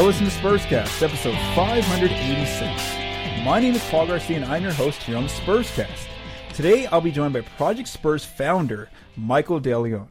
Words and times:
You're 0.00 0.06
listening 0.06 0.30
to 0.30 0.36
Spurscast, 0.36 1.02
episode 1.02 1.34
586. 1.54 3.44
My 3.44 3.60
name 3.60 3.74
is 3.74 3.84
Paul 3.90 4.06
Garcia, 4.06 4.36
and 4.36 4.46
I'm 4.46 4.62
your 4.62 4.72
host 4.72 5.02
here 5.02 5.18
on 5.18 5.24
the 5.24 5.28
Spurscast. 5.28 6.08
Today, 6.54 6.86
I'll 6.86 7.02
be 7.02 7.10
joined 7.10 7.34
by 7.34 7.42
Project 7.42 7.86
Spurs 7.86 8.24
founder 8.24 8.88
Michael 9.14 9.60
DeLeon. 9.60 10.08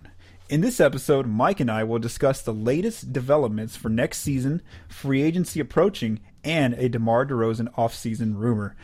In 0.48 0.62
this 0.62 0.80
episode, 0.80 1.26
Mike 1.26 1.60
and 1.60 1.72
I 1.72 1.86
will 1.86 1.98
discuss 1.98 2.44
the 2.44 2.54
latest 2.54 3.12
developments 3.12 3.76
for 3.76 3.90
next 3.90 4.20
season, 4.20 4.62
free 4.88 5.24
agency 5.24 5.60
approaching, 5.60 6.20
and 6.44 6.76
a 6.76 6.88
DeMar 6.88 7.26
DeRozan 7.26 7.74
offseason 7.74 8.36
rumor. 8.36 8.76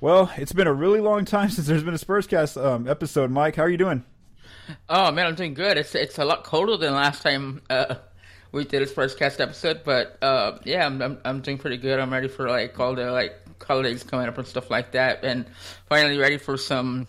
Well, 0.00 0.32
it's 0.38 0.54
been 0.54 0.66
a 0.66 0.72
really 0.72 1.00
long 1.00 1.26
time 1.26 1.50
since 1.50 1.66
there's 1.66 1.84
been 1.84 1.92
a 1.92 1.98
Spurscast 1.98 2.56
um, 2.64 2.88
episode. 2.88 3.30
Mike, 3.30 3.56
how 3.56 3.64
are 3.64 3.70
you 3.70 3.76
doing? 3.76 4.02
Oh 4.88 5.10
man, 5.10 5.26
I'm 5.26 5.34
doing 5.34 5.52
good. 5.52 5.76
It's 5.76 5.94
it's 5.94 6.18
a 6.18 6.24
lot 6.24 6.42
colder 6.42 6.78
than 6.78 6.94
last 6.94 7.22
time 7.22 7.60
uh, 7.68 7.96
we 8.54 8.64
did 8.64 8.80
his 8.80 8.92
first 8.92 9.18
cast 9.18 9.40
episode, 9.40 9.80
but 9.84 10.16
uh, 10.22 10.58
yeah, 10.64 10.86
I'm, 10.86 11.02
I'm, 11.02 11.18
I'm 11.24 11.40
doing 11.40 11.58
pretty 11.58 11.76
good. 11.76 11.98
I'm 11.98 12.12
ready 12.12 12.28
for 12.28 12.48
like 12.48 12.78
all 12.78 12.94
the 12.94 13.10
like 13.10 13.34
holidays 13.62 14.04
coming 14.04 14.28
up 14.28 14.38
and 14.38 14.46
stuff 14.46 14.70
like 14.70 14.92
that, 14.92 15.24
and 15.24 15.44
finally 15.88 16.16
ready 16.16 16.38
for 16.38 16.56
some. 16.56 17.08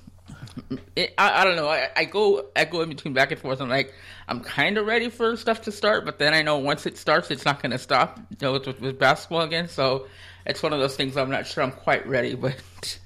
It, 0.96 1.14
I, 1.18 1.42
I 1.42 1.44
don't 1.44 1.56
know. 1.56 1.70
I, 1.70 1.90
I 1.96 2.06
go 2.06 2.48
I 2.56 2.66
go 2.66 2.82
in 2.82 2.90
between 2.90 3.14
back 3.14 3.32
and 3.32 3.40
forth. 3.40 3.62
I'm 3.62 3.70
like 3.70 3.94
I'm 4.28 4.42
kind 4.42 4.78
of 4.78 4.88
ready 4.88 5.10
for 5.10 5.38
stuff 5.38 5.62
to 5.64 5.72
start, 5.72 6.04
but 6.04 6.18
then 6.18 6.34
I 6.34 6.42
know 6.42 6.58
once 6.58 6.88
it 6.88 6.98
starts, 6.98 7.30
it's 7.30 7.46
not 7.46 7.62
going 7.62 7.72
to 7.72 7.78
stop. 7.78 8.20
You 8.32 8.38
know, 8.42 8.54
with, 8.54 8.82
with, 8.82 8.98
basketball 8.98 9.42
again, 9.42 9.70
so 9.70 10.08
it's 10.48 10.64
one 10.64 10.74
of 10.74 10.80
those 10.80 10.96
things. 10.96 11.16
I'm 11.16 11.30
not 11.30 11.46
sure 11.46 11.64
I'm 11.64 11.72
quite 11.72 12.08
ready, 12.08 12.34
but 12.36 13.00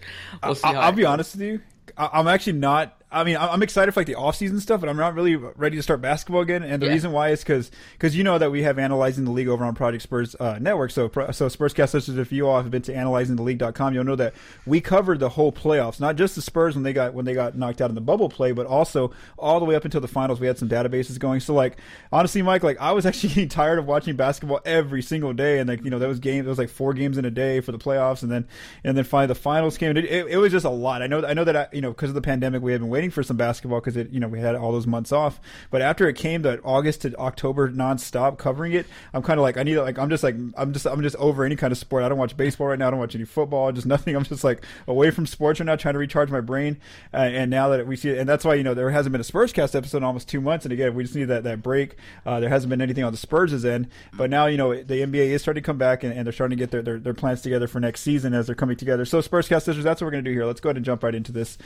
we'll 0.44 0.55
see. 0.55 0.67
I, 0.67 0.89
will 0.89 0.95
be 0.95 1.05
honest 1.05 1.36
with 1.36 1.45
you. 1.45 1.61
I'm 1.97 2.30
actually 2.30 2.53
not 2.53 2.98
I 3.11 3.23
mean, 3.23 3.38
I'm 3.38 3.63
excited 3.63 3.91
for 3.91 4.02
like 4.02 4.07
the 4.07 4.15
off 4.15 4.35
season 4.35 4.59
stuff, 4.59 4.81
but 4.81 4.88
I'm 4.89 4.97
not 4.97 5.15
really 5.15 5.35
ready 5.35 5.75
to 5.77 5.81
start 5.81 5.99
basketball 5.99 6.41
again. 6.41 6.61
And 6.61 6.79
the 6.79 6.85
yeah. 6.85 6.93
reason 6.93 7.11
why 7.11 7.29
is 7.29 7.39
because 7.39 7.71
because 7.93 8.15
you 8.15 8.23
know 8.23 8.38
that 8.38 8.52
we 8.52 8.61
have 8.61 8.77
analyzing 8.77 9.25
the 9.25 9.31
league 9.31 9.47
over 9.47 9.65
on 9.65 9.73
Project 9.73 10.03
Spurs 10.03 10.35
uh, 10.39 10.59
Network. 10.61 10.91
So 10.91 11.07
so 11.07 11.47
Spurscast 11.47 11.95
listeners, 11.95 12.19
if 12.19 12.31
you 12.31 12.47
all 12.47 12.61
have 12.61 12.69
been 12.69 12.83
to 12.83 12.93
analyzingtheleague.com, 12.93 13.95
you'll 13.95 14.03
know 14.03 14.15
that 14.15 14.35
we 14.67 14.80
covered 14.80 15.19
the 15.19 15.30
whole 15.30 15.52
playoffs, 15.52 15.99
not 15.99 16.17
just 16.17 16.35
the 16.35 16.41
Spurs 16.43 16.75
when 16.75 16.83
they 16.83 16.93
got 16.93 17.15
when 17.15 17.25
they 17.25 17.33
got 17.33 17.57
knocked 17.57 17.81
out 17.81 17.89
in 17.89 17.95
the 17.95 18.02
bubble 18.02 18.30
play, 18.30 18.52
but 18.52 18.67
also 18.67 19.11
all 19.39 19.59
the 19.59 19.65
way 19.65 19.73
up 19.73 19.85
until 19.85 20.02
the 20.02 20.07
finals. 20.07 20.39
We 20.39 20.45
had 20.45 20.59
some 20.59 20.69
databases 20.69 21.17
going. 21.17 21.39
So 21.39 21.55
like 21.55 21.77
honestly, 22.11 22.43
Mike, 22.43 22.61
like 22.61 22.80
I 22.80 22.91
was 22.91 23.05
actually 23.07 23.30
getting 23.30 23.49
tired 23.49 23.80
of 23.80 23.87
watching 23.87 24.17
basketball 24.17 24.61
every 24.65 25.02
single 25.02 25.33
day, 25.33 25.57
and 25.57 25.67
like 25.67 25.83
you 25.83 25.89
know 25.89 25.97
those 25.97 26.19
games, 26.19 26.45
it 26.45 26.49
was 26.49 26.59
like 26.59 26.69
four 26.69 26.93
games 26.93 27.17
in 27.17 27.25
a 27.25 27.31
day 27.31 27.59
for 27.59 27.71
the 27.71 27.80
playoffs, 27.80 28.21
and 28.21 28.31
then 28.31 28.47
and 28.83 28.95
then 28.95 29.03
finally 29.03 29.25
the 29.25 29.35
finals 29.35 29.80
came. 29.80 29.97
It, 29.97 30.05
it, 30.05 30.27
it 30.27 30.37
was 30.37 30.52
just 30.52 30.65
a 30.65 30.69
lot. 30.69 31.02
I 31.02 31.07
know 31.07 31.25
I 31.25 31.33
know 31.33 31.43
that 31.43 31.55
I, 31.55 31.67
you 31.73 31.81
know 31.81 31.89
because 31.89 32.09
of 32.09 32.15
the 32.15 32.21
pandemic, 32.21 32.61
we 32.61 32.71
had 32.71 32.81
been 32.81 32.89
waiting 32.89 32.98
for 33.08 33.23
some 33.23 33.38
basketball 33.38 33.80
because 33.80 33.95
it 33.95 34.11
you 34.11 34.19
know 34.19 34.28
we 34.28 34.39
had 34.39 34.55
all 34.55 34.73
those 34.73 34.86
months 34.86 35.14
off. 35.14 35.39
But 35.72 35.81
after 35.81 36.09
it 36.09 36.16
came 36.16 36.42
that 36.42 36.59
August 36.66 37.03
to 37.03 37.16
October 37.16 37.72
nonstop 37.72 38.38
covering 38.38 38.73
it, 38.73 38.86
I'm 39.14 39.23
kind 39.23 39.39
of 39.39 39.44
like 39.44 39.55
I 39.55 39.64
need 39.64 39.78
like 39.78 39.97
I'm 39.97 40.09
just 40.09 40.23
like 40.23 40.36
I'm 40.58 40.73
just 40.73 40.86
I'm 40.86 41.02
just 41.02 41.16
over 41.16 41.45
any 41.45 41.55
kind 41.55 41.72
of 41.72 41.77
sport. 41.77 42.03
I 42.03 42.09
don't 42.09 42.17
watch 42.17 42.36
baseball 42.36 42.67
right 42.67 42.80
now. 42.80 42.88
I 42.88 42.92
don't 42.92 43.00
watch 43.00 43.16
any 43.16 43.23
football. 43.23 43.72
Just 43.72 43.88
nothing. 43.88 44.16
I'm 44.17 44.25
just 44.25 44.44
like 44.44 44.66
away 44.88 45.11
from 45.11 45.25
sports 45.25 45.61
right 45.61 45.66
now, 45.66 45.77
trying 45.77 45.94
to 45.94 46.00
recharge 46.00 46.30
my 46.30 46.42
brain. 46.42 46.77
Uh, 47.14 47.17
and 47.17 47.50
now 47.50 47.70
that 47.70 47.88
we 47.88 47.95
see 47.95 48.09
it, 48.09 48.17
and 48.17 48.27
that's 48.27 48.44
why 48.44 48.55
you 48.55 48.64
know 48.64 48.73
there 48.73 48.89
hasn't 48.89 49.11
been 49.11 49.22
a 49.22 49.23
Spurs 49.23 49.53
cast 49.53 49.75
episode 49.75 50.00
in 50.00 50.03
almost 50.03 50.27
two 50.27 50.42
months. 50.42 50.66
And 50.66 50.73
again, 50.73 50.94
we 50.95 51.04
just 51.04 51.16
need 51.16 51.26
that 51.26 51.43
that 51.43 51.61
break. 51.61 51.95
Uh, 52.26 52.39
there 52.39 52.49
hasn't 52.49 52.70
been 52.70 52.81
anything 52.81 53.04
on 53.04 53.14
the 53.14 53.17
Spurs' 53.17 53.64
end, 53.64 53.87
but 54.14 54.30
now 54.30 54.48
you 54.48 54.58
know 54.58 54.73
the 54.73 54.95
NBA 54.95 55.30
is 55.30 55.42
starting 55.42 55.64
to 55.64 55.66
come 55.66 55.77
back 55.77 56.04
and, 56.04 56.14
and 56.14 56.26
they're 56.26 56.33
starting 56.33 56.58
to 56.58 56.61
get 56.61 56.71
their, 56.71 56.81
their, 56.81 56.99
their 56.99 57.14
plans 57.14 57.42
together 57.42 57.67
for 57.67 57.80
next 57.80 58.02
season 58.02 58.33
as 58.33 58.48
they're 58.48 58.55
coming 58.55 58.76
together. 58.76 59.05
So 59.05 59.20
Spurscast 59.20 59.64
sisters, 59.64 59.83
that's 59.83 60.02
what 60.02 60.08
we're 60.08 60.11
to 60.11 60.21
do 60.21 60.31
here. 60.31 60.45
Let's 60.45 60.60
go 60.60 60.70
ahead 60.70 60.77
and 60.77 60.86
jump 60.86 61.04
right 61.04 61.16
into 61.16 61.31
this. 61.31 61.58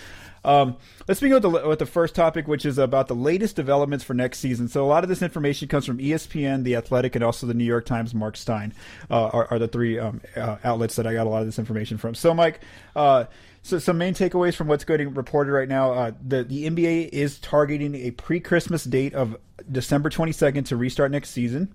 Um, 0.43 0.75
let's 1.07 1.21
begin 1.23 1.41
with 1.41 1.43
the 1.43 1.67
with 1.67 1.79
the 1.79 1.85
first 1.85 2.13
topic, 2.13 2.47
which 2.47 2.65
is 2.65 2.77
about 2.77 3.07
the 3.07 3.15
latest 3.15 3.55
developments 3.55 4.03
for 4.03 4.13
next 4.13 4.39
season. 4.39 4.67
So 4.67 4.83
a 4.83 4.87
lot 4.87 5.03
of 5.03 5.09
this 5.09 5.21
information 5.21 5.67
comes 5.67 5.85
from 5.85 5.97
ESPN, 5.97 6.63
The 6.63 6.75
Athletic, 6.75 7.15
and 7.15 7.23
also 7.23 7.47
the 7.47 7.53
New 7.53 7.63
York 7.63 7.85
Times. 7.85 8.13
Mark 8.13 8.37
Stein 8.37 8.73
uh, 9.09 9.27
are, 9.27 9.47
are, 9.51 9.59
the 9.59 9.67
three 9.67 9.97
um, 9.97 10.21
uh, 10.35 10.57
outlets 10.63 10.95
that 10.97 11.07
I 11.07 11.13
got 11.13 11.25
a 11.25 11.29
lot 11.29 11.39
of 11.39 11.47
this 11.47 11.57
information 11.57 11.97
from. 11.97 12.13
So, 12.15 12.33
Mike. 12.33 12.61
Uh, 12.95 13.25
so 13.65 13.79
some 13.79 13.97
main 13.97 14.13
takeaways 14.13 14.55
from 14.55 14.67
what's 14.67 14.83
getting 14.83 15.13
reported 15.13 15.51
right 15.51 15.69
now: 15.69 15.93
uh, 15.93 16.11
the 16.21 16.43
the 16.43 16.69
NBA 16.69 17.09
is 17.09 17.39
targeting 17.39 17.95
a 17.95 18.11
pre-Christmas 18.11 18.83
date 18.83 19.13
of 19.13 19.37
December 19.71 20.09
22nd 20.09 20.65
to 20.65 20.75
restart 20.75 21.11
next 21.11 21.29
season 21.29 21.73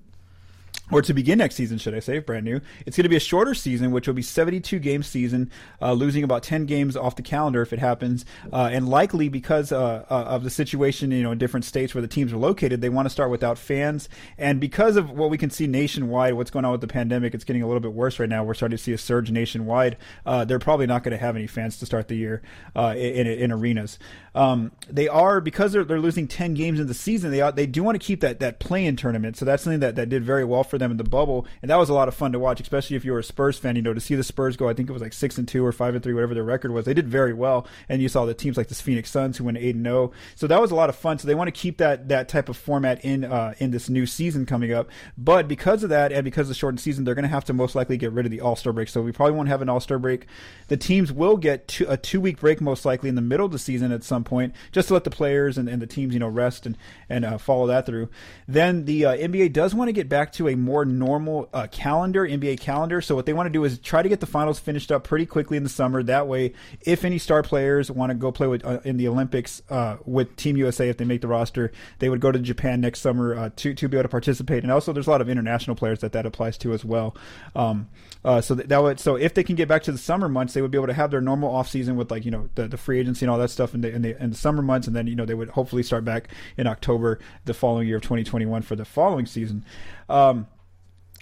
or 0.91 1.03
to 1.03 1.15
begin 1.15 1.38
next 1.38 1.54
season, 1.54 1.78
should 1.78 1.94
I 1.94 2.00
say, 2.00 2.19
brand 2.19 2.44
new. 2.44 2.60
It's 2.87 2.97
going 2.97 3.04
to 3.04 3.09
be 3.09 3.16
a 3.16 3.21
shorter 3.21 3.54
season, 3.54 3.91
which 3.91 4.06
will 4.06 4.15
be 4.15 4.22
72 4.22 4.78
game 4.78 5.03
season, 5.03 5.50
uh, 5.81 5.93
losing 5.93 6.25
about 6.25 6.43
10 6.43 6.66
games 6.66 6.97
off 6.97 7.16
the 7.16 7.22
calendar 7.22 7.62
if 7.62 7.72
it 7.72 7.78
happens, 7.78 8.25
uh, 8.53 8.69
and 8.72 8.88
likely 8.88 9.28
because 9.28 9.72
uh, 9.72 10.04
uh, 10.10 10.25
of 10.28 10.44
the 10.44 10.50
situation, 10.50 11.10
you 11.10 11.22
know, 11.22 11.32
in 11.32 11.38
different 11.38 11.65
states 11.65 11.94
where 11.94 12.03
the 12.03 12.09
teams 12.09 12.32
are 12.32 12.38
located, 12.38 12.81
they 12.81 12.88
want 12.88 13.06
to 13.06 13.10
start 13.10 13.31
without 13.31 13.59
fans, 13.59 14.09
and 14.37 14.60
because 14.60 14.97
of 14.97 15.10
what 15.10 15.31
we 15.31 15.38
can 15.38 15.50
see 15.50 15.66
nationwide, 15.66 16.34
what's 16.34 16.50
going 16.50 16.65
on 16.65 16.72
with 16.72 16.81
the 16.81 16.87
pandemic, 16.87 17.34
it's 17.34 17.44
getting 17.44 17.62
a 17.62 17.66
little 17.66 17.81
bit 17.81 17.93
worse 17.93 18.19
right 18.19 18.28
now. 18.28 18.44
We're 18.44 18.55
starting 18.55 18.76
to 18.76 18.82
see 18.82 18.93
a 18.93 18.99
surge 18.99 19.31
nationwide. 19.31 19.97
Uh, 20.25 20.44
they're 20.44 20.59
probably 20.59 20.87
not 20.87 21.03
going 21.03 21.12
to 21.12 21.19
have 21.19 21.37
any 21.37 21.47
fans 21.47 21.78
to 21.78 21.87
start 21.87 22.09
the 22.09 22.16
year 22.16 22.43
uh, 22.75 22.94
in, 22.97 23.26
in, 23.26 23.53
arenas. 23.53 23.99
Um, 24.34 24.72
they 24.88 25.09
are 25.09 25.41
because 25.41 25.72
they're, 25.72 25.84
they're 25.84 26.00
losing 26.00 26.28
10 26.28 26.55
games 26.55 26.81
in 26.81 26.87
the 26.87 26.94
season. 26.94 27.31
They 27.31 27.41
are, 27.41 27.53
they 27.53 27.66
do 27.66 27.82
want 27.82 28.00
to 28.00 28.05
keep 28.05 28.20
that 28.20 28.41
that 28.41 28.60
play-in 28.60 28.97
tournament, 28.97 29.37
so 29.37 29.44
that's 29.44 29.62
something 29.62 29.81
that, 29.81 29.97
that 29.97 30.09
did 30.09 30.25
very 30.25 30.44
well 30.44 30.65
for 30.65 30.77
them 30.78 30.90
in 30.90 30.96
the 30.96 31.04
bubble, 31.04 31.46
and 31.62 31.70
that 31.70 31.76
was 31.76 31.88
a 31.88 31.94
lot 31.94 32.08
of 32.08 32.14
fun 32.14 32.32
to 32.32 32.38
watch, 32.38 32.60
especially 32.60 32.96
if 32.96 33.04
you 33.04 33.12
were 33.12 33.18
a 33.18 33.24
Spurs 33.24 33.58
fan. 33.58 33.76
You 33.76 33.82
know, 33.82 33.94
to 33.94 34.00
see 34.00 34.14
the 34.14 34.24
Spurs 34.24 34.56
go, 34.56 34.68
I 34.68 34.74
think 34.74 34.88
it 34.88 34.92
was 34.92 35.02
like 35.02 35.12
six 35.12 35.38
and 35.38 35.46
two 35.46 35.64
or 35.64 35.72
five 35.72 35.94
and 35.94 36.02
three, 36.02 36.14
whatever 36.14 36.34
their 36.34 36.44
record 36.44 36.72
was. 36.72 36.84
They 36.84 36.94
did 36.94 37.08
very 37.08 37.32
well, 37.32 37.66
and 37.88 38.02
you 38.02 38.08
saw 38.08 38.24
the 38.24 38.34
teams 38.34 38.56
like 38.56 38.68
the 38.68 38.74
Phoenix 38.74 39.10
Suns 39.10 39.36
who 39.36 39.44
went 39.44 39.58
eight 39.58 39.74
and 39.74 39.84
zero. 39.84 39.98
Oh. 39.98 40.12
So 40.34 40.46
that 40.46 40.60
was 40.60 40.70
a 40.70 40.74
lot 40.74 40.88
of 40.88 40.96
fun. 40.96 41.18
So 41.18 41.26
they 41.26 41.34
want 41.34 41.48
to 41.48 41.52
keep 41.52 41.78
that 41.78 42.08
that 42.08 42.28
type 42.28 42.48
of 42.48 42.56
format 42.56 43.04
in 43.04 43.24
uh, 43.24 43.54
in 43.58 43.70
this 43.70 43.88
new 43.88 44.06
season 44.06 44.46
coming 44.46 44.72
up. 44.72 44.88
But 45.16 45.48
because 45.48 45.82
of 45.82 45.90
that, 45.90 46.12
and 46.12 46.24
because 46.24 46.42
of 46.42 46.48
the 46.48 46.54
shortened 46.54 46.80
season, 46.80 47.04
they're 47.04 47.14
going 47.14 47.22
to 47.24 47.28
have 47.28 47.44
to 47.46 47.52
most 47.52 47.74
likely 47.74 47.96
get 47.96 48.12
rid 48.12 48.26
of 48.26 48.30
the 48.30 48.40
All 48.40 48.56
Star 48.56 48.72
break. 48.72 48.88
So 48.88 49.02
we 49.02 49.12
probably 49.12 49.34
won't 49.34 49.48
have 49.48 49.62
an 49.62 49.68
All 49.68 49.80
Star 49.80 49.98
break. 49.98 50.26
The 50.68 50.76
teams 50.76 51.12
will 51.12 51.36
get 51.36 51.68
two, 51.68 51.86
a 51.88 51.96
two 51.96 52.20
week 52.20 52.40
break 52.40 52.60
most 52.60 52.84
likely 52.84 53.08
in 53.08 53.14
the 53.14 53.22
middle 53.22 53.46
of 53.46 53.52
the 53.52 53.58
season 53.58 53.92
at 53.92 54.04
some 54.04 54.24
point, 54.24 54.54
just 54.72 54.88
to 54.88 54.94
let 54.94 55.04
the 55.04 55.10
players 55.10 55.58
and, 55.58 55.68
and 55.68 55.82
the 55.82 55.86
teams 55.86 56.14
you 56.14 56.20
know 56.20 56.28
rest 56.28 56.66
and 56.66 56.76
and 57.08 57.24
uh, 57.24 57.38
follow 57.38 57.66
that 57.66 57.86
through. 57.86 58.08
Then 58.46 58.84
the 58.84 59.04
uh, 59.04 59.16
NBA 59.16 59.52
does 59.52 59.74
want 59.74 59.88
to 59.88 59.92
get 59.92 60.08
back 60.08 60.32
to 60.32 60.48
a 60.48 60.54
more 60.68 60.84
normal 60.84 61.48
uh, 61.52 61.66
calendar, 61.68 62.28
NBA 62.28 62.60
calendar. 62.60 63.00
So 63.00 63.14
what 63.14 63.26
they 63.26 63.32
want 63.32 63.46
to 63.46 63.50
do 63.50 63.64
is 63.64 63.78
try 63.78 64.02
to 64.02 64.08
get 64.08 64.20
the 64.20 64.26
finals 64.26 64.58
finished 64.58 64.92
up 64.92 65.02
pretty 65.02 65.24
quickly 65.24 65.56
in 65.56 65.62
the 65.62 65.68
summer. 65.68 66.02
That 66.02 66.28
way, 66.28 66.52
if 66.82 67.04
any 67.04 67.18
star 67.18 67.42
players 67.42 67.90
want 67.90 68.10
to 68.10 68.14
go 68.14 68.30
play 68.30 68.46
with 68.46 68.64
uh, 68.64 68.80
in 68.84 68.98
the 68.98 69.08
Olympics 69.08 69.62
uh, 69.70 69.96
with 70.04 70.36
Team 70.36 70.56
USA, 70.58 70.88
if 70.88 70.98
they 70.98 71.04
make 71.04 71.22
the 71.22 71.28
roster, 71.28 71.72
they 71.98 72.10
would 72.10 72.20
go 72.20 72.30
to 72.30 72.38
Japan 72.38 72.80
next 72.80 73.00
summer 73.00 73.34
uh, 73.34 73.50
to 73.56 73.72
to 73.74 73.88
be 73.88 73.96
able 73.96 74.04
to 74.04 74.08
participate. 74.08 74.62
And 74.62 74.70
also, 74.70 74.92
there's 74.92 75.06
a 75.06 75.10
lot 75.10 75.20
of 75.20 75.28
international 75.28 75.74
players 75.74 76.00
that 76.00 76.12
that 76.12 76.26
applies 76.26 76.58
to 76.58 76.72
as 76.72 76.84
well. 76.84 77.16
Um, 77.56 77.88
uh, 78.24 78.40
so 78.40 78.54
that, 78.54 78.68
that, 78.68 78.82
would 78.82 79.00
so 79.00 79.16
if 79.16 79.34
they 79.34 79.42
can 79.42 79.56
get 79.56 79.68
back 79.68 79.82
to 79.84 79.92
the 79.92 79.98
summer 79.98 80.28
months, 80.28 80.52
they 80.52 80.60
would 80.60 80.70
be 80.70 80.78
able 80.78 80.88
to 80.88 80.92
have 80.92 81.10
their 81.10 81.20
normal 81.20 81.54
off 81.54 81.68
season 81.68 81.96
with 81.96 82.10
like 82.10 82.24
you 82.24 82.30
know 82.30 82.48
the, 82.56 82.68
the 82.68 82.76
free 82.76 83.00
agency 83.00 83.24
and 83.24 83.30
all 83.30 83.38
that 83.38 83.48
stuff 83.48 83.74
in 83.74 83.80
the, 83.80 83.90
in 83.90 84.02
the 84.02 84.22
in 84.22 84.30
the 84.30 84.36
summer 84.36 84.62
months, 84.62 84.86
and 84.86 84.94
then 84.94 85.06
you 85.06 85.14
know 85.14 85.24
they 85.24 85.34
would 85.34 85.50
hopefully 85.50 85.82
start 85.82 86.04
back 86.04 86.28
in 86.56 86.66
October 86.66 87.18
the 87.44 87.54
following 87.54 87.86
year 87.86 87.96
of 87.96 88.02
2021 88.02 88.62
for 88.62 88.76
the 88.76 88.84
following 88.84 89.26
season. 89.26 89.64
Um, 90.08 90.46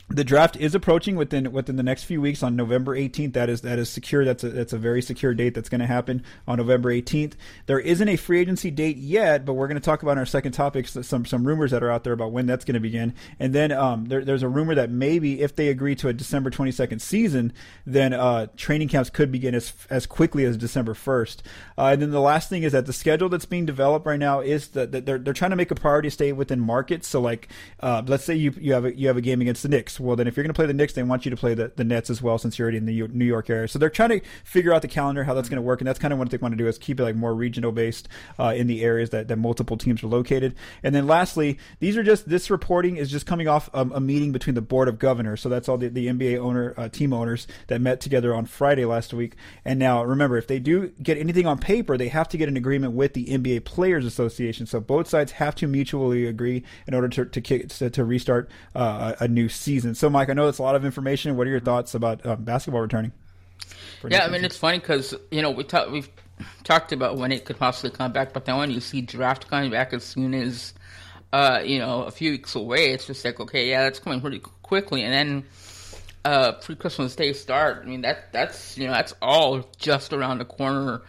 the 0.09 0.23
draft 0.23 0.57
is 0.57 0.75
approaching 0.75 1.17
within 1.17 1.51
within 1.51 1.75
the 1.75 1.83
next 1.83 2.05
few 2.05 2.21
weeks 2.21 2.41
on 2.41 2.55
November 2.55 2.97
18th. 2.97 3.33
That 3.33 3.49
is 3.49 3.63
that 3.63 3.81
is 3.81 3.91
secure. 3.91 4.25
That's 4.25 4.45
a 4.45 4.51
that's 4.51 4.73
a 4.73 4.79
very 4.79 5.03
secure 5.03 5.35
date 5.35 5.55
that's 5.55 5.69
going 5.69 5.81
to 5.81 5.87
happen 5.87 6.23
on 6.47 6.59
November 6.59 6.93
18th. 6.93 7.33
There 7.67 7.81
isn't 7.81 8.09
a 8.09 8.15
free 8.15 8.39
agency 8.39 8.71
date 8.71 8.99
yet, 8.99 9.45
but 9.45 9.55
we're 9.55 9.67
going 9.67 9.81
to 9.81 9.85
talk 9.85 10.05
about 10.05 10.13
in 10.13 10.19
our 10.19 10.27
second 10.27 10.53
topic 10.53 10.87
some 10.87 11.27
some 11.27 11.45
rumors 11.45 11.73
that 11.73 11.83
are 11.83 11.91
out 11.91 12.05
there 12.05 12.13
about 12.13 12.31
when 12.31 12.47
that's 12.47 12.65
going 12.65 12.75
to 12.75 12.81
begin. 12.81 13.15
And 13.41 13.53
then 13.53 13.73
um, 13.73 14.07
there, 14.07 14.25
there's 14.25 14.45
a 14.45 14.49
rumor 14.49 14.77
that 14.77 14.91
maybe 14.91 15.41
if 15.41 15.57
they 15.57 15.69
agree 15.69 15.97
to 15.97 16.09
a 16.09 16.13
December 16.13 16.51
22nd 16.51 17.01
season, 17.01 17.53
then 17.85 18.13
uh, 18.13 18.47
training 18.57 18.89
camps 18.89 19.11
could 19.11 19.33
begin 19.33 19.57
as 19.57 19.73
as 19.91 20.07
quickly 20.07 20.45
as 20.45 20.57
December 20.57 20.95
1st. 20.95 21.39
Uh, 21.77 21.87
and 21.87 22.03
then 22.03 22.11
the 22.13 22.21
last 22.21 22.49
thing 22.49 22.63
is 22.63 22.71
that 22.71 22.87
the 22.87 22.93
schedule 22.93 23.29
that's 23.29 23.45
being 23.45 23.67
developed 23.67 24.07
right 24.07 24.21
now 24.21 24.39
is 24.39 24.69
that, 24.69 24.93
that 24.93 25.05
they're 25.05 25.19
they're 25.19 25.35
trying 25.35 25.51
to 25.51 25.57
make 25.57 25.73
a 25.73 25.75
priority 25.75 26.11
stay 26.11 26.33
within 26.33 26.61
markets. 26.61 27.09
So 27.09 27.21
like 27.21 27.49
uh, 27.81 28.03
let's 28.07 28.23
say 28.23 28.37
you 28.37 28.55
you 28.57 28.73
have 28.73 28.85
a, 28.85 28.97
you 28.97 29.09
have 29.09 29.17
a 29.17 29.21
game 29.21 29.41
against 29.41 29.65
the 29.65 29.69
Knicks 29.69 29.96
well, 30.01 30.17
then 30.17 30.27
if 30.27 30.37
you're 30.37 30.45
going 30.45 30.53
to 30.53 30.57
play 30.57 30.67
the 30.67 30.75
Knicks, 30.75 30.93
they 30.93 31.03
want 31.03 31.25
you 31.25 31.31
to 31.31 31.37
play 31.37 31.55
the, 31.55 31.73
the 31.75 31.85
Nets 31.85 32.11
as 32.11 32.23
well, 32.23 32.39
since 32.39 32.59
you're 32.59 32.67
already 32.67 32.79
in 32.79 32.87
the 32.87 33.09
New 33.09 33.25
York 33.25 33.51
area. 33.51 33.69
So 33.69 33.79
they're 33.79 33.91
trying 33.91 34.11
to 34.11 34.21
figure 34.45 34.73
out 34.73 34.83
the 34.83 34.89
calendar, 34.89 35.25
how 35.25 35.35
that's 35.35 35.49
going 35.49 35.57
to 35.57 35.63
work, 35.63 35.81
and 35.81 35.89
that's 35.89 35.99
kind 35.99 36.13
of 36.13 36.19
what 36.19 36.31
they 36.31 36.37
want 36.39 36.53
to 36.53 36.57
do 36.57 36.67
is 36.67 36.79
keep 36.79 37.01
it 37.01 37.03
like 37.03 37.17
more 37.17 37.35
regional 37.35 37.73
based 37.73 38.09
uh, 38.39 38.55
in 38.57 38.67
the 38.67 38.83
areas 38.83 39.11
that, 39.11 39.29
that 39.29 39.37
multiple 39.37 39.77
teams 39.77 40.03
are 40.03 40.09
located. 40.09 40.55
And 40.83 40.95
then 40.95 41.07
lastly, 41.07 41.59
these 41.81 41.97
are 41.97 42.03
just 42.03 42.29
this 42.29 42.51
reporting 42.51 42.97
is 42.97 43.11
just 43.11 43.27
coming 43.27 43.49
off 43.49 43.69
um, 43.75 43.93
a 43.93 44.01
meeting 44.01 44.33
between 44.33 44.55
the 44.55 44.63
board 44.63 44.89
of 44.89 44.99
governors. 44.99 45.41
So 45.41 45.49
that's 45.49 45.69
all 45.69 45.79
the, 45.79 45.89
the 45.89 46.07
NBA 46.07 46.39
owner 46.39 46.75
uh, 46.77 46.89
team 46.89 47.13
owners 47.13 47.47
that 47.69 47.81
met 47.81 48.01
together 48.01 48.35
on 48.35 48.47
Friday 48.47 48.85
last 48.85 49.13
week. 49.13 49.35
And 49.65 49.79
now 49.79 50.03
remember, 50.03 50.37
if 50.37 50.47
they 50.47 50.59
do 50.59 50.89
get 51.03 51.19
anything 51.19 51.47
on 51.47 51.59
paper, 51.59 51.97
they 51.97 52.09
have 52.09 52.29
to 52.29 52.37
get 52.37 52.49
an 52.49 52.57
agreement 52.57 52.95
with 52.95 53.15
the 53.15 53.27
NBA 53.27 53.65
Players 53.65 54.05
Association. 54.05 54.67
So 54.67 54.81
both 54.81 55.09
sides 55.09 55.33
have 55.33 55.55
to 55.57 55.67
mutually 55.67 56.27
agree 56.27 56.65
in 56.87 56.95
order 56.95 57.09
to 57.09 57.25
to, 57.25 57.41
kick, 57.41 57.69
to, 57.69 57.91
to 57.91 58.05
restart 58.05 58.51
uh, 58.75 59.15
a 59.21 59.29
new 59.29 59.49
season. 59.49 59.86
So 59.95 60.11
Mike, 60.11 60.31
I 60.31 60.33
know 60.33 60.49
it's 60.49 60.59
a 60.59 60.63
lot 60.63 60.75
of 60.75 60.85
information. 60.85 61.37
What 61.37 61.47
are 61.47 61.51
your 61.51 61.61
thoughts 61.61 61.95
about 61.95 62.25
um, 62.27 62.45
basketball 62.45 62.81
returning? 62.81 63.13
Yeah, 64.09 64.25
I 64.25 64.29
mean 64.29 64.45
it's 64.45 64.57
funny 64.57 64.79
because 64.79 65.15
you 65.31 65.43
know 65.43 65.51
we 65.51 65.65
talk, 65.65 65.91
we've 65.91 66.09
talked 66.65 66.93
about 66.93 67.17
when 67.17 67.33
it 67.33 67.45
could 67.45 67.59
possibly 67.59 67.91
come 67.97 68.13
back, 68.13 68.33
but 68.33 68.45
then 68.45 68.57
when 68.57 68.71
you 68.71 68.81
see 68.81 69.01
draft 69.01 69.49
coming 69.49 69.71
back 69.71 69.93
as 69.93 70.05
soon 70.05 70.35
as 70.35 70.75
uh, 71.33 71.61
you 71.65 71.79
know, 71.79 72.03
a 72.05 72.11
few 72.11 72.31
weeks 72.33 72.55
away. 72.55 72.93
It's 72.93 73.07
just 73.07 73.25
like, 73.25 73.41
okay, 73.41 73.69
yeah, 73.69 73.83
that's 73.83 73.99
coming 73.99 74.21
pretty 74.21 74.41
quickly, 74.63 75.03
and 75.03 75.13
then 75.13 75.45
uh, 76.25 76.53
pre-Christmas 76.53 77.15
Day 77.15 77.33
start. 77.33 77.83
I 77.83 77.87
mean, 77.87 78.03
that 78.03 78.33
that's 78.33 78.79
you 78.79 78.87
know 78.87 78.93
that's 78.93 79.15
all 79.21 79.69
just 79.79 80.13
around 80.13 80.39
the 80.39 80.45
corner. 80.45 81.03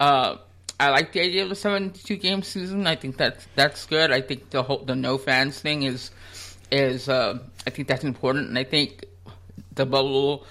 Uh, 0.00 0.36
I 0.80 0.90
like 0.90 1.12
the 1.12 1.20
idea 1.20 1.44
of 1.44 1.48
the 1.48 1.54
72 1.54 2.16
game 2.16 2.42
season. 2.42 2.86
I 2.86 2.96
think 2.96 3.16
that's 3.16 3.46
that's 3.54 3.86
good. 3.86 4.10
I 4.10 4.20
think 4.20 4.50
the 4.50 4.62
whole 4.62 4.78
the 4.78 4.96
no 4.96 5.18
fans 5.18 5.60
thing 5.60 5.82
is 5.82 6.10
is 6.70 7.08
uh, 7.08 7.38
I 7.66 7.70
think 7.70 7.88
that's 7.88 8.04
important, 8.04 8.48
and 8.48 8.58
I 8.58 8.64
think 8.64 9.04
the 9.74 9.86
bubble 9.86 10.46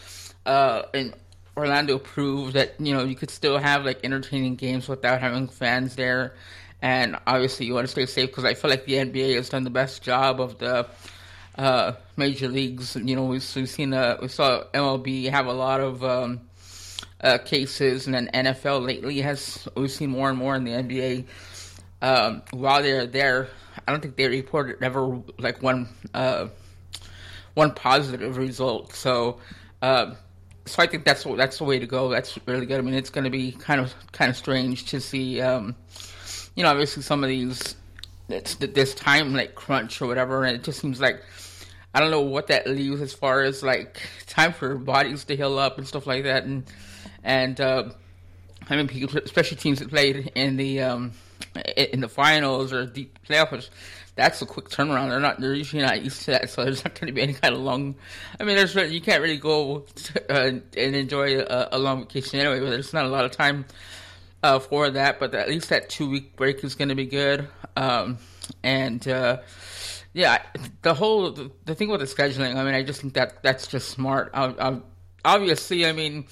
uh, 0.46 0.84
in 0.94 1.14
Orlando 1.56 1.98
proved 2.00 2.54
that 2.54 2.76
you 2.80 2.94
know 2.94 3.04
you 3.04 3.16
could 3.16 3.30
still 3.30 3.58
have 3.58 3.86
like 3.86 4.00
entertaining 4.04 4.56
games 4.56 4.88
without 4.88 5.22
having 5.22 5.48
fans 5.48 5.96
there. 5.96 6.36
And 6.82 7.16
obviously, 7.26 7.66
you 7.66 7.74
want 7.74 7.86
to 7.86 7.92
stay 7.92 8.06
safe 8.06 8.30
because 8.30 8.44
I 8.44 8.56
feel 8.56 8.70
like 8.70 8.86
the 8.86 8.96
NBA 8.96 9.36
has 9.36 9.48
done 9.48 9.64
the 9.64 9.70
best 9.70 10.02
job 10.04 10.42
of 10.42 10.58
the 10.58 10.86
uh, 11.58 11.94
major 12.18 12.50
leagues. 12.50 12.96
You 12.96 13.16
know, 13.16 13.24
we've, 13.26 13.56
we've 13.56 13.70
seen 13.70 13.94
uh, 13.94 14.18
we 14.22 14.28
saw 14.28 14.64
MLB 14.74 15.30
have 15.30 15.46
a 15.46 15.54
lot 15.54 15.80
of 15.80 16.04
um, 16.04 16.42
uh, 17.22 17.38
cases, 17.38 18.06
and 18.06 18.14
then 18.14 18.30
NFL 18.34 18.86
lately 18.86 19.22
has 19.22 19.68
we've 19.76 19.92
seen 19.92 20.10
more 20.10 20.30
and 20.30 20.38
more 20.38 20.56
in 20.56 20.66
the 20.66 20.72
NBA. 20.72 21.26
Um, 22.04 22.42
while 22.52 22.84
they're 22.84 23.08
there, 23.08 23.48
I 23.88 23.92
don't 23.92 24.02
think 24.02 24.18
they 24.18 24.28
reported 24.28 24.84
ever 24.84 25.22
like 25.40 25.64
one 25.64 25.88
uh, 26.14 26.50
one 27.54 27.72
positive 27.72 28.38
result. 28.38 28.94
So, 28.94 29.40
uh, 29.82 30.16
so 30.66 30.84
I 30.84 30.88
think 30.88 31.06
that's 31.06 31.24
that's 31.24 31.60
the 31.60 31.64
way 31.64 31.80
to 31.80 31.88
go. 31.88 32.10
That's 32.10 32.38
really 32.46 32.66
good. 32.66 32.78
I 32.78 32.82
mean, 32.82 32.94
it's 32.94 33.10
going 33.10 33.24
to 33.24 33.30
be 33.30 33.54
kind 33.54 33.80
of 33.80 33.94
kind 34.12 34.30
of 34.30 34.36
strange 34.36 34.86
to 34.88 35.00
see. 35.00 35.40
Um, 35.40 35.76
you 36.56 36.64
know, 36.64 36.70
obviously 36.70 37.04
some 37.04 37.24
of 37.24 37.30
these 37.30 37.76
this 38.28 38.94
time 38.96 39.34
like 39.34 39.56
crunch 39.56 40.02
or 40.02 40.08
whatever, 40.08 40.44
and 40.44 40.58
it 40.58 40.64
just 40.64 40.82
seems 40.82 41.00
like 41.00 41.24
I 41.94 42.02
don't 42.02 42.12
know 42.12 42.22
what 42.22 42.48
that 42.48 42.68
leaves 42.68 43.00
as 43.02 43.14
far 43.14 43.44
as 43.44 43.64
like 43.64 44.02
time 44.28 44.52
for 44.52 44.76
bodies 44.76 45.24
to 45.26 45.38
heal 45.38 45.58
up 45.58 45.78
and 45.78 45.88
stuff 45.88 46.06
like 46.06 46.24
that, 46.24 46.44
and 46.44 46.66
and 47.24 47.62
uh, 47.62 47.86
I 48.70 48.76
mean, 48.76 49.10
especially 49.24 49.56
teams 49.56 49.80
that 49.80 49.90
played 49.90 50.34
in 50.36 50.58
the 50.58 50.82
um, 50.82 51.14
in 51.76 52.02
the 52.02 52.10
finals 52.10 52.74
or 52.74 52.86
deep 52.86 53.20
playoffs, 53.28 53.70
that's 54.16 54.42
a 54.42 54.46
quick 54.46 54.70
turnaround. 54.70 55.10
They're 55.10 55.20
not 55.20 55.40
they're 55.40 55.54
usually 55.54 55.82
not 55.82 56.04
used 56.04 56.24
to 56.26 56.32
that, 56.32 56.50
so 56.50 56.64
there's 56.64 56.84
not 56.84 57.00
going 57.00 57.08
to 57.08 57.14
be 57.14 57.22
any 57.22 57.34
kind 57.34 57.54
of 57.54 57.62
long. 57.62 57.96
I 58.40 58.44
mean, 58.44 58.56
there's 58.56 58.76
you 58.76 59.02
can't 59.02 59.22
really 59.22 59.38
go 59.38 59.80
to, 59.80 60.32
uh, 60.32 60.60
and 60.78 60.96
enjoy 60.96 61.40
a, 61.40 61.70
a, 61.72 61.80
long 61.80 62.02
vacation 62.02 62.40
anyway, 62.40 62.60
but 62.60 62.70
there's 62.70 62.94
not 62.94 63.06
a 63.06 63.10
lot 63.10 63.26
of 63.26 63.32
time 63.32 63.66
uh, 64.44 64.60
for 64.60 64.90
that. 64.92 65.20
But 65.20 65.34
at 65.34 65.50
least 65.50 65.70
that 65.70 65.90
two 65.90 66.10
week 66.10 66.36
break 66.36 66.64
is 66.64 66.76
going 66.76 66.90
to 66.90 66.96
be 66.96 67.06
good, 67.06 67.48
um, 67.76 68.18
and. 68.64 69.08
Uh, 69.08 69.38
yeah, 70.16 70.44
the 70.84 70.94
whole 70.94 71.32
the, 71.32 71.52
the, 71.66 71.74
thing 71.74 71.90
with 71.90 72.00
the 72.00 72.06
scheduling. 72.06 72.56
I 72.56 72.64
mean, 72.64 72.76
I 72.76 72.84
just 72.84 73.02
think 73.02 73.16
that 73.16 73.42
that's 73.42 73.66
just 73.66 73.90
smart. 73.90 74.30
I, 74.36 74.54
I, 74.60 74.80
obviously, 75.26 75.88
I 75.88 75.92
mean, 75.92 76.26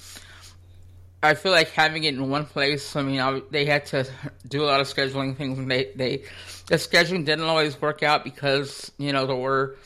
I 1.22 1.34
feel 1.34 1.52
like 1.52 1.70
having 1.70 2.04
it 2.04 2.14
in 2.14 2.28
one 2.28 2.46
place. 2.46 2.96
I 2.96 3.02
mean, 3.02 3.42
they 3.50 3.64
had 3.64 3.86
to 3.86 4.08
do 4.48 4.64
a 4.64 4.66
lot 4.66 4.80
of 4.80 4.88
scheduling 4.88 5.36
things, 5.36 5.58
and 5.58 5.70
they 5.70 5.92
they 5.94 6.24
the 6.66 6.76
scheduling 6.76 7.24
didn't 7.24 7.44
always 7.44 7.80
work 7.80 8.02
out 8.02 8.24
because 8.24 8.90
you 8.98 9.12
know 9.12 9.26
there 9.26 9.36
were 9.36 9.76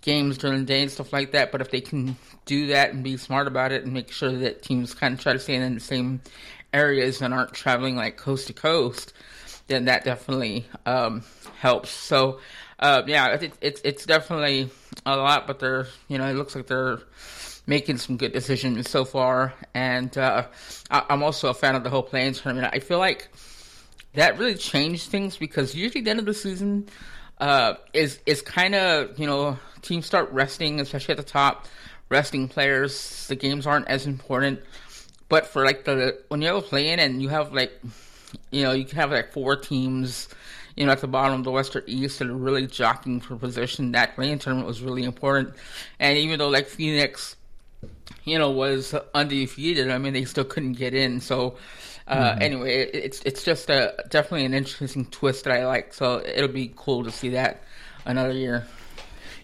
games 0.00 0.38
during 0.38 0.60
the 0.60 0.64
day 0.64 0.82
and 0.82 0.90
stuff 0.90 1.12
like 1.12 1.32
that. 1.32 1.52
But 1.52 1.60
if 1.60 1.70
they 1.70 1.80
can 1.80 2.16
do 2.46 2.68
that 2.68 2.94
and 2.94 3.04
be 3.04 3.16
smart 3.16 3.46
about 3.46 3.72
it 3.72 3.84
and 3.84 3.92
make 3.92 4.10
sure 4.10 4.32
that 4.32 4.62
teams 4.62 4.94
kind 4.94 5.12
of 5.12 5.20
try 5.20 5.32
to 5.32 5.38
stay 5.38 5.56
in 5.56 5.74
the 5.74 5.80
same 5.80 6.22
areas 6.72 7.20
and 7.20 7.34
aren't 7.34 7.52
traveling 7.52 7.96
like 7.96 8.16
coast 8.16 8.46
to 8.46 8.52
coast, 8.52 9.12
then 9.66 9.84
that 9.86 10.04
definitely 10.04 10.66
um, 10.86 11.22
helps. 11.58 11.90
So 11.90 12.40
uh, 12.78 13.02
yeah, 13.06 13.34
it's 13.34 13.58
it, 13.60 13.80
it's 13.84 14.06
definitely 14.06 14.70
a 15.04 15.16
lot, 15.16 15.46
but 15.46 15.58
they're 15.58 15.88
you 16.08 16.18
know 16.18 16.26
it 16.26 16.34
looks 16.34 16.54
like 16.54 16.66
they're 16.66 17.00
making 17.66 17.98
some 17.98 18.16
good 18.16 18.32
decisions 18.32 18.88
so 18.90 19.04
far. 19.04 19.54
And 19.74 20.16
uh, 20.16 20.46
I, 20.90 21.04
am 21.10 21.22
also 21.22 21.48
a 21.48 21.54
fan 21.54 21.74
of 21.74 21.84
the 21.84 21.90
whole 21.90 22.02
play-in 22.02 22.34
tournament. 22.34 22.72
I 22.72 22.78
feel 22.78 22.98
like 22.98 23.28
that 24.14 24.38
really 24.38 24.54
changed 24.54 25.10
things 25.10 25.36
because 25.36 25.74
usually 25.74 26.02
the 26.02 26.10
end 26.10 26.20
of 26.20 26.26
the 26.26 26.34
season 26.34 26.88
uh, 27.38 27.74
is 27.92 28.18
is 28.24 28.40
kind 28.40 28.74
of 28.74 29.18
you 29.18 29.26
know 29.26 29.58
teams 29.82 30.06
start 30.06 30.30
resting, 30.32 30.80
especially 30.80 31.12
at 31.12 31.18
the 31.18 31.22
top, 31.22 31.66
resting 32.08 32.48
players. 32.48 33.26
The 33.28 33.36
games 33.36 33.66
aren't 33.66 33.88
as 33.88 34.06
important. 34.06 34.60
But 35.28 35.46
for 35.48 35.64
like 35.64 35.84
the 35.84 36.18
when 36.28 36.40
you 36.40 36.48
have 36.48 36.56
a 36.56 36.62
play-in 36.62 37.00
and 37.00 37.20
you 37.20 37.28
have 37.28 37.52
like 37.52 37.72
you 38.50 38.62
know 38.62 38.72
you 38.72 38.84
can 38.84 38.96
have 38.96 39.10
like 39.10 39.32
four 39.32 39.56
teams 39.56 40.28
you 40.76 40.84
know, 40.84 40.92
at 40.92 41.00
the 41.00 41.08
bottom 41.08 41.38
of 41.38 41.44
the 41.44 41.50
Western 41.50 41.82
East 41.86 42.20
and 42.20 42.44
really 42.44 42.66
jockeying 42.66 43.20
for 43.20 43.34
position. 43.36 43.92
That 43.92 44.14
play-in 44.14 44.38
tournament 44.38 44.68
was 44.68 44.82
really 44.82 45.04
important. 45.04 45.54
And 45.98 46.18
even 46.18 46.38
though 46.38 46.50
like 46.50 46.66
Phoenix 46.66 47.34
you 48.24 48.38
know, 48.38 48.50
was 48.50 48.94
undefeated. 49.14 49.90
I 49.90 49.98
mean, 49.98 50.12
they 50.12 50.24
still 50.24 50.44
couldn't 50.44 50.74
get 50.74 50.94
in. 50.94 51.20
So, 51.20 51.56
uh, 52.06 52.16
mm-hmm. 52.16 52.42
anyway, 52.42 52.82
it, 52.82 52.94
it's 52.94 53.22
it's 53.22 53.44
just 53.44 53.70
a 53.70 53.94
definitely 54.10 54.44
an 54.46 54.54
interesting 54.54 55.06
twist 55.06 55.44
that 55.44 55.52
I 55.54 55.66
like. 55.66 55.94
So 55.94 56.22
it'll 56.24 56.48
be 56.48 56.72
cool 56.76 57.04
to 57.04 57.10
see 57.10 57.30
that 57.30 57.62
another 58.04 58.32
year. 58.32 58.66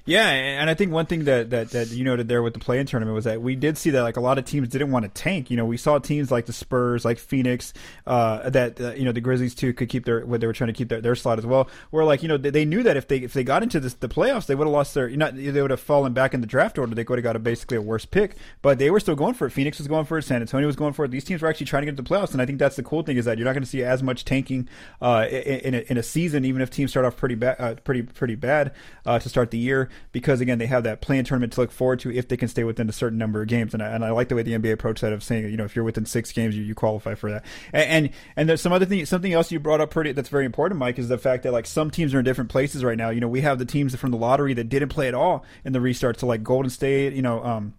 Yeah, 0.05 0.29
and 0.29 0.69
I 0.69 0.75
think 0.75 0.91
one 0.91 1.07
thing 1.07 1.25
that, 1.25 1.51
that, 1.51 1.71
that 1.71 1.91
you 1.91 2.03
noted 2.03 2.27
there 2.27 2.43
with 2.43 2.55
the 2.55 2.59
play-in 2.59 2.87
tournament 2.87 3.15
was 3.15 3.23
that 3.25 3.41
we 3.41 3.55
did 3.55 3.79
see 3.79 3.91
that 3.91 4.03
like 4.03 4.17
a 4.17 4.21
lot 4.21 4.37
of 4.37 4.45
teams 4.45 4.69
didn't 4.69 4.91
want 4.91 5.05
to 5.05 5.09
tank. 5.11 5.49
You 5.49 5.57
know, 5.57 5.65
we 5.65 5.77
saw 5.77 6.01
teams 6.01 6.29
like 6.29 6.47
the 6.47 6.53
Spurs, 6.53 7.05
like 7.05 7.19
Phoenix, 7.21 7.73
uh, 8.05 8.51
that 8.51 8.81
uh, 8.81 8.95
you 8.95 9.05
know 9.05 9.13
the 9.13 9.21
Grizzlies 9.21 9.55
too 9.55 9.73
could 9.73 9.89
keep 9.89 10.05
their 10.05 10.27
what 10.27 10.41
they 10.41 10.49
were 10.49 10.53
trying 10.53 10.69
to 10.69 10.73
keep 10.73 10.89
their, 10.89 11.01
their 11.01 11.15
slot 11.15 11.39
as 11.39 11.47
well. 11.47 11.71
Where 11.91 12.05
like 12.05 12.21
you 12.23 12.29
know 12.29 12.37
they, 12.37 12.51
they 12.51 12.65
knew 12.65 12.83
that 12.83 12.97
if 12.97 13.07
they 13.07 13.19
if 13.19 13.33
they 13.33 13.45
got 13.45 13.63
into 13.63 13.79
this, 13.79 13.95
the 13.95 14.09
playoffs, 14.09 14.47
they 14.47 14.57
would 14.57 14.67
have 14.67 14.73
lost 14.73 14.93
their 14.95 15.09
you 15.09 15.17
know 15.17 15.31
they 15.31 15.63
would 15.63 15.71
have 15.71 15.81
fallen 15.81 16.13
back 16.13 16.35
in 16.35 16.41
the 16.41 16.49
draft 16.49 16.79
order. 16.79 16.97
They 16.97 17.05
would 17.05 17.19
have 17.19 17.25
got 17.25 17.37
a 17.37 17.39
basically 17.39 17.77
a 17.77 17.83
worse 17.83 18.05
pick, 18.05 18.35
but 18.61 18.79
they 18.79 18.91
were 18.91 18.99
still 18.99 19.15
going 19.15 19.35
for 19.35 19.47
it. 19.47 19.51
Phoenix 19.51 19.79
was 19.79 19.87
going 19.87 20.07
for 20.07 20.19
it. 20.19 20.23
San 20.23 20.41
Antonio 20.41 20.67
was 20.67 20.75
going 20.75 20.95
for 20.95 21.05
it. 21.05 21.13
These 21.13 21.25
teams 21.25 21.43
were 21.43 21.49
actually 21.49 21.67
trying 21.67 21.83
to 21.83 21.87
get 21.87 21.97
to 21.97 22.03
the 22.03 22.09
playoffs, 22.09 22.33
and 22.33 22.43
I 22.43 22.47
think 22.47 22.59
that's 22.59 22.75
the 22.75 22.83
cool 22.83 23.05
thing 23.05 23.19
is 23.19 23.27
that 23.27 23.39
you're 23.39 23.45
not 23.45 23.53
going 23.53 23.63
to 23.63 23.71
see 23.71 23.85
as 23.85 24.03
much 24.03 24.25
tanking 24.25 24.69
uh, 25.01 25.29
in, 25.31 25.61
in, 25.61 25.75
a, 25.75 25.79
in 25.91 25.97
a 25.97 26.03
season, 26.03 26.45
even 26.45 26.61
if 26.61 26.71
teams 26.71 26.91
start 26.91 27.07
off 27.07 27.17
pretty 27.17 27.37
bad, 27.37 27.57
uh, 27.61 27.77
pretty 27.85 28.03
pretty 28.03 28.35
bad 28.35 28.73
uh, 29.07 29.21
to 29.21 29.29
start 29.29 29.53
the 29.53 29.59
year, 29.59 29.89
because 30.13 30.41
again 30.41 30.59
they 30.59 30.67
have 30.67 30.85
that 30.85 31.01
play-in 31.01 31.25
tournament 31.25 31.53
to 31.55 31.61
look 31.61 31.73
forward 31.73 32.01
to 32.01 32.11
if 32.11 32.29
they 32.29 32.37
can 32.37 32.49
stay 32.49 32.65
within 32.65 32.89
a 32.89 32.93
certain 32.93 33.19
number 33.19 33.43
of 33.43 33.49
games. 33.49 33.75
And 33.75 33.83
I, 33.83 33.89
and 33.89 34.05
I 34.05 34.11
like 34.11 34.29
the 34.29 34.35
way 34.35 34.43
the 34.43 34.53
NBA 34.53 34.73
approached 34.73 35.01
that 35.03 35.13
of 35.13 35.23
saying, 35.23 35.45
you 35.51 35.57
know, 35.57 35.65
if 35.65 35.75
you're 35.77 35.85
within 35.85 36.07
six 36.07 36.33
games, 36.33 36.57
you, 36.57 36.63
you 36.63 36.75
qualify 36.75 37.15
for 37.15 37.31
that. 37.31 37.45
And, 37.73 37.89
and, 37.89 38.11
and 38.37 38.49
there's 38.49 38.61
some 38.61 38.73
other 38.73 38.87
thing, 38.87 39.05
something 39.07 39.33
else 39.33 39.51
you 39.53 39.61
brought 39.61 39.81
up 39.81 39.91
pretty 39.91 40.13
that's 40.13 40.29
very 40.29 40.45
important, 40.45 40.79
Mike, 40.79 40.99
is 40.99 41.09
the 41.09 41.19
fact 41.19 41.43
that 41.45 41.53
like 41.53 41.67
some 41.67 41.91
teams 41.91 42.15
are 42.15 42.19
in 42.19 42.25
different 42.25 42.51
places 42.51 42.85
right 42.85 42.97
now. 42.97 43.11
You 43.11 43.21
know, 43.21 43.29
we 43.29 43.41
have 43.43 43.59
the 43.59 43.65
teams 43.65 43.95
from 43.97 44.11
the 44.11 44.17
lottery 44.17 44.55
that 44.55 44.69
didn't 44.69 44.89
play 44.89 45.09
at 45.09 45.15
all 45.15 45.45
in 45.65 45.73
the 45.73 45.81
restart. 45.81 46.21
So 46.21 46.27
like 46.27 46.43
Golden 46.43 46.71
State, 46.71 47.15
you 47.15 47.23
know, 47.23 47.43
um, 47.45 47.75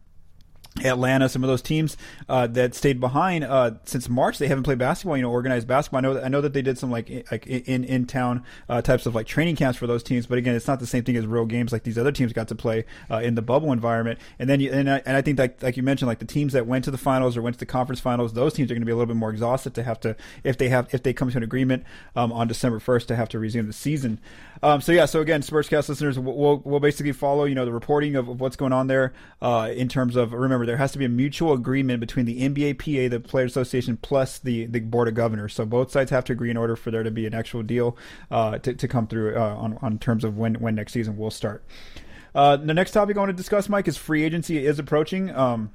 Atlanta, 0.84 1.30
some 1.30 1.44
of 1.44 1.48
those 1.48 1.62
teams 1.62 1.98
uh, 2.30 2.48
that 2.48 2.76
stayed 2.76 3.00
behind 3.00 3.44
uh, 3.44 3.72
since 3.86 4.10
March, 4.10 4.38
they 4.38 4.48
haven't 4.48 4.64
played 4.64 4.78
basketball. 4.78 5.18
You 5.18 5.24
know, 5.24 5.32
organized 5.32 5.68
basketball. 5.68 6.00
I 6.00 6.02
know, 6.02 6.22
I 6.22 6.28
know 6.28 6.42
that 6.42 6.54
they 6.54 6.62
did 6.62 6.78
some 6.78 6.92
like 6.92 7.28
like 7.32 7.48
in 7.48 7.84
in 7.84 8.06
town 8.06 8.44
uh, 8.70 8.82
types 8.82 9.06
of 9.06 9.16
like 9.16 9.28
training 9.28 9.56
camps 9.56 9.78
for 9.78 9.88
those 9.88 10.04
teams, 10.04 10.26
but 10.26 10.38
again, 10.38 10.56
it's 10.56 10.68
not 10.68 10.80
the 10.80 10.88
same 10.88 11.04
thing 11.04 11.16
as 11.16 11.26
real 11.26 11.46
games 11.46 11.72
like 11.72 11.84
these 11.84 11.98
other 11.98 12.12
teams 12.12 12.34
got 12.34 12.48
to 12.48 12.56
play 12.56 12.86
uh, 13.10 13.18
in 13.18 13.36
the 13.36 13.42
bubble 13.42 13.72
environment. 13.72 14.20
And 14.40 14.50
then, 14.50 14.60
you, 14.60 14.72
and 14.72 14.90
I, 14.90 15.02
and 15.06 15.18
I 15.18 15.22
think 15.22 15.38
that 15.38 15.62
like 15.62 15.78
you 15.78 15.84
mentioned, 15.84 16.08
like 16.08 16.20
the 16.20 16.26
teams 16.26 16.54
that 16.54 16.68
went 16.68 16.86
to 16.86 16.92
the 16.92 16.98
finals 16.98 17.38
or 17.38 17.42
went 17.42 17.56
to 17.56 17.60
the 17.60 17.66
conference 17.66 18.00
finals, 18.00 18.34
those 18.34 18.54
teams 18.54 18.72
are 18.72 18.76
going 18.76 18.82
to 18.82 18.86
be 18.86 18.92
a 18.92 18.96
little 18.96 19.08
bit 19.08 19.16
more 19.16 19.30
exhausted 19.30 19.74
to 19.76 19.84
have 19.84 20.00
to 20.02 20.16
if 20.44 20.58
they 20.58 20.70
have 20.70 20.94
if 20.94 21.04
they 21.04 21.14
come 21.14 21.30
to 21.30 21.38
an 21.38 21.44
agreement 21.44 21.84
um, 22.16 22.32
on 22.32 22.48
December 22.48 22.80
first 22.80 23.08
to 23.08 23.16
have 23.16 23.30
to 23.30 23.40
resume 23.40 23.68
the 23.68 23.74
season. 23.74 24.20
Um, 24.62 24.80
so 24.80 24.92
yeah, 24.92 25.06
so 25.06 25.20
again, 25.20 25.42
Spurscast 25.42 25.90
listeners, 25.90 26.18
we'll, 26.18 26.62
we'll 26.64 26.80
basically 26.80 27.12
follow 27.12 27.44
you 27.44 27.56
know 27.56 27.66
the 27.66 27.74
reporting 27.74 28.16
of, 28.16 28.30
of 28.30 28.40
what's 28.40 28.56
going 28.56 28.72
on 28.72 28.88
there 28.88 29.14
uh, 29.42 29.70
in 29.76 29.90
terms 29.90 30.16
of 30.16 30.34
remember 30.34 30.66
there 30.74 30.80
has 30.80 30.92
to 30.92 30.98
be 30.98 31.06
a 31.06 31.10
mutual 31.10 31.54
agreement 31.54 32.00
between 32.00 32.26
the 32.26 32.42
NBA 32.50 32.80
PA, 32.80 33.08
the 33.08 33.20
Players 33.20 33.52
Association, 33.52 33.96
plus 33.96 34.40
the, 34.40 34.66
the 34.66 34.80
Board 34.80 35.08
of 35.08 35.14
Governors. 35.14 35.54
So 35.54 35.66
both 35.68 35.92
sides 35.92 36.10
have 36.10 36.26
to 36.26 36.34
agree 36.34 36.50
in 36.50 36.58
order 36.58 36.76
for 36.76 36.90
there 36.90 37.04
to 37.04 37.12
be 37.12 37.28
an 37.28 37.36
actual 37.36 37.62
deal 37.62 37.96
uh, 38.32 38.58
to, 38.58 38.74
to 38.74 38.88
come 38.88 39.06
through 39.06 39.36
uh, 39.36 39.56
on, 39.56 39.78
on 39.84 40.00
terms 40.00 40.24
of 40.24 40.36
when, 40.36 40.56
when 40.56 40.74
next 40.74 40.94
season 40.94 41.16
will 41.16 41.30
start. 41.30 41.64
Uh, 42.34 42.58
the 42.58 42.74
next 42.74 42.90
topic 42.90 43.18
I 43.18 43.20
want 43.20 43.30
to 43.30 43.34
discuss, 43.34 43.70
Mike, 43.70 43.88
is 43.88 43.98
free 43.98 44.24
agency 44.24 44.66
is 44.66 44.80
approaching. 44.80 45.30
Um, 45.30 45.70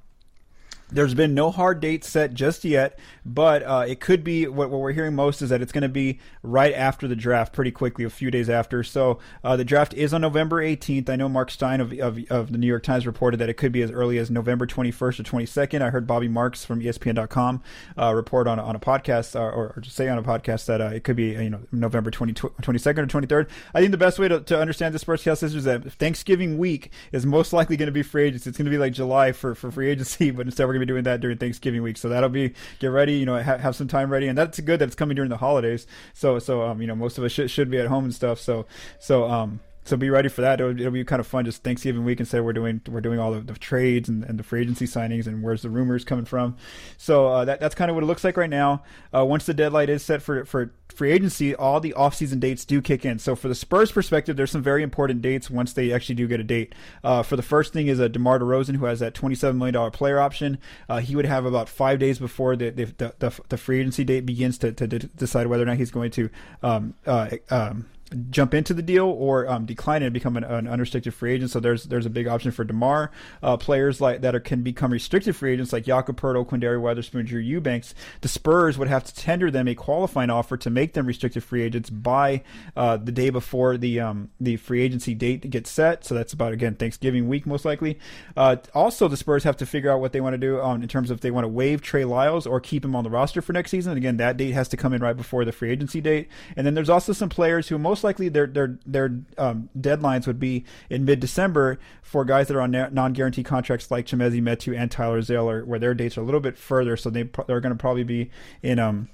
there's 0.90 1.14
been 1.14 1.34
no 1.34 1.50
hard 1.50 1.80
date 1.80 2.02
set 2.04 2.32
just 2.32 2.64
yet, 2.64 2.98
but 3.24 3.62
uh, 3.62 3.84
it 3.86 4.00
could 4.00 4.24
be 4.24 4.46
what, 4.46 4.70
what, 4.70 4.80
we're 4.80 4.92
hearing 4.92 5.14
most 5.14 5.42
is 5.42 5.50
that 5.50 5.60
it's 5.60 5.72
going 5.72 5.82
to 5.82 5.88
be 5.88 6.18
right 6.42 6.72
after 6.72 7.06
the 7.06 7.16
draft, 7.16 7.52
pretty 7.52 7.70
quickly, 7.70 8.04
a 8.04 8.10
few 8.10 8.30
days 8.30 8.48
after. 8.48 8.82
So 8.82 9.18
uh, 9.44 9.56
the 9.56 9.64
draft 9.64 9.92
is 9.92 10.14
on 10.14 10.22
November 10.22 10.62
18th. 10.62 11.10
I 11.10 11.16
know 11.16 11.28
Mark 11.28 11.50
Stein 11.50 11.80
of, 11.80 11.92
of, 11.98 12.18
of, 12.30 12.52
the 12.52 12.58
New 12.58 12.66
York 12.66 12.82
Times 12.82 13.06
reported 13.06 13.36
that 13.38 13.50
it 13.50 13.54
could 13.54 13.72
be 13.72 13.82
as 13.82 13.90
early 13.90 14.16
as 14.16 14.30
November 14.30 14.66
21st 14.66 15.20
or 15.20 15.22
22nd. 15.22 15.82
I 15.82 15.90
heard 15.90 16.06
Bobby 16.06 16.28
Marks 16.28 16.64
from 16.64 16.80
ESPN.com 16.80 17.62
uh, 17.98 18.14
report 18.14 18.46
on, 18.46 18.58
on 18.58 18.74
a 18.74 18.80
podcast 18.80 19.36
uh, 19.36 19.40
or, 19.40 19.74
or, 19.76 19.82
say 19.82 20.08
on 20.08 20.16
a 20.16 20.22
podcast 20.22 20.66
that 20.66 20.80
uh, 20.80 20.86
it 20.86 21.04
could 21.04 21.16
be 21.16 21.30
you 21.32 21.50
know 21.50 21.60
November 21.70 22.10
20, 22.10 22.32
22nd 22.32 22.98
or 22.98 23.06
23rd. 23.06 23.48
I 23.74 23.80
think 23.80 23.90
the 23.90 23.98
best 23.98 24.18
way 24.18 24.28
to, 24.28 24.40
to 24.40 24.58
understand 24.58 24.94
this 24.94 25.04
sportscast 25.04 25.42
is 25.42 25.64
that 25.64 25.92
Thanksgiving 25.92 26.56
week 26.56 26.90
is 27.12 27.26
most 27.26 27.52
likely 27.52 27.76
going 27.76 27.86
to 27.86 27.92
be 27.92 28.02
free 28.02 28.24
agency. 28.24 28.48
It's 28.48 28.56
going 28.56 28.66
to 28.66 28.70
be 28.70 28.78
like 28.78 28.92
July 28.94 29.32
for, 29.32 29.54
for 29.54 29.70
free 29.70 29.90
agency, 29.90 30.30
but 30.38 30.46
instead 30.46 30.66
we're 30.66 30.77
gonna 30.78 30.86
be 30.86 30.92
doing 30.92 31.04
that 31.04 31.20
during 31.20 31.38
Thanksgiving 31.38 31.82
week. 31.82 31.96
So 31.96 32.08
that'll 32.08 32.28
be 32.28 32.54
get 32.78 32.88
ready. 32.88 33.14
You 33.14 33.26
know, 33.26 33.42
ha- 33.42 33.58
have 33.58 33.76
some 33.76 33.88
time 33.88 34.10
ready, 34.10 34.28
and 34.28 34.36
that's 34.36 34.60
good 34.60 34.80
that 34.80 34.86
it's 34.86 34.94
coming 34.94 35.14
during 35.14 35.30
the 35.30 35.36
holidays. 35.36 35.86
So 36.14 36.38
so 36.38 36.62
um, 36.62 36.80
you 36.80 36.86
know, 36.86 36.94
most 36.94 37.18
of 37.18 37.24
us 37.24 37.32
should 37.32 37.50
should 37.50 37.70
be 37.70 37.78
at 37.78 37.86
home 37.86 38.04
and 38.04 38.14
stuff. 38.14 38.40
So 38.40 38.66
so 38.98 39.28
um 39.28 39.60
so 39.88 39.96
be 39.96 40.10
ready 40.10 40.28
for 40.28 40.42
that. 40.42 40.60
It'll, 40.60 40.78
it'll, 40.78 40.92
be 40.92 41.02
kind 41.04 41.18
of 41.18 41.26
fun. 41.26 41.46
Just 41.46 41.62
Thanksgiving 41.62 42.04
week 42.04 42.20
instead 42.20 42.44
we're 42.44 42.52
doing 42.52 42.82
we're 42.88 43.00
doing 43.00 43.18
all 43.18 43.32
the, 43.32 43.40
the 43.40 43.54
trades 43.54 44.08
and, 44.08 44.22
and, 44.24 44.38
the 44.38 44.42
free 44.42 44.60
agency 44.60 44.84
signings 44.84 45.26
and 45.26 45.42
where's 45.42 45.62
the 45.62 45.70
rumors 45.70 46.04
coming 46.04 46.26
from. 46.26 46.56
So 46.98 47.28
uh, 47.28 47.44
that 47.46 47.58
that's 47.58 47.74
kind 47.74 47.90
of 47.90 47.94
what 47.94 48.04
it 48.04 48.06
looks 48.06 48.22
like 48.22 48.36
right 48.36 48.50
now. 48.50 48.82
Uh, 49.14 49.24
once 49.24 49.46
the 49.46 49.54
deadline 49.54 49.88
is 49.88 50.04
set 50.04 50.20
for 50.20 50.44
for 50.44 50.72
free 50.94 51.12
agency, 51.12 51.54
all 51.54 51.80
the 51.80 51.94
offseason 51.96 52.38
dates 52.38 52.64
do 52.64 52.82
kick 52.82 53.04
in. 53.04 53.18
So 53.18 53.34
for 53.34 53.48
the 53.48 53.54
Spurs 53.54 53.90
perspective, 53.90 54.36
there's 54.36 54.50
some 54.50 54.62
very 54.62 54.82
important 54.82 55.22
dates 55.22 55.48
once 55.48 55.72
they 55.72 55.92
actually 55.92 56.16
do 56.16 56.26
get 56.26 56.40
a 56.40 56.44
date. 56.44 56.74
Uh, 57.02 57.22
for 57.22 57.36
the 57.36 57.42
first 57.42 57.72
thing 57.72 57.86
is 57.86 57.98
a 57.98 58.08
DeMar 58.08 58.40
DeRozan 58.40 58.76
who 58.76 58.84
has 58.84 59.00
that 59.00 59.14
27 59.14 59.56
million 59.56 59.74
dollar 59.74 59.90
player 59.90 60.20
option. 60.20 60.58
Uh, 60.88 60.98
he 60.98 61.16
would 61.16 61.24
have 61.24 61.46
about 61.46 61.68
five 61.68 61.98
days 61.98 62.18
before 62.18 62.56
the 62.56 62.70
the, 62.70 63.14
the, 63.18 63.40
the 63.48 63.56
free 63.56 63.80
agency 63.80 64.04
date 64.04 64.26
begins 64.26 64.58
to, 64.58 64.72
to, 64.72 64.86
to, 64.86 64.98
decide 64.98 65.46
whether 65.46 65.62
or 65.62 65.66
not 65.66 65.78
he's 65.78 65.90
going 65.90 66.10
to 66.10 66.28
um, 66.62 66.94
uh, 67.06 67.30
um, 67.50 67.86
jump 68.30 68.54
into 68.54 68.72
the 68.72 68.82
deal 68.82 69.06
or 69.06 69.46
um, 69.48 69.66
decline 69.66 70.02
it 70.02 70.06
and 70.06 70.14
become 70.14 70.36
an, 70.36 70.44
an, 70.44 70.66
unrestricted 70.66 71.12
free 71.12 71.34
agent. 71.34 71.50
So 71.50 71.60
there's 71.60 71.84
there's 71.84 72.06
a 72.06 72.10
big 72.10 72.26
option 72.26 72.50
for 72.50 72.64
Demar. 72.64 73.10
Uh, 73.42 73.56
players 73.56 74.00
like 74.00 74.22
that 74.22 74.34
are, 74.34 74.40
can 74.40 74.62
become 74.62 74.92
restricted 74.92 75.36
free 75.36 75.52
agents 75.52 75.72
like 75.72 75.84
Jakob 75.84 76.18
Poeltl, 76.18 76.46
Quinndary 76.46 76.80
Weatherspoon, 76.80 77.26
Drew 77.26 77.40
Eubanks. 77.40 77.94
The 78.22 78.28
Spurs 78.28 78.78
would 78.78 78.88
have 78.88 79.04
to 79.04 79.14
tender 79.14 79.50
them 79.50 79.68
a 79.68 79.74
qualifying 79.74 80.30
offer 80.30 80.56
to 80.56 80.70
make 80.70 80.94
them 80.94 81.06
restricted 81.06 81.44
free 81.44 81.62
agents 81.62 81.90
by 81.90 82.42
uh, 82.76 82.96
the 82.96 83.12
day 83.12 83.30
before 83.30 83.76
the 83.76 84.00
um, 84.00 84.30
the 84.40 84.56
free 84.56 84.80
agency 84.80 85.14
date 85.14 85.50
gets 85.50 85.70
set. 85.70 86.04
So 86.04 86.14
that's 86.14 86.32
about 86.32 86.52
again 86.52 86.74
Thanksgiving 86.74 87.28
week 87.28 87.46
most 87.46 87.64
likely. 87.64 87.98
Uh, 88.36 88.56
also, 88.74 89.08
the 89.08 89.16
Spurs 89.16 89.44
have 89.44 89.56
to 89.58 89.66
figure 89.66 89.90
out 89.90 90.00
what 90.00 90.12
they 90.12 90.20
want 90.20 90.34
to 90.34 90.38
do 90.38 90.60
um, 90.60 90.82
in 90.82 90.88
terms 90.88 91.10
of 91.10 91.18
if 91.18 91.22
they 91.22 91.32
want 91.32 91.44
to 91.44 91.48
waive 91.48 91.82
Trey 91.82 92.04
Lyles 92.04 92.46
or 92.46 92.60
keep 92.60 92.84
him 92.84 92.94
on 92.94 93.02
the 93.02 93.10
roster 93.10 93.42
for 93.42 93.52
next 93.52 93.72
season. 93.72 93.96
Again, 93.96 94.16
that 94.18 94.36
date 94.36 94.52
has 94.52 94.68
to 94.68 94.76
come 94.76 94.92
in 94.92 95.02
right 95.02 95.16
before 95.16 95.44
the 95.44 95.50
free 95.50 95.70
agency 95.70 96.00
date. 96.00 96.28
And 96.56 96.64
then 96.64 96.74
there's 96.74 96.88
also 96.88 97.12
some 97.12 97.28
players 97.28 97.68
who 97.68 97.76
most 97.76 97.97
most 97.98 98.04
likely 98.04 98.28
their 98.28 98.46
their 98.46 98.78
their 98.86 99.18
um, 99.36 99.68
deadlines 99.78 100.26
would 100.26 100.38
be 100.38 100.64
in 100.88 101.04
mid 101.04 101.18
December 101.18 101.78
for 102.00 102.24
guys 102.24 102.46
that 102.46 102.56
are 102.56 102.60
on 102.60 102.70
non 102.70 103.12
guaranteed 103.12 103.44
contracts 103.44 103.90
like 103.90 104.06
Chimezie 104.06 104.40
Metu 104.40 104.78
and 104.78 104.90
Tyler 104.90 105.20
Zeller, 105.20 105.64
where 105.64 105.80
their 105.80 105.94
dates 105.94 106.16
are 106.16 106.20
a 106.20 106.24
little 106.24 106.40
bit 106.40 106.56
further, 106.56 106.96
so 106.96 107.10
they 107.10 107.24
they're 107.46 107.60
going 107.60 107.74
to 107.74 107.80
probably 107.80 108.04
be 108.04 108.30
in 108.62 108.78
um 108.78 109.08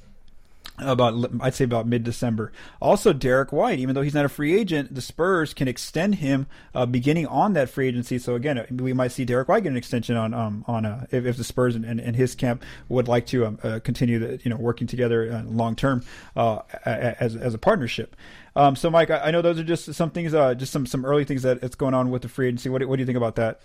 about 0.79 1.31
I'd 1.41 1.55
say 1.55 1.65
about 1.65 1.87
mid 1.87 2.03
December. 2.05 2.53
Also, 2.81 3.13
Derrick 3.13 3.53
White, 3.53 3.79
even 3.79 3.95
though 3.95 4.03
he's 4.03 4.15
not 4.15 4.25
a 4.25 4.29
free 4.29 4.59
agent, 4.59 4.95
the 4.95 5.01
Spurs 5.01 5.55
can 5.55 5.69
extend 5.69 6.17
him 6.17 6.47
uh, 6.75 6.87
beginning 6.87 7.27
on 7.27 7.53
that 7.53 7.71
free 7.71 7.89
agency. 7.89 8.19
So 8.19 8.35
again, 8.35 8.67
we 8.71 8.93
might 8.93 9.13
see 9.13 9.25
Derrick 9.25 9.49
White 9.49 9.63
get 9.63 9.71
an 9.71 9.77
extension 9.77 10.17
on 10.17 10.35
um, 10.35 10.65
on 10.67 10.85
uh, 10.85 11.07
if, 11.11 11.27
if, 11.27 11.37
the 11.37 11.45
Spurs 11.45 11.77
and, 11.77 11.85
and, 11.85 12.01
and, 12.01 12.17
his 12.17 12.35
camp 12.35 12.65
would 12.89 13.07
like 13.07 13.27
to 13.27 13.47
um, 13.47 13.59
uh, 13.63 13.79
continue 13.85 14.19
the, 14.19 14.41
you 14.43 14.51
know 14.51 14.57
working 14.57 14.87
together 14.87 15.33
uh, 15.33 15.43
long 15.45 15.77
term 15.77 16.03
uh, 16.37 16.61
as 16.85 17.37
as 17.37 17.55
a 17.55 17.59
partnership. 17.59 18.17
Um, 18.57 18.77
so, 18.77 18.89
Mike, 18.89 19.11
I, 19.11 19.19
I, 19.19 19.31
know 19.33 19.43
those 19.43 19.59
are 19.59 19.65
just 19.65 19.93
some 19.95 20.11
things, 20.11 20.33
uh, 20.33 20.55
just 20.55 20.73
some 20.73 20.87
some 20.87 21.05
early 21.05 21.25
things 21.25 21.43
that 21.43 21.63
it's 21.63 21.75
going 21.75 21.95
on 21.95 22.11
with 22.11 22.23
the 22.23 22.29
free 22.29 22.49
agency. 22.49 22.69
What 22.69 22.79
do, 22.79 22.89
what 22.89 22.97
do 22.97 23.03
you 23.03 23.07
think 23.07 23.17
about 23.17 23.37
that? 23.37 23.61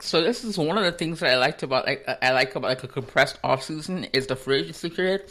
So 0.00 0.20
this 0.20 0.44
is 0.44 0.58
one 0.58 0.76
of 0.76 0.84
the 0.84 0.92
things 0.92 1.20
that 1.20 1.30
I 1.30 1.36
liked 1.36 1.62
about 1.62 1.86
like 1.86 2.04
I 2.20 2.32
like 2.32 2.56
about 2.56 2.68
like 2.68 2.82
a 2.82 2.88
compressed 2.88 3.38
off 3.44 3.62
season 3.62 4.04
is 4.12 4.26
the 4.26 4.34
free 4.34 4.60
agency 4.60 4.90
period 4.90 5.30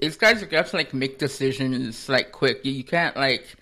these 0.00 0.16
guys 0.16 0.42
are 0.42 0.46
gonna 0.46 0.62
have 0.62 0.70
to 0.70 0.76
like 0.76 0.94
make 0.94 1.18
decisions 1.18 2.08
like 2.08 2.32
quick. 2.32 2.64
You, 2.64 2.72
you 2.72 2.84
can't 2.84 3.16
like 3.16 3.56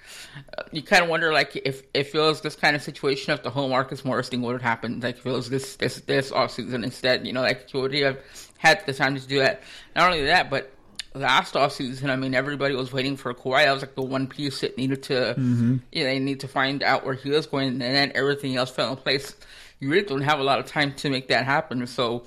you 0.72 0.82
kind 0.82 1.02
of 1.02 1.08
wonder 1.08 1.32
like 1.32 1.56
if 1.56 1.82
if 1.94 2.14
it 2.14 2.18
was 2.18 2.40
this 2.40 2.56
kind 2.56 2.76
of 2.76 2.82
situation 2.82 3.32
if 3.32 3.42
the 3.42 3.50
whole 3.50 3.68
Marcus 3.68 4.04
Morris 4.04 4.28
thing 4.28 4.42
would 4.42 4.52
have 4.52 4.62
happened 4.62 5.02
like 5.02 5.18
if 5.18 5.26
it 5.26 5.30
was 5.30 5.50
this 5.50 5.76
this 5.76 6.00
this 6.02 6.30
offseason 6.30 6.84
instead 6.84 7.26
you 7.26 7.32
know 7.32 7.42
like 7.42 7.68
would 7.74 7.92
he 7.92 8.00
have 8.00 8.18
had 8.58 8.84
the 8.86 8.92
time 8.92 9.16
to 9.16 9.26
do 9.26 9.38
that 9.38 9.62
not 9.96 10.10
only 10.10 10.24
that 10.24 10.50
but 10.50 10.72
last 11.14 11.54
offseason 11.54 12.10
I 12.10 12.16
mean 12.16 12.34
everybody 12.34 12.74
was 12.74 12.92
waiting 12.92 13.16
for 13.16 13.34
Kawhi 13.34 13.64
that 13.64 13.72
was 13.72 13.82
like 13.82 13.94
the 13.94 14.02
one 14.02 14.26
piece 14.26 14.60
that 14.60 14.76
needed 14.76 15.02
to 15.04 15.14
mm-hmm. 15.14 15.76
you 15.92 16.04
know 16.04 16.10
they 16.10 16.18
need 16.18 16.40
to 16.40 16.48
find 16.48 16.82
out 16.82 17.04
where 17.04 17.14
he 17.14 17.30
was 17.30 17.46
going 17.46 17.68
and 17.68 17.80
then 17.80 18.12
everything 18.14 18.56
else 18.56 18.70
fell 18.70 18.90
in 18.90 18.96
place 18.96 19.34
you 19.80 19.90
really 19.90 20.06
don't 20.06 20.22
have 20.22 20.38
a 20.38 20.44
lot 20.44 20.58
of 20.58 20.66
time 20.66 20.92
to 20.94 21.10
make 21.10 21.28
that 21.28 21.44
happen 21.44 21.86
so 21.86 22.24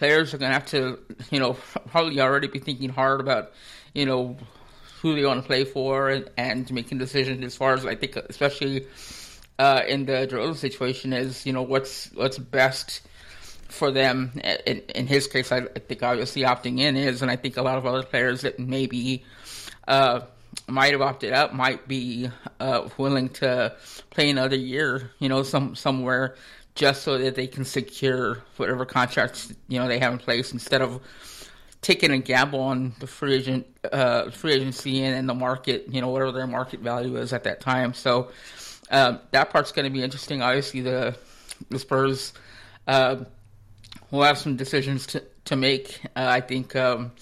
players 0.00 0.32
are 0.32 0.38
going 0.38 0.48
to 0.48 0.54
have 0.54 0.66
to, 0.66 0.98
you 1.30 1.38
know, 1.38 1.52
probably 1.88 2.20
already 2.20 2.48
be 2.48 2.58
thinking 2.58 2.88
hard 2.88 3.20
about, 3.20 3.52
you 3.92 4.06
know, 4.06 4.36
who 5.02 5.14
they 5.14 5.24
want 5.24 5.42
to 5.42 5.46
play 5.46 5.64
for 5.64 6.08
and, 6.08 6.30
and 6.38 6.72
making 6.72 6.96
decisions 6.96 7.44
as 7.44 7.54
far 7.54 7.74
as 7.74 7.84
I 7.84 7.94
think, 7.96 8.16
especially 8.16 8.86
uh, 9.58 9.82
in 9.86 10.06
the 10.06 10.26
DeRozan 10.26 10.56
situation, 10.56 11.12
is 11.12 11.44
you 11.46 11.52
know 11.52 11.62
what's 11.62 12.10
what's 12.14 12.38
best 12.38 13.02
for 13.68 13.90
them. 13.90 14.32
In, 14.66 14.78
in 14.94 15.06
his 15.06 15.26
case, 15.26 15.52
I, 15.52 15.58
I, 15.58 15.78
think 15.78 16.02
obviously 16.02 16.42
opting 16.42 16.80
in 16.80 16.96
is, 16.96 17.22
and 17.22 17.30
I 17.30 17.36
think 17.36 17.56
a 17.56 17.62
lot 17.62 17.78
of 17.78 17.86
other 17.86 18.02
players 18.02 18.40
that 18.42 18.58
maybe. 18.58 19.24
Uh, 19.86 20.20
might 20.66 20.92
have 20.92 21.00
opted 21.00 21.32
out 21.32 21.54
might 21.54 21.86
be 21.86 22.28
uh, 22.58 22.88
willing 22.98 23.28
to 23.28 23.74
play 24.10 24.30
another 24.30 24.56
year, 24.56 25.12
you 25.20 25.28
know, 25.28 25.44
some 25.44 25.76
somewhere 25.76 26.34
just 26.74 27.02
so 27.02 27.18
that 27.18 27.34
they 27.34 27.46
can 27.46 27.64
secure 27.64 28.42
whatever 28.56 28.84
contracts 28.84 29.52
you 29.68 29.78
know 29.78 29.88
they 29.88 29.98
have 29.98 30.12
in 30.12 30.18
place 30.18 30.52
instead 30.52 30.80
of 30.80 31.00
taking 31.82 32.10
a 32.10 32.18
gamble 32.18 32.60
on 32.60 32.92
the 32.98 33.06
free 33.06 33.34
agent 33.34 33.66
uh, 33.92 34.30
free 34.30 34.52
agency 34.52 35.02
and, 35.02 35.16
and 35.16 35.28
the 35.28 35.34
market, 35.34 35.86
you 35.88 36.00
know, 36.00 36.08
whatever 36.08 36.32
their 36.32 36.46
market 36.46 36.80
value 36.80 37.16
is 37.16 37.32
at 37.32 37.44
that 37.44 37.60
time. 37.60 37.94
So 37.94 38.30
uh, 38.90 39.18
that 39.30 39.50
part's 39.50 39.72
going 39.72 39.84
to 39.84 39.90
be 39.90 40.02
interesting. 40.02 40.42
Obviously, 40.42 40.80
the 40.80 41.16
the 41.70 41.78
Spurs 41.78 42.32
uh, 42.86 43.24
will 44.10 44.22
have 44.22 44.38
some 44.38 44.56
decisions 44.56 45.06
to 45.08 45.22
to 45.46 45.56
make. 45.56 46.00
Uh, 46.16 46.26
I 46.28 46.40
think 46.40 46.76
um, 46.76 47.12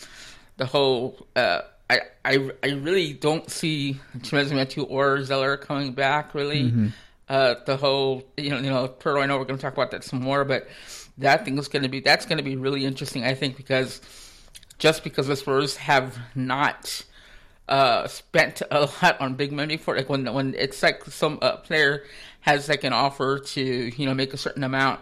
the 0.56 0.66
whole. 0.66 1.26
Uh, 1.36 1.62
I, 1.90 2.00
I, 2.22 2.50
I 2.62 2.66
really 2.72 3.14
don't 3.14 3.50
see 3.50 3.98
Chimezie 4.18 4.52
Metu 4.52 4.84
or 4.90 5.22
Zeller 5.24 5.56
coming 5.56 5.92
back 5.92 6.34
really. 6.34 6.64
Mm-hmm 6.64 6.88
uh, 7.28 7.54
the 7.66 7.76
whole 7.76 8.24
you 8.36 8.50
know 8.50 8.58
you 8.58 8.70
know 8.70 8.88
Poeltl. 8.88 9.22
I 9.22 9.26
know 9.26 9.38
we're 9.38 9.44
going 9.44 9.58
to 9.58 9.62
talk 9.62 9.74
about 9.74 9.90
that 9.90 10.04
some 10.04 10.20
more, 10.20 10.44
but 10.44 10.68
that 11.18 11.44
thing 11.44 11.58
is 11.58 11.68
going 11.68 11.82
to 11.82 11.88
be 11.88 12.00
that's 12.00 12.26
going 12.26 12.38
to 12.38 12.44
be 12.44 12.56
really 12.56 12.84
interesting. 12.84 13.24
I 13.24 13.34
think 13.34 13.56
because 13.56 14.00
just 14.78 15.04
because 15.04 15.26
the 15.26 15.36
Spurs 15.36 15.76
have 15.76 16.18
not 16.34 17.04
uh, 17.68 18.06
spent 18.08 18.62
a 18.70 18.88
lot 19.02 19.20
on 19.20 19.34
big 19.34 19.52
money 19.52 19.76
for 19.76 19.96
like 19.96 20.08
when 20.08 20.32
when 20.32 20.54
it's 20.54 20.82
like 20.82 21.04
some 21.04 21.38
uh, 21.42 21.56
player 21.56 22.04
has 22.40 22.68
like 22.68 22.84
an 22.84 22.92
offer 22.92 23.38
to 23.38 23.62
you 23.62 24.06
know 24.06 24.14
make 24.14 24.32
a 24.32 24.38
certain 24.38 24.64
amount, 24.64 25.00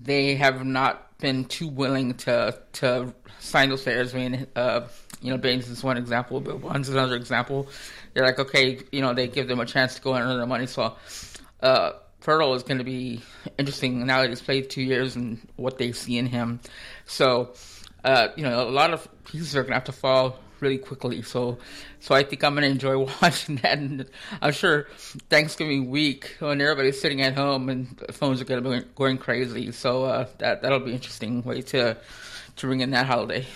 they 0.00 0.34
have 0.36 0.64
not 0.64 1.18
been 1.18 1.44
too 1.44 1.68
willing 1.68 2.14
to 2.14 2.58
to 2.72 3.14
sign 3.38 3.68
those 3.68 3.82
players. 3.82 4.14
I 4.14 4.18
mean, 4.18 4.46
uh, 4.56 4.88
you 5.22 5.30
know, 5.30 5.38
Baines 5.38 5.68
is 5.68 5.84
one 5.84 5.96
example, 5.96 6.40
but 6.40 6.60
one's 6.60 6.88
another 6.88 7.16
example. 7.16 7.68
They're 8.14 8.24
like, 8.24 8.38
okay, 8.38 8.80
you 8.90 9.00
know, 9.00 9.14
they 9.14 9.28
give 9.28 9.48
them 9.48 9.60
a 9.60 9.66
chance 9.66 9.94
to 9.96 10.00
go 10.00 10.14
and 10.14 10.24
earn 10.24 10.36
their 10.36 10.46
money. 10.46 10.66
So 10.66 10.96
uh, 11.62 11.92
Poeltl 12.22 12.54
is 12.54 12.62
going 12.62 12.78
to 12.78 12.84
be 12.84 13.22
interesting 13.58 14.06
now 14.06 14.20
that 14.20 14.28
he's 14.28 14.42
played 14.42 14.70
two 14.70 14.82
years 14.82 15.16
and 15.16 15.40
what 15.56 15.78
they 15.78 15.92
see 15.92 16.18
in 16.18 16.26
him. 16.26 16.60
So, 17.06 17.54
uh, 18.04 18.28
you 18.36 18.42
know, 18.42 18.68
a 18.68 18.70
lot 18.70 18.92
of 18.92 19.08
pieces 19.24 19.56
are 19.56 19.62
going 19.62 19.70
to 19.70 19.74
have 19.74 19.84
to 19.84 19.92
fall 19.92 20.38
really 20.60 20.78
quickly. 20.78 21.22
So, 21.22 21.58
so 22.00 22.14
I 22.14 22.22
think 22.22 22.44
I'm 22.44 22.54
going 22.54 22.64
to 22.64 22.70
enjoy 22.70 22.98
watching 23.22 23.56
that. 23.56 23.78
And 23.78 24.06
I'm 24.42 24.52
sure 24.52 24.86
Thanksgiving 25.30 25.88
week 25.88 26.36
when 26.38 26.60
everybody's 26.60 27.00
sitting 27.00 27.22
at 27.22 27.34
home 27.34 27.68
and 27.68 28.02
phones 28.10 28.40
are 28.40 28.44
going 28.44 28.62
to 28.62 28.70
be 28.70 28.86
going 28.94 29.18
crazy. 29.18 29.72
So 29.72 30.04
uh, 30.04 30.26
that 30.38 30.62
that'll 30.62 30.80
be 30.80 30.92
interesting 30.92 31.42
way 31.42 31.62
to 31.62 31.96
to 32.56 32.66
bring 32.66 32.80
in 32.80 32.90
that 32.90 33.06
holiday. 33.06 33.46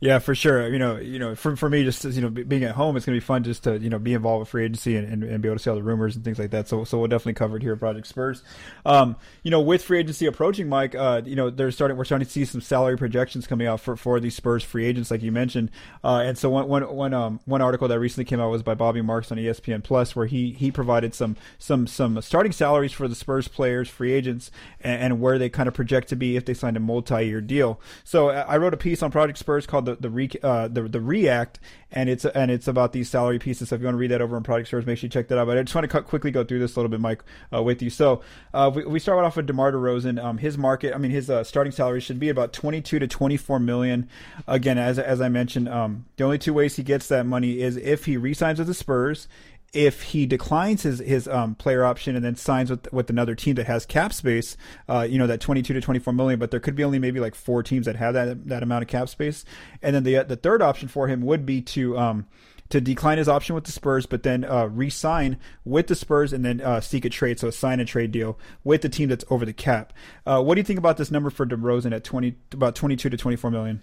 Yeah, 0.00 0.18
for 0.18 0.34
sure. 0.34 0.68
You 0.68 0.78
know, 0.78 0.96
you 0.96 1.18
know, 1.18 1.34
for 1.34 1.56
for 1.56 1.68
me, 1.68 1.84
just 1.84 2.04
you 2.04 2.22
know, 2.22 2.30
being 2.30 2.64
at 2.64 2.74
home, 2.74 2.96
it's 2.96 3.06
to 3.06 3.12
be 3.12 3.20
fun 3.20 3.44
just 3.44 3.64
to 3.64 3.78
you 3.78 3.90
know 3.90 3.98
be 3.98 4.14
involved 4.14 4.40
with 4.40 4.48
free 4.48 4.64
agency 4.64 4.96
and, 4.96 5.10
and, 5.10 5.24
and, 5.24 5.42
be 5.42 5.48
able 5.48 5.56
to 5.56 5.62
see 5.62 5.70
all 5.70 5.76
the 5.76 5.82
rumors 5.82 6.16
and 6.16 6.24
things 6.24 6.38
like 6.38 6.50
that. 6.50 6.68
So 6.68 6.84
so 6.84 6.98
we'll 6.98 7.08
definitely 7.08 7.34
cover 7.34 7.56
it 7.56 7.62
here 7.62 7.72
at 7.72 7.78
Project 7.78 8.06
Spurs. 8.06 8.42
Um, 8.86 9.16
you 9.42 9.50
know, 9.50 9.60
with 9.60 9.82
free 9.82 9.98
agency 9.98 10.26
approaching, 10.26 10.68
Mike, 10.68 10.94
uh, 10.94 11.22
you 11.24 11.36
know, 11.36 11.50
they're 11.50 11.70
starting. 11.70 11.96
We're 11.96 12.04
starting 12.04 12.26
to 12.26 12.32
see 12.32 12.44
some 12.44 12.60
salary 12.60 12.96
projections 12.96 13.46
coming 13.46 13.66
out 13.66 13.80
for, 13.80 13.96
for 13.96 14.20
these 14.20 14.34
Spurs 14.34 14.62
free 14.62 14.86
agents, 14.86 15.10
like 15.10 15.22
you 15.22 15.32
mentioned. 15.32 15.70
Uh, 16.04 16.22
and 16.24 16.38
so 16.38 16.50
one 16.50 16.68
one 16.68 16.82
one 16.94 17.14
um 17.14 17.40
one 17.44 17.62
article 17.62 17.88
that 17.88 17.98
recently 17.98 18.24
came 18.24 18.40
out 18.40 18.50
was 18.50 18.62
by 18.62 18.74
Bobby 18.74 19.02
Marks 19.02 19.32
on 19.32 19.38
ESPN 19.38 19.82
Plus, 19.82 20.14
where 20.14 20.26
he 20.26 20.52
he 20.52 20.70
provided 20.70 21.14
some 21.14 21.36
some 21.58 21.86
some 21.86 22.20
starting 22.20 22.52
salaries 22.52 22.92
for 22.92 23.08
the 23.08 23.14
Spurs 23.14 23.48
players, 23.48 23.88
free 23.88 24.12
agents, 24.12 24.50
and, 24.80 25.02
and 25.02 25.20
where 25.20 25.38
they 25.38 25.48
kind 25.48 25.68
of 25.68 25.74
project 25.74 26.08
to 26.08 26.16
be 26.16 26.36
if 26.36 26.44
they 26.44 26.54
signed 26.54 26.76
a 26.76 26.80
multi 26.80 27.26
year 27.26 27.40
deal. 27.40 27.80
So 28.04 28.30
I 28.30 28.56
wrote 28.56 28.74
a 28.74 28.78
piece 28.78 29.02
on 29.02 29.10
Project 29.10 29.38
Spurs 29.38 29.66
called 29.68 29.86
the 29.86 29.96
the 29.96 30.10
re, 30.10 30.30
uh, 30.42 30.68
the 30.68 30.82
the 30.82 31.00
React, 31.00 31.60
and 31.92 32.08
it's 32.08 32.24
and 32.24 32.50
it's 32.50 32.66
about 32.66 32.92
these 32.92 33.08
salary 33.08 33.38
pieces. 33.38 33.68
So 33.68 33.76
if 33.76 33.80
you 33.80 33.86
want 33.86 33.94
to 33.94 33.98
read 33.98 34.10
that 34.10 34.20
over 34.20 34.36
in 34.36 34.42
Project 34.42 34.68
Spurs, 34.68 34.86
make 34.86 34.98
sure 34.98 35.06
you 35.06 35.10
check 35.10 35.28
that 35.28 35.38
out. 35.38 35.46
But 35.46 35.58
I 35.58 35.62
just 35.62 35.74
want 35.74 35.90
to 35.90 36.02
quickly 36.02 36.30
go 36.30 36.42
through 36.42 36.58
this 36.58 36.74
a 36.74 36.80
little 36.80 36.90
bit, 36.90 37.00
Mike, 37.00 37.22
uh, 37.52 37.62
with 37.62 37.80
you. 37.82 37.90
So 37.90 38.22
uh, 38.52 38.70
we, 38.74 38.84
we 38.84 38.98
start 38.98 39.24
off 39.24 39.36
with 39.36 39.46
Demar 39.46 39.72
DeRozan. 39.72 40.22
Um, 40.22 40.38
his 40.38 40.58
market, 40.58 40.94
I 40.94 40.98
mean, 40.98 41.10
his 41.10 41.30
uh, 41.30 41.44
starting 41.44 41.72
salary 41.72 42.00
should 42.00 42.18
be 42.18 42.28
about 42.28 42.52
twenty 42.52 42.80
two 42.80 42.98
to 42.98 43.06
twenty 43.06 43.36
four 43.36 43.58
million. 43.60 44.08
Again, 44.46 44.78
as 44.78 44.98
as 44.98 45.20
I 45.20 45.28
mentioned, 45.28 45.68
um, 45.68 46.06
the 46.16 46.24
only 46.24 46.38
two 46.38 46.54
ways 46.54 46.76
he 46.76 46.82
gets 46.82 47.08
that 47.08 47.26
money 47.26 47.60
is 47.60 47.76
if 47.76 48.06
he 48.06 48.16
resigns 48.16 48.58
with 48.58 48.68
the 48.68 48.74
Spurs 48.74 49.28
if 49.72 50.02
he 50.02 50.26
declines 50.26 50.82
his 50.82 51.00
his 51.00 51.28
um, 51.28 51.54
player 51.54 51.84
option 51.84 52.16
and 52.16 52.24
then 52.24 52.36
signs 52.36 52.70
with 52.70 52.90
with 52.92 53.10
another 53.10 53.34
team 53.34 53.54
that 53.56 53.66
has 53.66 53.84
cap 53.84 54.12
space, 54.12 54.56
uh, 54.88 55.06
you 55.08 55.18
know 55.18 55.26
that 55.26 55.40
22 55.40 55.74
to 55.74 55.80
24 55.80 56.12
million, 56.12 56.38
but 56.38 56.50
there 56.50 56.60
could 56.60 56.74
be 56.74 56.84
only 56.84 56.98
maybe 56.98 57.20
like 57.20 57.34
four 57.34 57.62
teams 57.62 57.86
that 57.86 57.96
have 57.96 58.14
that 58.14 58.48
that 58.48 58.62
amount 58.62 58.82
of 58.82 58.88
cap 58.88 59.08
space. 59.08 59.44
And 59.82 59.94
then 59.94 60.04
the 60.04 60.24
the 60.24 60.36
third 60.36 60.62
option 60.62 60.88
for 60.88 61.08
him 61.08 61.20
would 61.22 61.44
be 61.44 61.60
to 61.62 61.98
um, 61.98 62.26
to 62.70 62.80
decline 62.80 63.18
his 63.18 63.28
option 63.28 63.54
with 63.54 63.64
the 63.64 63.72
Spurs, 63.72 64.06
but 64.06 64.22
then 64.22 64.44
uh, 64.44 64.66
re-sign 64.66 65.38
with 65.64 65.86
the 65.86 65.94
Spurs 65.94 66.32
and 66.32 66.44
then 66.44 66.60
uh, 66.60 66.80
seek 66.80 67.04
a 67.04 67.10
trade, 67.10 67.38
so 67.38 67.48
a 67.48 67.52
sign 67.52 67.80
and 67.80 67.88
trade 67.88 68.12
deal 68.12 68.38
with 68.62 68.82
the 68.82 68.88
team 68.88 69.08
that's 69.08 69.24
over 69.30 69.46
the 69.46 69.52
cap. 69.52 69.92
Uh, 70.26 70.42
what 70.42 70.54
do 70.54 70.60
you 70.60 70.64
think 70.64 70.78
about 70.78 70.96
this 70.96 71.10
number 71.10 71.30
for 71.30 71.46
DeRozan 71.46 71.94
at 71.94 72.04
20 72.04 72.36
about 72.52 72.74
22 72.74 73.10
to 73.10 73.16
24 73.16 73.50
million? 73.50 73.82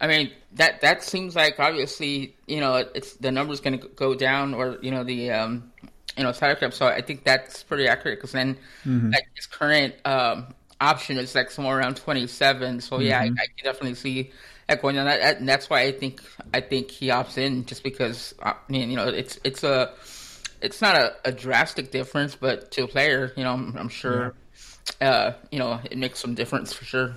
I 0.00 0.06
mean 0.06 0.30
that 0.52 0.80
that 0.82 1.02
seems 1.02 1.34
like 1.34 1.58
obviously 1.58 2.36
you 2.46 2.60
know 2.60 2.76
it's 2.76 3.14
the 3.14 3.30
number's 3.32 3.60
going 3.60 3.78
to 3.78 3.88
go 3.88 4.14
down 4.14 4.54
or 4.54 4.78
you 4.80 4.90
know 4.90 5.04
the 5.04 5.30
um, 5.32 5.72
you 6.16 6.22
know 6.22 6.32
salary 6.32 6.56
cap. 6.56 6.72
So 6.72 6.86
I 6.86 7.02
think 7.02 7.24
that's 7.24 7.62
pretty 7.62 7.88
accurate 7.88 8.18
because 8.18 8.32
then 8.32 8.56
mm-hmm. 8.84 9.10
like 9.10 9.28
his 9.34 9.46
current 9.46 9.94
um, 10.04 10.54
option 10.80 11.18
is 11.18 11.34
like 11.34 11.50
somewhere 11.50 11.78
around 11.78 11.96
twenty 11.96 12.26
seven. 12.26 12.80
So 12.80 13.00
yeah, 13.00 13.24
mm-hmm. 13.24 13.38
I, 13.38 13.42
I, 13.42 13.46
can 13.46 13.64
definitely 13.64 13.94
see 13.94 14.30
that 14.68 14.80
going 14.82 14.96
down. 14.96 15.06
That, 15.06 15.38
and 15.38 15.48
that's 15.48 15.68
why 15.68 15.82
I 15.82 15.92
think 15.92 16.22
I 16.54 16.60
think 16.60 16.90
he 16.90 17.08
opts 17.08 17.38
in 17.38 17.66
just 17.66 17.82
because 17.82 18.34
I 18.42 18.54
mean 18.68 18.90
you 18.90 18.96
know 18.96 19.08
it's 19.08 19.38
it's 19.44 19.64
a 19.64 19.92
it's 20.60 20.80
not 20.80 20.96
a, 20.96 21.16
a 21.24 21.32
drastic 21.32 21.90
difference, 21.90 22.34
but 22.34 22.70
to 22.72 22.84
a 22.84 22.88
player, 22.88 23.32
you 23.36 23.44
know, 23.44 23.52
I'm, 23.52 23.76
I'm 23.76 23.88
sure, 23.88 24.34
yeah. 25.00 25.10
uh, 25.10 25.34
you 25.50 25.58
know, 25.58 25.80
it 25.88 25.98
makes 25.98 26.18
some 26.18 26.34
difference 26.34 26.72
for 26.72 26.84
sure. 26.84 27.14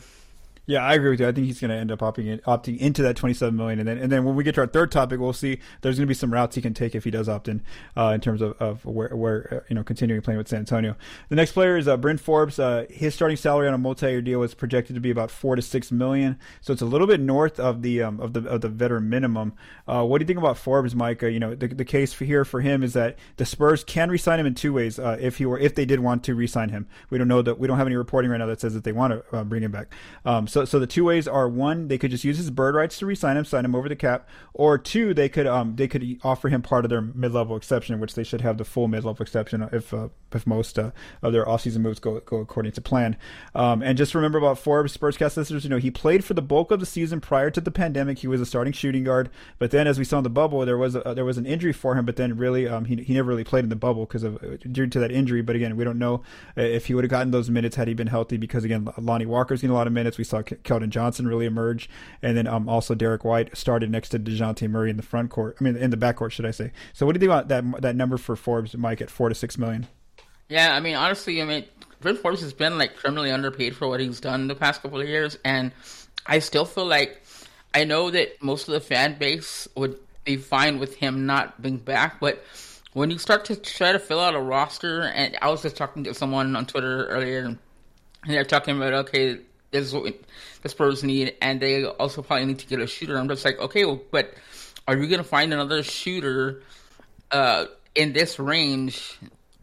Yeah, 0.67 0.83
I 0.83 0.93
agree 0.93 1.09
with 1.09 1.19
you. 1.19 1.27
I 1.27 1.31
think 1.31 1.47
he's 1.47 1.59
going 1.59 1.71
to 1.71 1.75
end 1.75 1.91
up 1.91 1.99
opting 1.99 2.27
in, 2.27 2.39
opting 2.39 2.77
into 2.77 3.01
that 3.01 3.15
27 3.15 3.55
million, 3.55 3.79
and 3.79 3.87
then 3.87 3.97
and 3.97 4.11
then 4.11 4.23
when 4.23 4.35
we 4.35 4.43
get 4.43 4.55
to 4.55 4.61
our 4.61 4.67
third 4.67 4.91
topic, 4.91 5.19
we'll 5.19 5.33
see 5.33 5.59
there's 5.81 5.97
going 5.97 6.05
to 6.05 6.07
be 6.07 6.13
some 6.13 6.31
routes 6.31 6.55
he 6.55 6.61
can 6.61 6.75
take 6.75 6.93
if 6.93 7.03
he 7.03 7.09
does 7.09 7.27
opt 7.27 7.47
in, 7.47 7.63
uh, 7.97 8.11
in 8.13 8.21
terms 8.21 8.41
of, 8.41 8.53
of 8.61 8.85
where, 8.85 9.09
where 9.15 9.53
uh, 9.53 9.65
you 9.69 9.75
know 9.75 9.83
continuing 9.83 10.21
playing 10.21 10.37
with 10.37 10.47
San 10.47 10.59
Antonio. 10.59 10.95
The 11.29 11.35
next 11.35 11.53
player 11.53 11.77
is 11.77 11.87
uh, 11.87 11.97
Bryn 11.97 12.17
Forbes. 12.17 12.59
Uh, 12.59 12.85
his 12.91 13.15
starting 13.15 13.37
salary 13.37 13.67
on 13.67 13.73
a 13.73 13.79
multi-year 13.79 14.21
deal 14.21 14.39
was 14.39 14.53
projected 14.53 14.93
to 14.95 15.01
be 15.01 15.09
about 15.09 15.31
four 15.31 15.55
to 15.55 15.63
six 15.63 15.91
million, 15.91 16.37
so 16.61 16.73
it's 16.73 16.81
a 16.83 16.85
little 16.85 17.07
bit 17.07 17.19
north 17.19 17.59
of 17.59 17.81
the 17.81 18.03
um, 18.03 18.19
of 18.19 18.33
the 18.33 18.47
of 18.47 18.61
the 18.61 18.69
veteran 18.69 19.09
minimum. 19.09 19.53
Uh, 19.87 20.05
what 20.05 20.19
do 20.19 20.23
you 20.23 20.27
think 20.27 20.39
about 20.39 20.59
Forbes, 20.59 20.93
Mike? 20.93 21.23
You 21.23 21.39
know, 21.39 21.55
the, 21.55 21.69
the 21.69 21.85
case 21.85 22.13
for 22.13 22.25
here 22.25 22.45
for 22.45 22.61
him 22.61 22.83
is 22.83 22.93
that 22.93 23.17
the 23.37 23.45
Spurs 23.45 23.83
can 23.83 24.11
resign 24.11 24.39
him 24.39 24.45
in 24.45 24.53
two 24.53 24.73
ways 24.73 24.99
uh, 24.99 25.17
if 25.19 25.39
he 25.39 25.45
were 25.47 25.57
if 25.57 25.73
they 25.73 25.85
did 25.85 26.01
want 26.01 26.23
to 26.25 26.35
resign 26.35 26.69
him. 26.69 26.87
We 27.09 27.17
don't 27.17 27.27
know 27.27 27.41
that 27.41 27.57
we 27.57 27.67
don't 27.67 27.79
have 27.79 27.87
any 27.87 27.95
reporting 27.95 28.29
right 28.29 28.37
now 28.37 28.45
that 28.45 28.61
says 28.61 28.75
that 28.75 28.83
they 28.83 28.91
want 28.91 29.23
to 29.31 29.43
bring 29.43 29.63
him 29.63 29.71
back. 29.71 29.87
Um, 30.23 30.47
so 30.51 30.65
so 30.65 30.79
the 30.79 30.87
two 30.87 31.05
ways 31.05 31.29
are 31.29 31.47
one, 31.47 31.87
they 31.87 31.97
could 31.97 32.11
just 32.11 32.25
use 32.25 32.35
his 32.35 32.51
bird 32.51 32.75
rights 32.75 32.99
to 32.99 33.05
resign 33.05 33.37
him, 33.37 33.45
sign 33.45 33.63
him 33.63 33.73
over 33.73 33.87
the 33.87 33.95
cap, 33.95 34.27
or 34.53 34.77
two, 34.77 35.13
they 35.13 35.29
could 35.29 35.47
um 35.47 35.77
they 35.77 35.87
could 35.87 36.19
offer 36.23 36.49
him 36.49 36.61
part 36.61 36.83
of 36.83 36.89
their 36.89 36.99
mid 36.99 37.31
level 37.31 37.55
exception, 37.55 37.97
which 38.01 38.15
they 38.15 38.23
should 38.23 38.41
have 38.41 38.57
the 38.57 38.65
full 38.65 38.89
mid 38.89 39.05
level 39.05 39.23
exception 39.23 39.67
if 39.71 39.93
uh, 39.93 40.09
if 40.33 40.45
most 40.45 40.77
uh, 40.77 40.91
of 41.21 41.31
their 41.31 41.45
offseason 41.45 41.77
moves 41.77 41.99
go 41.99 42.19
go 42.19 42.37
according 42.37 42.73
to 42.73 42.81
plan. 42.81 43.15
Um, 43.55 43.81
and 43.81 43.97
just 43.97 44.13
remember 44.13 44.37
about 44.37 44.59
Forbes 44.59 44.95
Spurscast 44.97 45.37
listeners, 45.37 45.63
you 45.63 45.69
know 45.69 45.77
he 45.77 45.89
played 45.89 46.25
for 46.25 46.33
the 46.33 46.41
bulk 46.41 46.71
of 46.71 46.81
the 46.81 46.85
season 46.85 47.21
prior 47.21 47.49
to 47.49 47.61
the 47.61 47.71
pandemic. 47.71 48.19
He 48.19 48.27
was 48.27 48.41
a 48.41 48.45
starting 48.45 48.73
shooting 48.73 49.05
guard, 49.05 49.29
but 49.57 49.71
then 49.71 49.87
as 49.87 49.97
we 49.97 50.03
saw 50.03 50.17
in 50.17 50.23
the 50.25 50.29
bubble, 50.29 50.65
there 50.65 50.77
was 50.77 50.95
a, 50.95 51.13
there 51.15 51.25
was 51.25 51.37
an 51.37 51.45
injury 51.45 51.73
for 51.73 51.95
him, 51.95 52.05
but 52.05 52.17
then 52.17 52.35
really 52.35 52.67
um, 52.67 52.85
he 52.85 52.97
he 52.97 53.13
never 53.13 53.29
really 53.29 53.45
played 53.45 53.63
in 53.63 53.69
the 53.69 53.77
bubble 53.77 54.05
because 54.05 54.23
of 54.23 54.37
due 54.71 54.87
to 54.87 54.99
that 54.99 55.11
injury. 55.11 55.41
But 55.41 55.55
again, 55.55 55.77
we 55.77 55.85
don't 55.85 55.99
know 55.99 56.23
uh, 56.57 56.61
if 56.61 56.87
he 56.87 56.93
would 56.93 57.05
have 57.05 57.11
gotten 57.11 57.31
those 57.31 57.49
minutes 57.49 57.77
had 57.77 57.87
he 57.87 57.93
been 57.93 58.07
healthy 58.07 58.35
because 58.35 58.65
again 58.65 58.89
Lonnie 58.97 59.25
Walker's 59.25 59.61
getting 59.61 59.71
a 59.71 59.77
lot 59.77 59.87
of 59.87 59.93
minutes. 59.93 60.17
We 60.17 60.25
saw 60.25 60.40
Keldon 60.43 60.89
Johnson 60.89 61.27
really 61.27 61.45
emerge, 61.45 61.89
and 62.21 62.37
then 62.37 62.47
um, 62.47 62.67
also 62.67 62.95
Derrick 62.95 63.23
White 63.23 63.55
started 63.55 63.89
next 63.89 64.09
to 64.09 64.19
Dejounte 64.19 64.69
Murray 64.69 64.89
in 64.89 64.97
the 64.97 65.03
front 65.03 65.29
court. 65.29 65.57
I 65.59 65.63
mean, 65.63 65.75
in 65.75 65.89
the 65.89 65.97
backcourt, 65.97 66.31
should 66.31 66.45
I 66.45 66.51
say? 66.51 66.71
So, 66.93 67.05
what 67.05 67.13
do 67.13 67.17
you 67.17 67.19
think 67.21 67.31
about 67.31 67.47
that 67.49 67.81
that 67.81 67.95
number 67.95 68.17
for 68.17 68.35
Forbes, 68.35 68.75
Mike, 68.75 69.01
at 69.01 69.09
four 69.09 69.29
to 69.29 69.35
six 69.35 69.57
million? 69.57 69.87
Yeah, 70.49 70.73
I 70.73 70.79
mean, 70.79 70.95
honestly, 70.95 71.41
I 71.41 71.45
mean, 71.45 71.65
Bryn 72.01 72.17
Forbes 72.17 72.41
has 72.41 72.53
been 72.53 72.77
like 72.77 72.95
criminally 72.97 73.31
underpaid 73.31 73.75
for 73.75 73.87
what 73.87 73.99
he's 73.99 74.19
done 74.19 74.47
the 74.47 74.55
past 74.55 74.81
couple 74.81 74.99
of 74.99 75.07
years, 75.07 75.37
and 75.45 75.71
I 76.25 76.39
still 76.39 76.65
feel 76.65 76.85
like 76.85 77.21
I 77.73 77.85
know 77.85 78.11
that 78.11 78.41
most 78.43 78.67
of 78.67 78.73
the 78.73 78.81
fan 78.81 79.17
base 79.17 79.67
would 79.75 79.97
be 80.25 80.37
fine 80.37 80.79
with 80.79 80.95
him 80.95 81.25
not 81.25 81.61
being 81.61 81.77
back, 81.77 82.19
but 82.19 82.43
when 82.93 83.09
you 83.09 83.17
start 83.17 83.45
to 83.45 83.55
try 83.55 83.91
to 83.91 83.99
fill 83.99 84.19
out 84.19 84.35
a 84.35 84.39
roster, 84.39 85.03
and 85.03 85.37
I 85.41 85.49
was 85.49 85.61
just 85.61 85.77
talking 85.77 86.03
to 86.03 86.13
someone 86.13 86.55
on 86.55 86.65
Twitter 86.65 87.05
earlier, 87.05 87.45
and 87.45 87.57
they're 88.27 88.43
talking 88.43 88.75
about 88.75 88.93
okay, 88.93 89.37
is 89.71 89.93
what 89.93 90.15
the 90.61 90.69
Spurs 90.69 91.03
need, 91.03 91.35
and 91.41 91.59
they 91.59 91.85
also 91.85 92.21
probably 92.21 92.45
need 92.45 92.59
to 92.59 92.67
get 92.67 92.79
a 92.79 92.87
shooter. 92.87 93.17
I'm 93.17 93.27
just 93.27 93.45
like, 93.45 93.59
okay, 93.59 93.85
well, 93.85 94.01
but 94.11 94.33
are 94.87 94.97
you 94.97 95.07
going 95.07 95.21
to 95.21 95.27
find 95.27 95.53
another 95.53 95.83
shooter 95.83 96.63
uh, 97.31 97.65
in 97.95 98.13
this 98.13 98.39
range? 98.39 99.17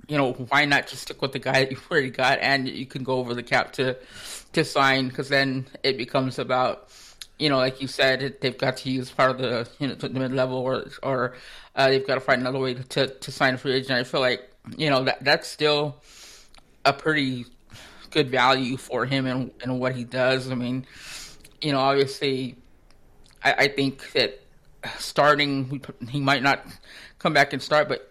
You 0.09 0.17
know, 0.17 0.33
why 0.33 0.65
not 0.65 0.87
just 0.87 1.03
stick 1.03 1.21
with 1.21 1.33
the 1.33 1.39
guy 1.39 1.65
that 1.65 1.71
you 1.71 1.79
already 1.91 2.11
got, 2.11 2.39
and 2.41 2.69
you 2.69 2.87
can 2.87 3.05
go 3.05 3.15
over 3.15 3.35
the 3.35 3.43
cap 3.43 3.73
to 3.75 3.97
to 4.55 4.65
sign? 4.65 5.09
Because 5.09 5.29
then 5.29 5.67
it 5.83 5.99
becomes 5.99 6.39
about, 6.39 6.89
you 7.39 7.51
know, 7.51 7.59
like 7.59 7.81
you 7.81 7.89
said, 7.89 8.37
they've 8.41 8.57
got 8.57 8.79
to 8.79 8.91
use 8.91 9.11
part 9.11 9.33
of 9.33 9.39
the 9.39 9.69
you 9.79 9.89
know 9.89 9.95
the 9.95 10.09
mid 10.09 10.33
level, 10.33 10.59
or 10.59 10.87
or 11.03 11.35
uh, 11.77 11.89
they've 11.89 12.07
got 12.07 12.15
to 12.15 12.21
find 12.21 12.41
another 12.41 12.59
way 12.59 12.75
to 12.75 13.07
to 13.07 13.31
sign 13.31 13.55
a 13.55 13.59
free 13.59 13.75
agent. 13.75 13.93
I 13.93 14.05
feel 14.05 14.21
like 14.21 14.51
you 14.77 14.89
know 14.89 15.05
that 15.05 15.23
that's 15.23 15.49
still 15.49 16.03
a 16.85 16.93
pretty 16.93 17.45
good 18.19 18.31
value 18.31 18.77
for 18.77 19.07
him 19.07 19.27
and, 19.27 19.53
and 19.63 19.79
what 19.79 19.95
he 19.95 20.03
does. 20.03 20.51
I 20.51 20.57
mean, 20.57 20.87
you 21.61 21.71
know, 21.71 21.79
obviously, 21.79 22.57
I, 23.45 23.53
I 23.53 23.69
think 23.69 24.11
that 24.13 24.41
starting, 24.99 25.81
he 26.09 26.21
might 26.21 26.43
not 26.43 26.67
come 27.21 27.33
back 27.33 27.53
and 27.53 27.63
start, 27.63 27.89
but 27.89 28.11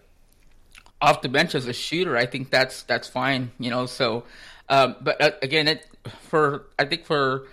off 1.02 1.20
the 1.20 1.28
bench 1.28 1.54
as 1.54 1.66
a 1.66 1.74
shooter, 1.74 2.16
I 2.16 2.24
think 2.24 2.50
that's 2.50 2.84
that's 2.84 3.06
fine. 3.06 3.52
You 3.58 3.70
know, 3.70 3.84
so 3.84 4.24
um, 4.70 4.96
but 5.02 5.20
uh, 5.20 5.30
again, 5.42 5.68
it 5.68 5.86
for 6.22 6.66
I 6.78 6.86
think 6.86 7.04
for 7.04 7.46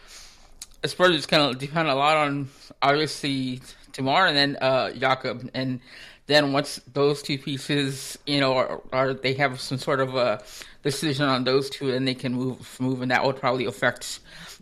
Spurs, 0.85 1.15
it's 1.15 1.25
going 1.25 1.53
to 1.53 1.59
depend 1.59 1.89
a 1.89 1.95
lot 1.95 2.15
on 2.15 2.49
obviously 2.81 3.61
Demar 3.91 4.27
and 4.27 4.37
then 4.37 4.57
uh, 4.61 4.91
Jakob, 4.91 5.49
and 5.53 5.81
then 6.27 6.53
once 6.53 6.79
those 6.91 7.21
two 7.21 7.37
pieces, 7.37 8.17
you 8.25 8.39
know, 8.39 8.53
are, 8.53 8.81
are 8.91 9.13
they 9.13 9.33
have 9.33 9.59
some 9.59 9.77
sort 9.77 9.99
of 9.99 10.15
a 10.15 10.41
decision 10.81 11.25
on 11.25 11.43
those 11.43 11.69
two, 11.69 11.93
and 11.93 12.07
they 12.07 12.15
can 12.15 12.33
move 12.33 12.79
move, 12.79 13.01
and 13.01 13.11
that 13.11 13.23
would 13.23 13.35
probably 13.35 13.65
affect 13.65 14.19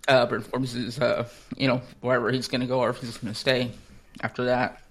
uh, 0.08 0.26
Bryn 0.26 0.41
Forbes' 0.41 0.99
uh, 0.99 1.28
you 1.58 1.67
know 1.67 1.82
wherever 2.02 2.32
he's 2.32 2.47
going 2.47 2.62
to 2.62 2.67
go 2.67 2.80
or 2.80 2.89
if 2.89 2.99
he's 2.99 3.17
going 3.17 3.34
to 3.34 3.39
stay 3.39 3.71
after 4.21 4.45
that. 4.45 4.83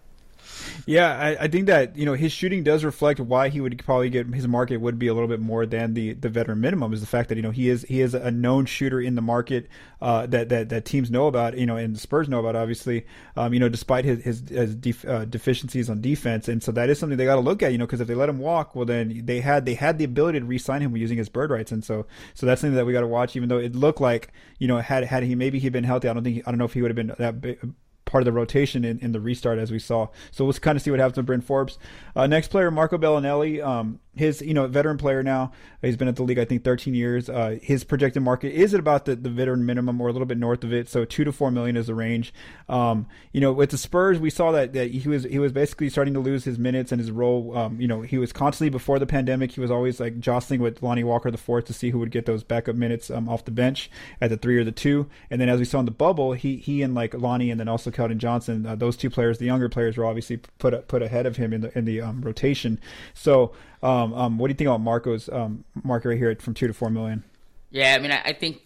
Yeah, 0.86 1.16
I, 1.16 1.44
I, 1.44 1.48
think 1.48 1.66
that 1.66 1.96
you 1.96 2.04
know 2.04 2.14
his 2.14 2.32
shooting 2.32 2.62
does 2.62 2.84
reflect 2.84 3.20
why 3.20 3.48
he 3.48 3.60
would 3.60 3.82
probably 3.84 4.10
get 4.10 4.26
his 4.26 4.48
market 4.48 4.78
would 4.78 4.98
be 4.98 5.06
a 5.06 5.14
little 5.14 5.28
bit 5.28 5.40
more 5.40 5.64
than 5.66 5.94
the 5.94 6.14
the 6.14 6.28
veteran 6.28 6.60
minimum 6.60 6.92
is 6.92 7.00
the 7.00 7.06
fact 7.06 7.28
that 7.28 7.36
you 7.36 7.42
know 7.42 7.50
he 7.50 7.68
is 7.68 7.82
he 7.82 8.00
is 8.00 8.14
a 8.14 8.30
known 8.30 8.66
shooter 8.66 9.00
in 9.00 9.14
the 9.14 9.22
market 9.22 9.68
uh, 10.00 10.26
that 10.26 10.48
that 10.48 10.68
that 10.70 10.84
teams 10.84 11.10
know 11.10 11.26
about 11.28 11.56
you 11.56 11.66
know 11.66 11.76
and 11.76 11.94
the 11.94 12.00
Spurs 12.00 12.28
know 12.28 12.40
about 12.40 12.56
obviously 12.56 13.06
um, 13.36 13.54
you 13.54 13.60
know 13.60 13.68
despite 13.68 14.04
his 14.04 14.22
his, 14.24 14.42
his 14.48 14.74
def, 14.74 15.04
uh, 15.06 15.24
deficiencies 15.24 15.88
on 15.88 16.00
defense. 16.00 16.48
And 16.48 16.62
so 16.62 16.72
that 16.72 16.90
is 16.90 16.98
something 16.98 17.16
they 17.16 17.24
got 17.24 17.36
to 17.36 17.40
look 17.40 17.62
at 17.62 17.72
you 17.72 17.78
know 17.78 17.86
because 17.86 18.00
if 18.00 18.08
they 18.08 18.14
let 18.14 18.28
him 18.28 18.38
walk 18.38 18.74
well 18.74 18.84
then 18.84 19.22
they 19.24 19.40
had 19.40 19.64
they 19.64 19.74
had 19.74 19.98
the 19.98 20.04
ability 20.04 20.40
to 20.40 20.44
re-sign 20.44 20.82
him 20.82 20.96
using 20.96 21.18
his 21.18 21.28
bird 21.28 21.50
rights. 21.50 21.70
And 21.70 21.84
so 21.84 22.06
so 22.34 22.46
that's 22.46 22.60
something 22.60 22.76
that 22.76 22.86
we 22.86 22.92
got 22.92 23.02
to 23.02 23.06
watch 23.06 23.36
even 23.36 23.48
though 23.48 23.58
it 23.58 23.76
looked 23.76 24.00
like 24.00 24.32
you 24.58 24.66
know 24.66 24.78
had 24.78 25.04
had 25.04 25.22
he 25.22 25.34
maybe 25.34 25.60
he'd 25.60 25.72
been 25.72 25.84
healthy 25.84 26.08
I 26.08 26.14
don't 26.14 26.24
think 26.24 26.42
I 26.46 26.50
don't 26.50 26.58
know 26.58 26.64
if 26.64 26.74
he 26.74 26.82
would 26.82 26.90
have 26.90 26.96
been 26.96 27.14
that 27.18 27.40
big, 27.40 27.58
part 28.04 28.22
of 28.22 28.26
the 28.26 28.32
rotation 28.32 28.84
in, 28.84 28.98
in 28.98 29.12
the 29.12 29.20
restart 29.20 29.58
as 29.58 29.70
we 29.70 29.78
saw. 29.78 30.08
So 30.30 30.44
we'll 30.44 30.54
kind 30.54 30.76
of 30.76 30.82
see 30.82 30.90
what 30.90 31.00
happens 31.00 31.16
with 31.16 31.26
Bryn 31.26 31.40
Forbes. 31.40 31.78
Uh, 32.14 32.26
next 32.26 32.48
player, 32.48 32.70
Marco 32.70 32.98
Belinelli. 32.98 33.64
Um, 33.64 34.00
his 34.14 34.42
you 34.42 34.52
know 34.52 34.66
veteran 34.66 34.98
player 34.98 35.22
now. 35.22 35.52
He's 35.80 35.96
been 35.96 36.08
at 36.08 36.16
the 36.16 36.22
league 36.22 36.38
I 36.38 36.44
think 36.44 36.64
13 36.64 36.94
years. 36.94 37.28
Uh, 37.28 37.58
his 37.62 37.82
projected 37.82 38.22
market 38.22 38.52
is 38.52 38.74
at 38.74 38.80
about 38.80 39.06
the, 39.06 39.16
the 39.16 39.30
veteran 39.30 39.64
minimum 39.64 40.00
or 40.00 40.08
a 40.08 40.12
little 40.12 40.26
bit 40.26 40.38
north 40.38 40.64
of 40.64 40.72
it. 40.72 40.88
So 40.88 41.04
two 41.04 41.24
to 41.24 41.32
four 41.32 41.50
million 41.50 41.76
is 41.76 41.86
the 41.86 41.94
range. 41.94 42.32
Um, 42.68 43.06
you 43.32 43.40
know 43.40 43.52
with 43.52 43.70
the 43.70 43.78
Spurs 43.78 44.18
we 44.18 44.30
saw 44.30 44.52
that, 44.52 44.74
that 44.74 44.90
he 44.90 45.08
was 45.08 45.24
he 45.24 45.38
was 45.38 45.52
basically 45.52 45.88
starting 45.88 46.14
to 46.14 46.20
lose 46.20 46.44
his 46.44 46.58
minutes 46.58 46.92
and 46.92 47.00
his 47.00 47.10
role. 47.10 47.56
Um, 47.56 47.80
you 47.80 47.88
know 47.88 48.02
he 48.02 48.18
was 48.18 48.32
constantly 48.32 48.70
before 48.70 48.98
the 48.98 49.06
pandemic 49.06 49.52
he 49.52 49.60
was 49.60 49.70
always 49.70 49.98
like 49.98 50.20
jostling 50.20 50.60
with 50.60 50.82
Lonnie 50.82 51.04
Walker 51.04 51.30
the 51.30 51.38
fourth 51.38 51.64
to 51.66 51.72
see 51.72 51.90
who 51.90 51.98
would 51.98 52.10
get 52.10 52.26
those 52.26 52.44
backup 52.44 52.76
minutes 52.76 53.10
um, 53.10 53.28
off 53.28 53.44
the 53.44 53.50
bench 53.50 53.90
at 54.20 54.28
the 54.30 54.36
three 54.36 54.58
or 54.58 54.64
the 54.64 54.72
two. 54.72 55.08
And 55.30 55.40
then 55.40 55.48
as 55.48 55.58
we 55.58 55.64
saw 55.64 55.80
in 55.80 55.86
the 55.86 55.90
bubble 55.90 56.34
he 56.34 56.56
he 56.56 56.82
and 56.82 56.94
like 56.94 57.14
Lonnie 57.14 57.50
and 57.50 57.58
then 57.58 57.68
also 57.68 57.90
Keldon 57.90 58.18
Johnson 58.18 58.66
uh, 58.66 58.74
those 58.74 58.96
two 58.96 59.08
players 59.08 59.38
the 59.38 59.46
younger 59.46 59.70
players 59.70 59.96
were 59.96 60.04
obviously 60.04 60.36
put 60.58 60.86
put 60.86 61.02
ahead 61.02 61.24
of 61.24 61.36
him 61.36 61.54
in 61.54 61.62
the 61.62 61.78
in 61.78 61.86
the 61.86 62.02
um, 62.02 62.20
rotation. 62.20 62.78
So 63.14 63.52
um, 63.82 64.14
um, 64.14 64.38
what 64.38 64.48
do 64.48 64.52
you 64.52 64.56
think 64.56 64.68
about 64.68 64.80
Marco's 64.80 65.28
um, 65.28 65.64
market 65.82 66.10
right 66.10 66.18
here 66.18 66.36
from 66.36 66.54
two 66.54 66.66
to 66.66 66.74
four 66.74 66.90
million? 66.90 67.24
Yeah, 67.70 67.94
I 67.94 67.98
mean, 67.98 68.12
I, 68.12 68.20
I 68.26 68.32
think 68.32 68.60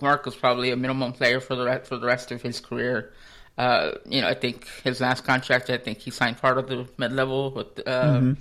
Marco's 0.00 0.36
probably 0.36 0.70
a 0.70 0.76
minimum 0.76 1.12
player 1.12 1.40
for 1.40 1.54
the 1.54 1.64
rest, 1.64 1.86
for 1.86 1.96
the 1.96 2.06
rest 2.06 2.32
of 2.32 2.42
his 2.42 2.60
career. 2.60 3.12
Uh, 3.56 3.92
you 4.04 4.20
know, 4.20 4.28
I 4.28 4.34
think 4.34 4.66
his 4.84 5.00
last 5.00 5.24
contract, 5.24 5.70
I 5.70 5.78
think 5.78 5.98
he 5.98 6.10
signed 6.10 6.38
part 6.38 6.58
of 6.58 6.68
the 6.68 6.86
mid 6.98 7.12
level 7.12 7.52
with 7.52 7.78
uh, 7.86 8.02
mm-hmm. 8.02 8.32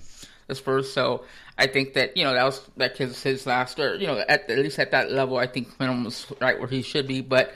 the 0.48 0.56
Spurs. 0.56 0.92
So 0.92 1.24
I 1.58 1.68
think 1.68 1.94
that 1.94 2.18
you 2.18 2.24
know 2.24 2.34
that 2.34 2.44
was 2.44 2.62
like 2.76 2.98
his 2.98 3.22
his 3.24 3.46
last, 3.46 3.80
or 3.80 3.96
you 3.96 4.08
know, 4.08 4.18
at, 4.28 4.50
at 4.50 4.58
least 4.58 4.80
at 4.80 4.92
that 4.92 5.12
level, 5.12 5.38
I 5.38 5.48
think 5.48 5.80
minimum 5.80 6.06
was 6.06 6.26
right 6.42 6.60
where 6.60 6.68
he 6.68 6.82
should 6.82 7.08
be. 7.08 7.22
But 7.22 7.54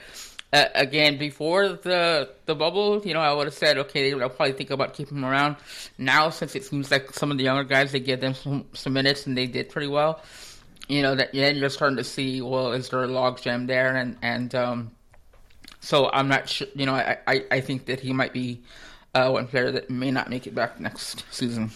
uh, 0.52 0.64
again, 0.74 1.16
before 1.16 1.68
the 1.68 2.30
the 2.46 2.54
bubble, 2.54 3.00
you 3.04 3.14
know, 3.14 3.20
I 3.20 3.32
would 3.32 3.46
have 3.46 3.54
said, 3.54 3.78
okay, 3.78 4.12
they'll 4.12 4.28
probably 4.28 4.52
think 4.52 4.70
about 4.70 4.94
keeping 4.94 5.18
him 5.18 5.24
around. 5.24 5.56
Now, 5.96 6.30
since 6.30 6.56
it 6.56 6.64
seems 6.64 6.90
like 6.90 7.12
some 7.12 7.30
of 7.30 7.38
the 7.38 7.44
younger 7.44 7.64
guys, 7.64 7.92
they 7.92 8.00
give 8.00 8.20
them 8.20 8.34
some, 8.34 8.64
some 8.72 8.92
minutes 8.92 9.26
and 9.26 9.36
they 9.36 9.46
did 9.46 9.68
pretty 9.68 9.86
well. 9.86 10.20
You 10.88 11.02
know, 11.02 11.14
that 11.14 11.32
then 11.32 11.56
you're 11.56 11.68
starting 11.68 11.98
to 11.98 12.04
see, 12.04 12.42
well, 12.42 12.72
is 12.72 12.88
there 12.88 13.04
a 13.04 13.06
logjam 13.06 13.68
there? 13.68 13.94
And 13.94 14.16
and 14.22 14.52
um, 14.56 14.90
so 15.78 16.10
I'm 16.10 16.26
not 16.26 16.48
sure. 16.48 16.66
You 16.74 16.86
know, 16.86 16.94
I, 16.94 17.18
I, 17.28 17.44
I 17.50 17.60
think 17.60 17.86
that 17.86 18.00
he 18.00 18.12
might 18.12 18.32
be 18.32 18.62
uh, 19.14 19.30
one 19.30 19.46
player 19.46 19.70
that 19.70 19.88
may 19.88 20.10
not 20.10 20.30
make 20.30 20.48
it 20.48 20.54
back 20.54 20.80
next 20.80 21.24
season. 21.30 21.70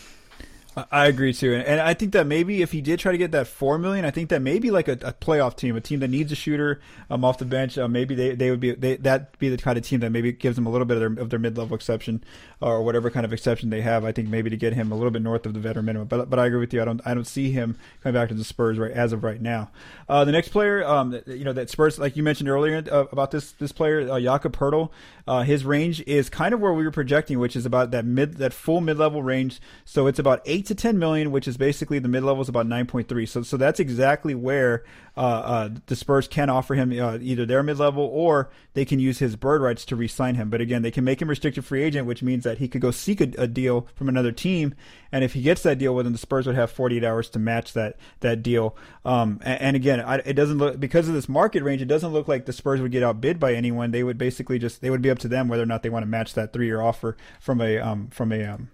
I 0.76 1.06
agree 1.06 1.32
too, 1.32 1.54
and 1.54 1.80
I 1.80 1.94
think 1.94 2.12
that 2.12 2.26
maybe 2.26 2.60
if 2.60 2.72
he 2.72 2.80
did 2.80 2.98
try 2.98 3.12
to 3.12 3.18
get 3.18 3.30
that 3.30 3.46
four 3.46 3.78
million, 3.78 4.04
I 4.04 4.10
think 4.10 4.30
that 4.30 4.42
maybe 4.42 4.72
like 4.72 4.88
a, 4.88 4.92
a 4.92 5.12
playoff 5.12 5.56
team, 5.56 5.76
a 5.76 5.80
team 5.80 6.00
that 6.00 6.08
needs 6.08 6.32
a 6.32 6.34
shooter 6.34 6.80
um, 7.10 7.24
off 7.24 7.38
the 7.38 7.44
bench, 7.44 7.78
uh, 7.78 7.86
maybe 7.86 8.16
they, 8.16 8.34
they 8.34 8.50
would 8.50 8.58
be 8.58 8.72
they, 8.72 8.96
that 8.96 9.38
be 9.38 9.48
the 9.48 9.56
kind 9.56 9.78
of 9.78 9.84
team 9.84 10.00
that 10.00 10.10
maybe 10.10 10.32
gives 10.32 10.56
them 10.56 10.66
a 10.66 10.70
little 10.70 10.84
bit 10.84 11.00
of 11.00 11.14
their, 11.14 11.22
of 11.22 11.30
their 11.30 11.38
mid 11.38 11.56
level 11.56 11.76
exception 11.76 12.24
or 12.60 12.82
whatever 12.82 13.08
kind 13.08 13.24
of 13.24 13.32
exception 13.32 13.70
they 13.70 13.82
have. 13.82 14.04
I 14.04 14.10
think 14.10 14.28
maybe 14.28 14.50
to 14.50 14.56
get 14.56 14.72
him 14.72 14.90
a 14.90 14.96
little 14.96 15.12
bit 15.12 15.22
north 15.22 15.46
of 15.46 15.54
the 15.54 15.60
veteran 15.60 15.84
minimum, 15.84 16.08
but 16.08 16.28
but 16.28 16.40
I 16.40 16.46
agree 16.46 16.60
with 16.60 16.74
you. 16.74 16.82
I 16.82 16.84
don't 16.84 17.00
I 17.04 17.14
don't 17.14 17.26
see 17.26 17.52
him 17.52 17.78
coming 18.02 18.20
back 18.20 18.30
to 18.30 18.34
the 18.34 18.44
Spurs 18.44 18.76
right 18.76 18.90
as 18.90 19.12
of 19.12 19.22
right 19.22 19.40
now. 19.40 19.70
Uh, 20.08 20.24
the 20.24 20.32
next 20.32 20.48
player, 20.48 20.84
um, 20.84 21.20
you 21.26 21.44
know 21.44 21.52
that 21.52 21.70
Spurs 21.70 22.00
like 22.00 22.16
you 22.16 22.24
mentioned 22.24 22.48
earlier 22.48 22.82
uh, 22.90 23.04
about 23.12 23.30
this 23.30 23.52
this 23.52 23.70
player, 23.70 24.10
uh, 24.10 24.18
Jakob 24.18 24.56
Poeltl, 24.56 24.90
uh, 25.28 25.42
his 25.42 25.64
range 25.64 26.02
is 26.04 26.28
kind 26.28 26.52
of 26.52 26.60
where 26.60 26.72
we 26.72 26.82
were 26.82 26.90
projecting, 26.90 27.38
which 27.38 27.54
is 27.54 27.64
about 27.64 27.92
that 27.92 28.04
mid 28.04 28.38
that 28.38 28.52
full 28.52 28.80
mid 28.80 28.98
level 28.98 29.22
range. 29.22 29.60
So 29.84 30.08
it's 30.08 30.18
about 30.18 30.42
eight 30.46 30.63
to 30.66 30.74
ten 30.74 30.98
million, 30.98 31.30
which 31.30 31.48
is 31.48 31.56
basically 31.56 31.98
the 31.98 32.08
mid 32.08 32.22
level 32.22 32.42
is 32.42 32.48
about 32.48 32.66
nine 32.66 32.86
point 32.86 33.08
three. 33.08 33.26
So 33.26 33.42
so 33.42 33.56
that's 33.56 33.80
exactly 33.80 34.34
where 34.34 34.84
uh, 35.16 35.20
uh, 35.20 35.68
the 35.86 35.96
Spurs 35.96 36.26
can 36.26 36.50
offer 36.50 36.74
him 36.74 36.90
uh, 36.98 37.18
either 37.20 37.46
their 37.46 37.62
mid 37.62 37.78
level 37.78 38.04
or 38.04 38.50
they 38.74 38.84
can 38.84 38.98
use 38.98 39.18
his 39.20 39.36
bird 39.36 39.62
rights 39.62 39.84
to 39.86 39.96
re-sign 39.96 40.34
him. 40.34 40.50
But 40.50 40.60
again, 40.60 40.82
they 40.82 40.90
can 40.90 41.04
make 41.04 41.22
him 41.22 41.28
restricted 41.28 41.64
free 41.64 41.82
agent, 41.82 42.06
which 42.06 42.22
means 42.22 42.44
that 42.44 42.58
he 42.58 42.66
could 42.66 42.80
go 42.80 42.90
seek 42.90 43.20
a, 43.20 43.30
a 43.38 43.46
deal 43.46 43.86
from 43.94 44.08
another 44.08 44.32
team, 44.32 44.74
and 45.12 45.22
if 45.22 45.34
he 45.34 45.42
gets 45.42 45.62
that 45.62 45.78
deal, 45.78 45.94
well, 45.94 46.02
then 46.02 46.12
the 46.12 46.18
Spurs 46.18 46.46
would 46.46 46.56
have 46.56 46.72
48 46.72 47.04
hours 47.04 47.28
to 47.30 47.38
match 47.38 47.72
that 47.74 47.96
that 48.20 48.42
deal. 48.42 48.76
Um, 49.04 49.40
and, 49.44 49.60
and, 49.60 49.76
again, 49.76 50.00
I, 50.00 50.16
it 50.16 50.32
doesn't 50.32 50.58
look 50.58 50.80
because 50.80 51.06
of 51.06 51.14
this 51.14 51.28
market 51.28 51.62
range, 51.62 51.80
it 51.82 51.86
doesn't 51.86 52.12
look 52.12 52.26
like 52.26 52.46
the 52.46 52.52
Spurs 52.52 52.80
would 52.80 52.90
get 52.90 53.04
outbid 53.04 53.38
by 53.38 53.54
anyone. 53.54 53.92
They 53.92 54.02
would 54.02 54.18
basically 54.18 54.58
just 54.58 54.80
they 54.80 54.90
would 54.90 55.02
be 55.02 55.10
up 55.10 55.20
to 55.20 55.28
them 55.28 55.46
whether 55.48 55.62
or 55.62 55.66
not 55.66 55.84
they 55.84 55.90
want 55.90 56.02
to 56.02 56.08
match 56.08 56.34
that 56.34 56.52
three 56.52 56.66
year 56.66 56.80
offer 56.80 57.16
from 57.38 57.60
a 57.60 57.78
um, 57.78 58.08
from 58.08 58.32
a 58.32 58.44
um, 58.44 58.70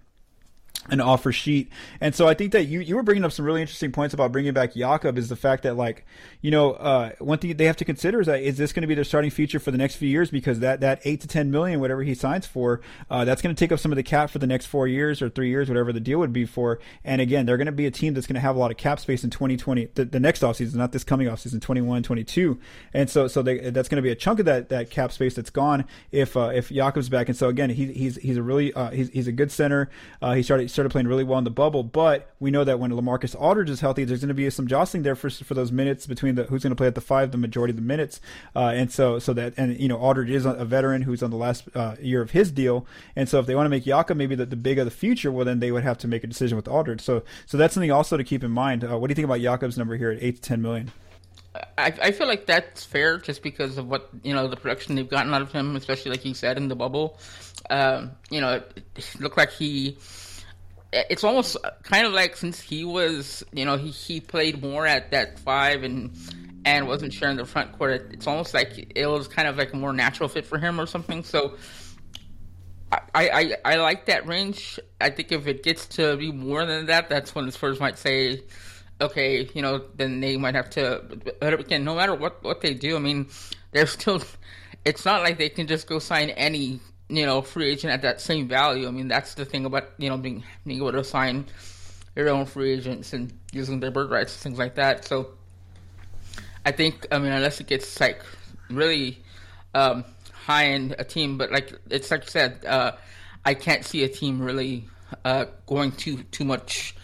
an 0.88 1.00
offer 1.00 1.30
sheet. 1.32 1.70
And 2.00 2.14
so 2.14 2.26
I 2.26 2.34
think 2.34 2.52
that 2.52 2.64
you, 2.64 2.80
you 2.80 2.96
were 2.96 3.02
bringing 3.02 3.24
up 3.24 3.32
some 3.32 3.44
really 3.44 3.60
interesting 3.60 3.92
points 3.92 4.14
about 4.14 4.32
bringing 4.32 4.52
back 4.52 4.74
Jakob 4.74 5.18
is 5.18 5.28
the 5.28 5.36
fact 5.36 5.62
that 5.64 5.76
like, 5.76 6.06
you 6.40 6.50
know, 6.50 6.72
uh, 6.72 7.10
one 7.18 7.38
thing 7.38 7.54
they 7.56 7.66
have 7.66 7.76
to 7.76 7.84
consider 7.84 8.20
is 8.20 8.26
that 8.26 8.40
is 8.40 8.56
this 8.56 8.72
going 8.72 8.82
to 8.82 8.86
be 8.86 8.94
their 8.94 9.04
starting 9.04 9.30
feature 9.30 9.60
for 9.60 9.70
the 9.70 9.78
next 9.78 9.96
few 9.96 10.08
years? 10.08 10.30
Because 10.30 10.60
that, 10.60 10.80
that 10.80 11.00
eight 11.04 11.20
to 11.20 11.28
10 11.28 11.50
million, 11.50 11.80
whatever 11.80 12.02
he 12.02 12.14
signs 12.14 12.46
for, 12.46 12.80
uh, 13.10 13.24
that's 13.24 13.42
going 13.42 13.54
to 13.54 13.58
take 13.58 13.72
up 13.72 13.78
some 13.78 13.92
of 13.92 13.96
the 13.96 14.02
cap 14.02 14.30
for 14.30 14.38
the 14.38 14.46
next 14.46 14.66
four 14.66 14.88
years 14.88 15.20
or 15.20 15.28
three 15.28 15.50
years, 15.50 15.68
whatever 15.68 15.92
the 15.92 16.00
deal 16.00 16.18
would 16.18 16.32
be 16.32 16.46
for. 16.46 16.80
And 17.04 17.20
again, 17.20 17.44
they're 17.44 17.58
going 17.58 17.66
to 17.66 17.72
be 17.72 17.86
a 17.86 17.90
team 17.90 18.14
that's 18.14 18.26
going 18.26 18.34
to 18.34 18.40
have 18.40 18.56
a 18.56 18.58
lot 18.58 18.70
of 18.70 18.76
cap 18.76 19.00
space 19.00 19.22
in 19.22 19.30
2020, 19.30 19.88
the, 19.94 20.04
the 20.06 20.20
next 20.20 20.40
offseason, 20.42 20.76
not 20.76 20.92
this 20.92 21.04
coming 21.04 21.26
offseason, 21.26 21.60
21, 21.60 22.02
22. 22.02 22.58
And 22.94 23.10
so, 23.10 23.28
so 23.28 23.42
they, 23.42 23.70
that's 23.70 23.88
going 23.88 23.96
to 23.96 24.02
be 24.02 24.10
a 24.10 24.16
chunk 24.16 24.38
of 24.38 24.46
that, 24.46 24.70
that 24.70 24.90
cap 24.90 25.12
space 25.12 25.34
that's 25.34 25.50
gone 25.50 25.84
if, 26.10 26.36
uh, 26.36 26.50
if 26.54 26.70
Jakob's 26.70 27.08
back. 27.08 27.28
And 27.28 27.36
so 27.36 27.48
again, 27.48 27.70
he, 27.70 27.92
he's, 27.92 28.16
he's 28.16 28.38
a 28.38 28.42
really, 28.42 28.72
uh, 28.72 28.90
he's, 28.90 29.10
he's 29.10 29.28
a 29.28 29.32
good 29.32 29.52
center. 29.52 29.90
Uh, 30.22 30.32
he 30.32 30.42
started, 30.42 30.69
started 30.70 30.90
playing 30.90 31.08
really 31.08 31.24
well 31.24 31.38
in 31.38 31.44
the 31.44 31.50
bubble, 31.50 31.82
but 31.82 32.34
we 32.40 32.50
know 32.50 32.64
that 32.64 32.78
when 32.78 32.90
LaMarcus 32.90 33.34
Aldridge 33.38 33.70
is 33.70 33.80
healthy, 33.80 34.04
there's 34.04 34.20
going 34.20 34.28
to 34.28 34.34
be 34.34 34.48
some 34.50 34.66
jostling 34.66 35.02
there 35.02 35.14
for 35.14 35.30
for 35.30 35.54
those 35.54 35.72
minutes 35.72 36.06
between 36.06 36.34
the 36.34 36.44
who's 36.44 36.62
going 36.62 36.70
to 36.70 36.76
play 36.76 36.86
at 36.86 36.94
the 36.94 37.00
five, 37.00 37.32
the 37.32 37.38
majority 37.38 37.72
of 37.72 37.76
the 37.76 37.82
minutes, 37.82 38.20
uh, 38.56 38.72
and 38.74 38.90
so 38.92 39.18
so 39.18 39.32
that 39.32 39.54
and 39.56 39.78
you 39.78 39.88
know 39.88 39.98
Aldridge 39.98 40.30
is 40.30 40.46
a 40.46 40.64
veteran 40.64 41.02
who's 41.02 41.22
on 41.22 41.30
the 41.30 41.36
last 41.36 41.64
uh, 41.74 41.96
year 42.00 42.22
of 42.22 42.30
his 42.30 42.50
deal, 42.50 42.86
and 43.16 43.28
so 43.28 43.38
if 43.38 43.46
they 43.46 43.54
want 43.54 43.66
to 43.66 43.70
make 43.70 43.84
Jakob 43.84 44.16
maybe 44.16 44.34
the, 44.34 44.46
the 44.46 44.56
big 44.56 44.78
of 44.78 44.84
the 44.84 44.90
future, 44.90 45.30
well 45.30 45.44
then 45.44 45.60
they 45.60 45.72
would 45.72 45.82
have 45.82 45.98
to 45.98 46.08
make 46.08 46.24
a 46.24 46.26
decision 46.26 46.56
with 46.56 46.68
Aldridge. 46.68 47.00
So 47.00 47.22
so 47.46 47.56
that's 47.56 47.74
something 47.74 47.90
also 47.90 48.16
to 48.16 48.24
keep 48.24 48.44
in 48.44 48.50
mind. 48.50 48.84
Uh, 48.84 48.98
what 48.98 49.08
do 49.08 49.12
you 49.12 49.16
think 49.16 49.26
about 49.26 49.40
Jakob's 49.40 49.78
number 49.78 49.96
here 49.96 50.10
at 50.10 50.22
eight 50.22 50.36
to 50.36 50.42
ten 50.42 50.62
million? 50.62 50.90
I, 51.54 51.92
I 52.00 52.10
feel 52.12 52.28
like 52.28 52.46
that's 52.46 52.84
fair 52.84 53.18
just 53.18 53.42
because 53.42 53.76
of 53.76 53.88
what 53.88 54.08
you 54.22 54.32
know 54.32 54.46
the 54.46 54.56
production 54.56 54.94
they've 54.94 55.08
gotten 55.08 55.34
out 55.34 55.42
of 55.42 55.50
him, 55.50 55.74
especially 55.76 56.12
like 56.12 56.24
you 56.24 56.34
said 56.34 56.56
in 56.56 56.68
the 56.68 56.76
bubble. 56.76 57.18
Um, 57.68 58.12
you 58.30 58.40
know, 58.40 58.54
it, 58.54 58.82
it 58.96 59.20
looked 59.20 59.36
like 59.36 59.50
he 59.50 59.98
it's 60.92 61.24
almost 61.24 61.56
kind 61.82 62.06
of 62.06 62.12
like 62.12 62.36
since 62.36 62.60
he 62.60 62.84
was, 62.84 63.44
you 63.52 63.64
know, 63.64 63.76
he, 63.76 63.90
he 63.90 64.20
played 64.20 64.62
more 64.62 64.86
at 64.86 65.10
that 65.12 65.38
five 65.38 65.82
and 65.82 66.16
and 66.64 66.86
wasn't 66.86 67.12
sharing 67.12 67.36
the 67.36 67.44
front 67.44 67.72
court. 67.78 68.10
It's 68.12 68.26
almost 68.26 68.52
like 68.52 68.92
it 68.94 69.06
was 69.06 69.28
kind 69.28 69.48
of 69.48 69.56
like 69.56 69.72
a 69.72 69.76
more 69.76 69.92
natural 69.92 70.28
fit 70.28 70.46
for 70.46 70.58
him 70.58 70.80
or 70.80 70.86
something. 70.86 71.24
So 71.24 71.56
I, 72.92 73.00
I, 73.14 73.56
I 73.64 73.76
like 73.76 74.06
that 74.06 74.26
range. 74.26 74.78
I 75.00 75.10
think 75.10 75.32
if 75.32 75.46
it 75.46 75.62
gets 75.62 75.86
to 75.88 76.16
be 76.16 76.32
more 76.32 76.66
than 76.66 76.86
that, 76.86 77.08
that's 77.08 77.34
when 77.34 77.46
the 77.46 77.52
Spurs 77.52 77.80
might 77.80 77.98
say, 77.98 78.42
okay, 79.00 79.48
you 79.54 79.62
know, 79.62 79.84
then 79.96 80.20
they 80.20 80.36
might 80.36 80.54
have 80.54 80.70
to. 80.70 81.02
But 81.40 81.60
again, 81.60 81.84
no 81.84 81.94
matter 81.94 82.14
what 82.14 82.42
what 82.42 82.60
they 82.60 82.74
do, 82.74 82.96
I 82.96 82.98
mean, 82.98 83.28
they're 83.72 83.86
still. 83.86 84.22
It's 84.84 85.04
not 85.04 85.22
like 85.22 85.36
they 85.38 85.50
can 85.50 85.66
just 85.66 85.86
go 85.86 85.98
sign 85.98 86.30
any 86.30 86.80
you 87.10 87.26
know, 87.26 87.42
free 87.42 87.70
agent 87.70 87.92
at 87.92 88.02
that 88.02 88.20
same 88.20 88.48
value. 88.48 88.86
I 88.86 88.90
mean, 88.90 89.08
that's 89.08 89.34
the 89.34 89.44
thing 89.44 89.64
about 89.64 89.90
you 89.98 90.08
know 90.08 90.16
being 90.16 90.44
being 90.66 90.78
able 90.78 90.92
to 90.92 91.04
sign 91.04 91.46
your 92.16 92.28
own 92.30 92.46
free 92.46 92.72
agents 92.72 93.12
and 93.12 93.32
using 93.52 93.80
their 93.80 93.90
bird 93.90 94.10
rights 94.10 94.34
and 94.34 94.42
things 94.42 94.58
like 94.58 94.76
that. 94.76 95.04
So, 95.04 95.30
I 96.64 96.72
think 96.72 97.06
I 97.10 97.18
mean 97.18 97.32
unless 97.32 97.60
it 97.60 97.66
gets 97.66 98.00
like 98.00 98.22
really 98.70 99.22
um, 99.74 100.04
high 100.32 100.64
in 100.64 100.94
a 100.98 101.04
team, 101.04 101.38
but 101.38 101.50
like 101.50 101.72
it's 101.90 102.10
like 102.10 102.24
you 102.24 102.30
said, 102.30 102.64
uh, 102.64 102.92
I 103.44 103.54
can't 103.54 103.84
see 103.84 104.04
a 104.04 104.08
team 104.08 104.40
really 104.40 104.84
uh, 105.24 105.46
going 105.66 105.92
too 105.92 106.22
too 106.24 106.44
much 106.44 106.94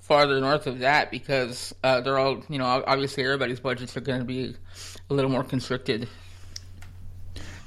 farther 0.00 0.40
north 0.40 0.68
of 0.68 0.80
that 0.80 1.10
because 1.10 1.74
uh, 1.82 2.00
they're 2.00 2.18
all 2.18 2.42
you 2.48 2.58
know 2.58 2.64
obviously 2.86 3.24
everybody's 3.24 3.58
budgets 3.58 3.96
are 3.96 4.00
going 4.00 4.20
to 4.20 4.24
be 4.24 4.54
a 5.10 5.14
little 5.14 5.30
more 5.30 5.42
constricted 5.42 6.08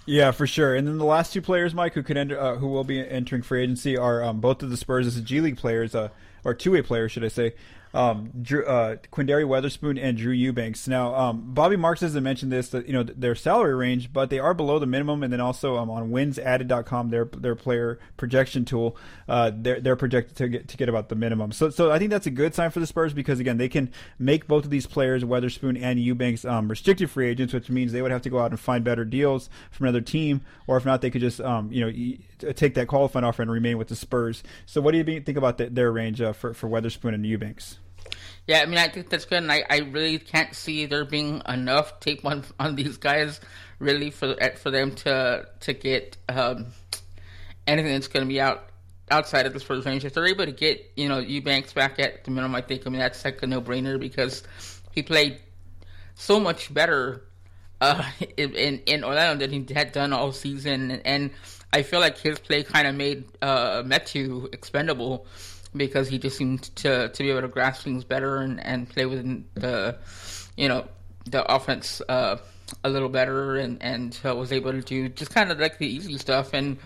yeah, 0.10 0.32
for 0.32 0.48
sure. 0.48 0.76
And 0.76 0.88
then 0.88 0.98
the 0.98 1.06
last 1.06 1.34
two 1.34 1.42
players, 1.42 1.76
Mike, 1.76 1.94
who 1.94 2.02
could 2.02 2.18
enter, 2.18 2.40
uh, 2.40 2.56
who 2.56 2.68
will 2.68 2.84
be 2.84 3.00
entering 3.08 3.44
free 3.44 3.62
agency, 3.62 3.96
are 3.96 4.24
um, 4.24 4.40
both 4.40 4.64
of 4.64 4.72
the 4.72 4.78
Spurs 4.78 5.06
as 5.06 5.22
G 5.22 5.40
League 5.40 5.58
players, 5.58 5.94
uh, 5.94 6.10
or 6.44 6.56
two 6.56 6.72
way 6.72 6.82
players, 6.82 7.12
should 7.12 7.24
I 7.24 7.28
say? 7.28 7.54
Um, 7.94 8.32
Drew, 8.42 8.66
uh, 8.66 8.98
Quinndary 9.12 9.46
Weatherspoon 9.46 10.02
and 10.02 10.18
Drew 10.18 10.34
Eubanks. 10.34 10.88
Now, 10.88 11.16
um, 11.16 11.54
Bobby 11.54 11.76
Marks 11.76 12.02
hasn't 12.02 12.24
mentioned 12.24 12.52
this, 12.52 12.70
that 12.70 12.88
you 12.88 12.94
know 12.94 13.04
their 13.04 13.36
salary 13.36 13.76
range, 13.76 14.14
but 14.14 14.30
they 14.30 14.40
are 14.40 14.54
below 14.54 14.80
the 14.80 14.86
minimum. 14.86 15.24
And 15.24 15.34
then 15.34 15.42
also 15.42 15.78
um, 15.78 15.90
on 15.90 16.12
winsadded.com, 16.12 17.10
their 17.10 17.26
their 17.26 17.56
player 17.56 18.00
projection 18.18 18.66
tool, 18.66 18.96
uh, 19.28 19.52
they're 19.56 19.80
they're 19.80 19.96
projected 19.96 20.36
to 20.38 20.48
get 20.48 20.68
to 20.68 20.78
get 20.78 20.90
about 20.90 21.10
the 21.10 21.16
minimum. 21.16 21.52
So 21.52 21.70
so 21.70 21.92
I 21.92 22.00
think 22.00 22.12
that's 22.12 22.28
a 22.28 22.32
good 22.32 22.54
sign 22.54 22.70
for 22.72 22.80
the 22.80 22.88
Spurs 22.88 23.14
because 23.14 23.40
again 23.40 23.58
they 23.58 23.70
can 23.70 23.92
make 24.18 24.48
both 24.48 24.66
of 24.66 24.70
these 24.70 24.86
players, 24.86 25.24
Weatherspoon 25.24 25.82
and 25.82 26.00
Eubanks, 26.00 26.46
um, 26.46 26.68
restricted 26.68 27.10
free 27.10 27.30
agents, 27.30 27.54
which 27.54 27.70
means 27.70 27.92
they 27.92 28.02
would 28.02 28.12
have 28.12 28.22
to 28.22 28.30
go 28.30 28.40
out 28.40 28.52
and 28.52 28.60
find 28.60 28.84
better 28.84 29.06
deals 29.06 29.50
from 29.72 29.88
another 29.88 30.02
team, 30.02 30.42
or 30.68 30.78
if 30.78 30.86
not, 30.86 31.02
they 31.02 31.10
could 31.10 31.22
just 31.22 31.42
um, 31.42 31.72
you 31.72 31.82
know 31.82 32.18
take 32.40 32.74
that 32.76 32.88
qualifying 32.88 33.26
offer 33.26 33.42
and 33.42 33.52
remain 33.52 33.78
with 33.78 33.88
the 33.88 33.96
Spurs. 33.96 34.44
So 34.66 34.82
what 34.82 34.92
do 34.92 34.98
you 34.98 35.22
think 35.22 35.38
about 35.38 35.58
the, 35.58 35.70
their 35.70 35.92
range 35.92 36.22
uh, 36.22 36.34
for 36.34 36.54
for 36.54 36.68
Weatherspoon 36.70 37.14
and 37.14 37.26
Eubanks? 37.26 37.78
Yeah, 38.48 38.62
I 38.62 38.66
mean, 38.66 38.80
I 38.80 38.88
think 38.88 39.10
that's 39.10 39.26
good, 39.26 39.44
and 39.44 39.52
I, 39.52 39.64
I 39.70 39.78
really 39.80 40.18
can't 40.18 40.56
see 40.56 40.88
there 40.88 41.06
being 41.06 41.44
enough 41.48 42.00
tape 42.00 42.26
on 42.26 42.44
on 42.60 42.76
these 42.76 42.98
guys 42.98 43.40
really 43.80 44.10
for 44.10 44.36
for 44.58 44.72
them 44.72 44.96
to 44.96 45.46
to 45.62 45.74
get 45.74 46.18
um, 46.28 46.68
anything 47.68 47.94
that's 47.94 48.08
going 48.08 48.26
to 48.26 48.30
be 48.30 48.42
out 48.42 48.66
outside 49.12 49.46
of 49.46 49.54
the 49.54 49.60
Spurs 49.60 49.86
range. 49.86 50.06
If 50.06 50.14
they're 50.14 50.28
able 50.28 50.46
to 50.46 50.52
get 50.52 50.92
you 50.96 51.10
know 51.10 51.20
Eubanks 51.20 51.74
back 51.74 52.00
at 52.00 52.24
the 52.24 52.32
minimum, 52.32 52.56
I 52.56 52.62
think 52.62 52.86
I 52.86 52.90
mean 52.90 53.00
that's 53.00 53.24
like 53.24 53.42
a 53.44 53.48
no 53.48 53.62
brainer 53.62 54.00
because 54.00 54.44
he 54.92 55.04
played 55.04 55.40
so 56.16 56.40
much 56.40 56.74
better 56.74 57.24
uh, 57.82 58.04
in 58.38 58.80
in 58.86 59.04
Orlando 59.04 59.46
than 59.46 59.52
he 59.68 59.74
had 59.74 59.92
done 59.92 60.14
all 60.14 60.32
season, 60.32 60.92
and 61.06 61.32
I 61.72 61.84
feel 61.84 62.00
like 62.00 62.18
his 62.18 62.40
play 62.40 62.64
kind 62.64 62.88
of 62.88 62.96
made 62.96 63.26
uh, 63.42 63.84
Metu 63.84 64.52
expendable 64.54 65.26
because 65.76 66.08
he 66.08 66.18
just 66.18 66.38
seemed 66.38 66.64
to 66.78 67.10
to 67.10 67.24
be 67.24 67.30
able 67.30 67.42
to 67.42 67.48
grasp 67.48 67.84
things 67.84 68.04
better 68.04 68.38
and, 68.38 68.64
and 68.66 68.90
play 68.90 69.06
within 69.06 69.46
the 69.54 69.98
you 70.58 70.68
know 70.68 70.88
the 71.26 71.46
offense 71.54 72.02
uh, 72.10 72.38
a 72.84 72.90
little 72.90 73.10
better 73.10 73.58
and 73.58 73.82
and 73.82 74.20
uh, 74.26 74.36
was 74.36 74.52
able 74.52 74.72
to 74.72 74.82
do 74.82 75.10
just 75.10 75.34
kind 75.34 75.52
of 75.52 75.60
like 75.60 75.78
the 75.78 75.88
easy 75.88 76.18
stuff 76.18 76.54
and 76.54 76.78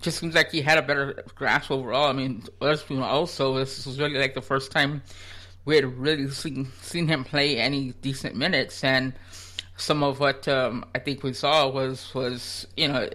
just 0.00 0.18
seems 0.18 0.34
like 0.34 0.50
he 0.50 0.60
had 0.60 0.76
a 0.76 0.82
better 0.82 1.24
grasp 1.34 1.70
overall. 1.70 2.08
I 2.08 2.12
mean, 2.12 2.44
also 2.60 3.54
this 3.56 3.86
was 3.86 3.98
really 3.98 4.18
like 4.18 4.34
the 4.34 4.42
first 4.42 4.70
time 4.70 5.02
we 5.64 5.76
had 5.76 5.84
really 5.98 6.28
seen 6.28 6.70
seen 6.82 7.08
him 7.08 7.24
play 7.24 7.58
any 7.58 7.92
decent 8.02 8.36
minutes 8.36 8.84
and 8.84 9.14
some 9.76 10.02
of 10.02 10.20
what 10.20 10.46
um, 10.46 10.84
I 10.94 10.98
think 10.98 11.22
we 11.22 11.32
saw 11.32 11.68
was 11.68 12.12
was 12.14 12.66
you 12.76 12.88
know 12.88 13.08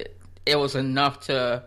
it 0.49 0.59
was 0.59 0.75
enough 0.75 1.21
to 1.27 1.63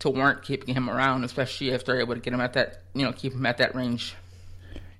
to 0.00 0.10
warrant 0.10 0.42
keeping 0.42 0.74
him 0.74 0.90
around, 0.90 1.24
especially 1.24 1.70
if 1.70 1.84
they're 1.84 2.00
able 2.00 2.14
to 2.14 2.20
get 2.20 2.32
him 2.32 2.40
at 2.40 2.54
that, 2.54 2.82
you 2.94 3.04
know, 3.04 3.12
keep 3.12 3.32
him 3.32 3.46
at 3.46 3.58
that 3.58 3.74
range. 3.74 4.14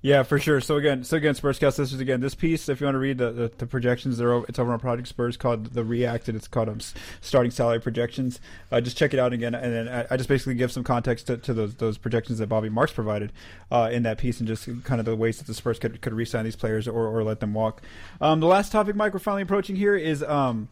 Yeah, 0.04 0.22
for 0.22 0.38
sure. 0.38 0.60
So 0.60 0.76
again, 0.76 1.02
so 1.02 1.16
again, 1.16 1.34
Spurscast 1.34 1.78
listeners, 1.78 1.98
again, 1.98 2.20
this 2.20 2.34
piece, 2.34 2.68
if 2.68 2.78
you 2.78 2.84
want 2.84 2.94
to 2.94 2.98
read 2.98 3.16
the, 3.16 3.32
the, 3.32 3.50
the 3.56 3.66
projections, 3.66 4.18
they're 4.18 4.34
over, 4.34 4.44
it's 4.50 4.58
over 4.58 4.70
on 4.70 4.78
Project 4.78 5.08
Spurs 5.08 5.38
called 5.38 5.72
the 5.72 5.82
Reacted. 5.82 6.36
It's 6.36 6.46
called 6.46 6.68
um, 6.68 6.78
starting 7.22 7.50
salary 7.50 7.80
projections. 7.80 8.38
Uh, 8.70 8.82
just 8.82 8.98
check 8.98 9.14
it 9.14 9.18
out 9.18 9.32
again, 9.32 9.54
and 9.54 9.72
then 9.72 9.88
I, 9.88 10.06
I, 10.10 10.18
just 10.18 10.28
basically 10.28 10.56
give 10.56 10.70
some 10.70 10.84
context 10.84 11.28
to, 11.28 11.38
to 11.38 11.54
those 11.54 11.76
those 11.76 11.96
projections 11.96 12.38
that 12.38 12.48
Bobby 12.48 12.68
Marks 12.68 12.92
provided 12.92 13.32
uh, 13.72 13.88
in 13.90 14.02
that 14.02 14.18
piece, 14.18 14.40
and 14.40 14.46
just 14.46 14.68
kind 14.84 15.00
of 15.00 15.06
the 15.06 15.16
ways 15.16 15.38
that 15.38 15.46
the 15.46 15.54
Spurs 15.54 15.78
could 15.78 16.02
could 16.02 16.12
re-sign 16.12 16.44
these 16.44 16.54
players 16.54 16.86
or, 16.86 17.06
or 17.06 17.24
let 17.24 17.40
them 17.40 17.54
walk. 17.54 17.80
Um, 18.20 18.40
the 18.40 18.46
last 18.46 18.72
topic, 18.72 18.96
Mike, 18.96 19.14
we're 19.14 19.20
finally 19.20 19.42
approaching 19.42 19.74
here 19.74 19.96
is. 19.96 20.22
Um, 20.22 20.68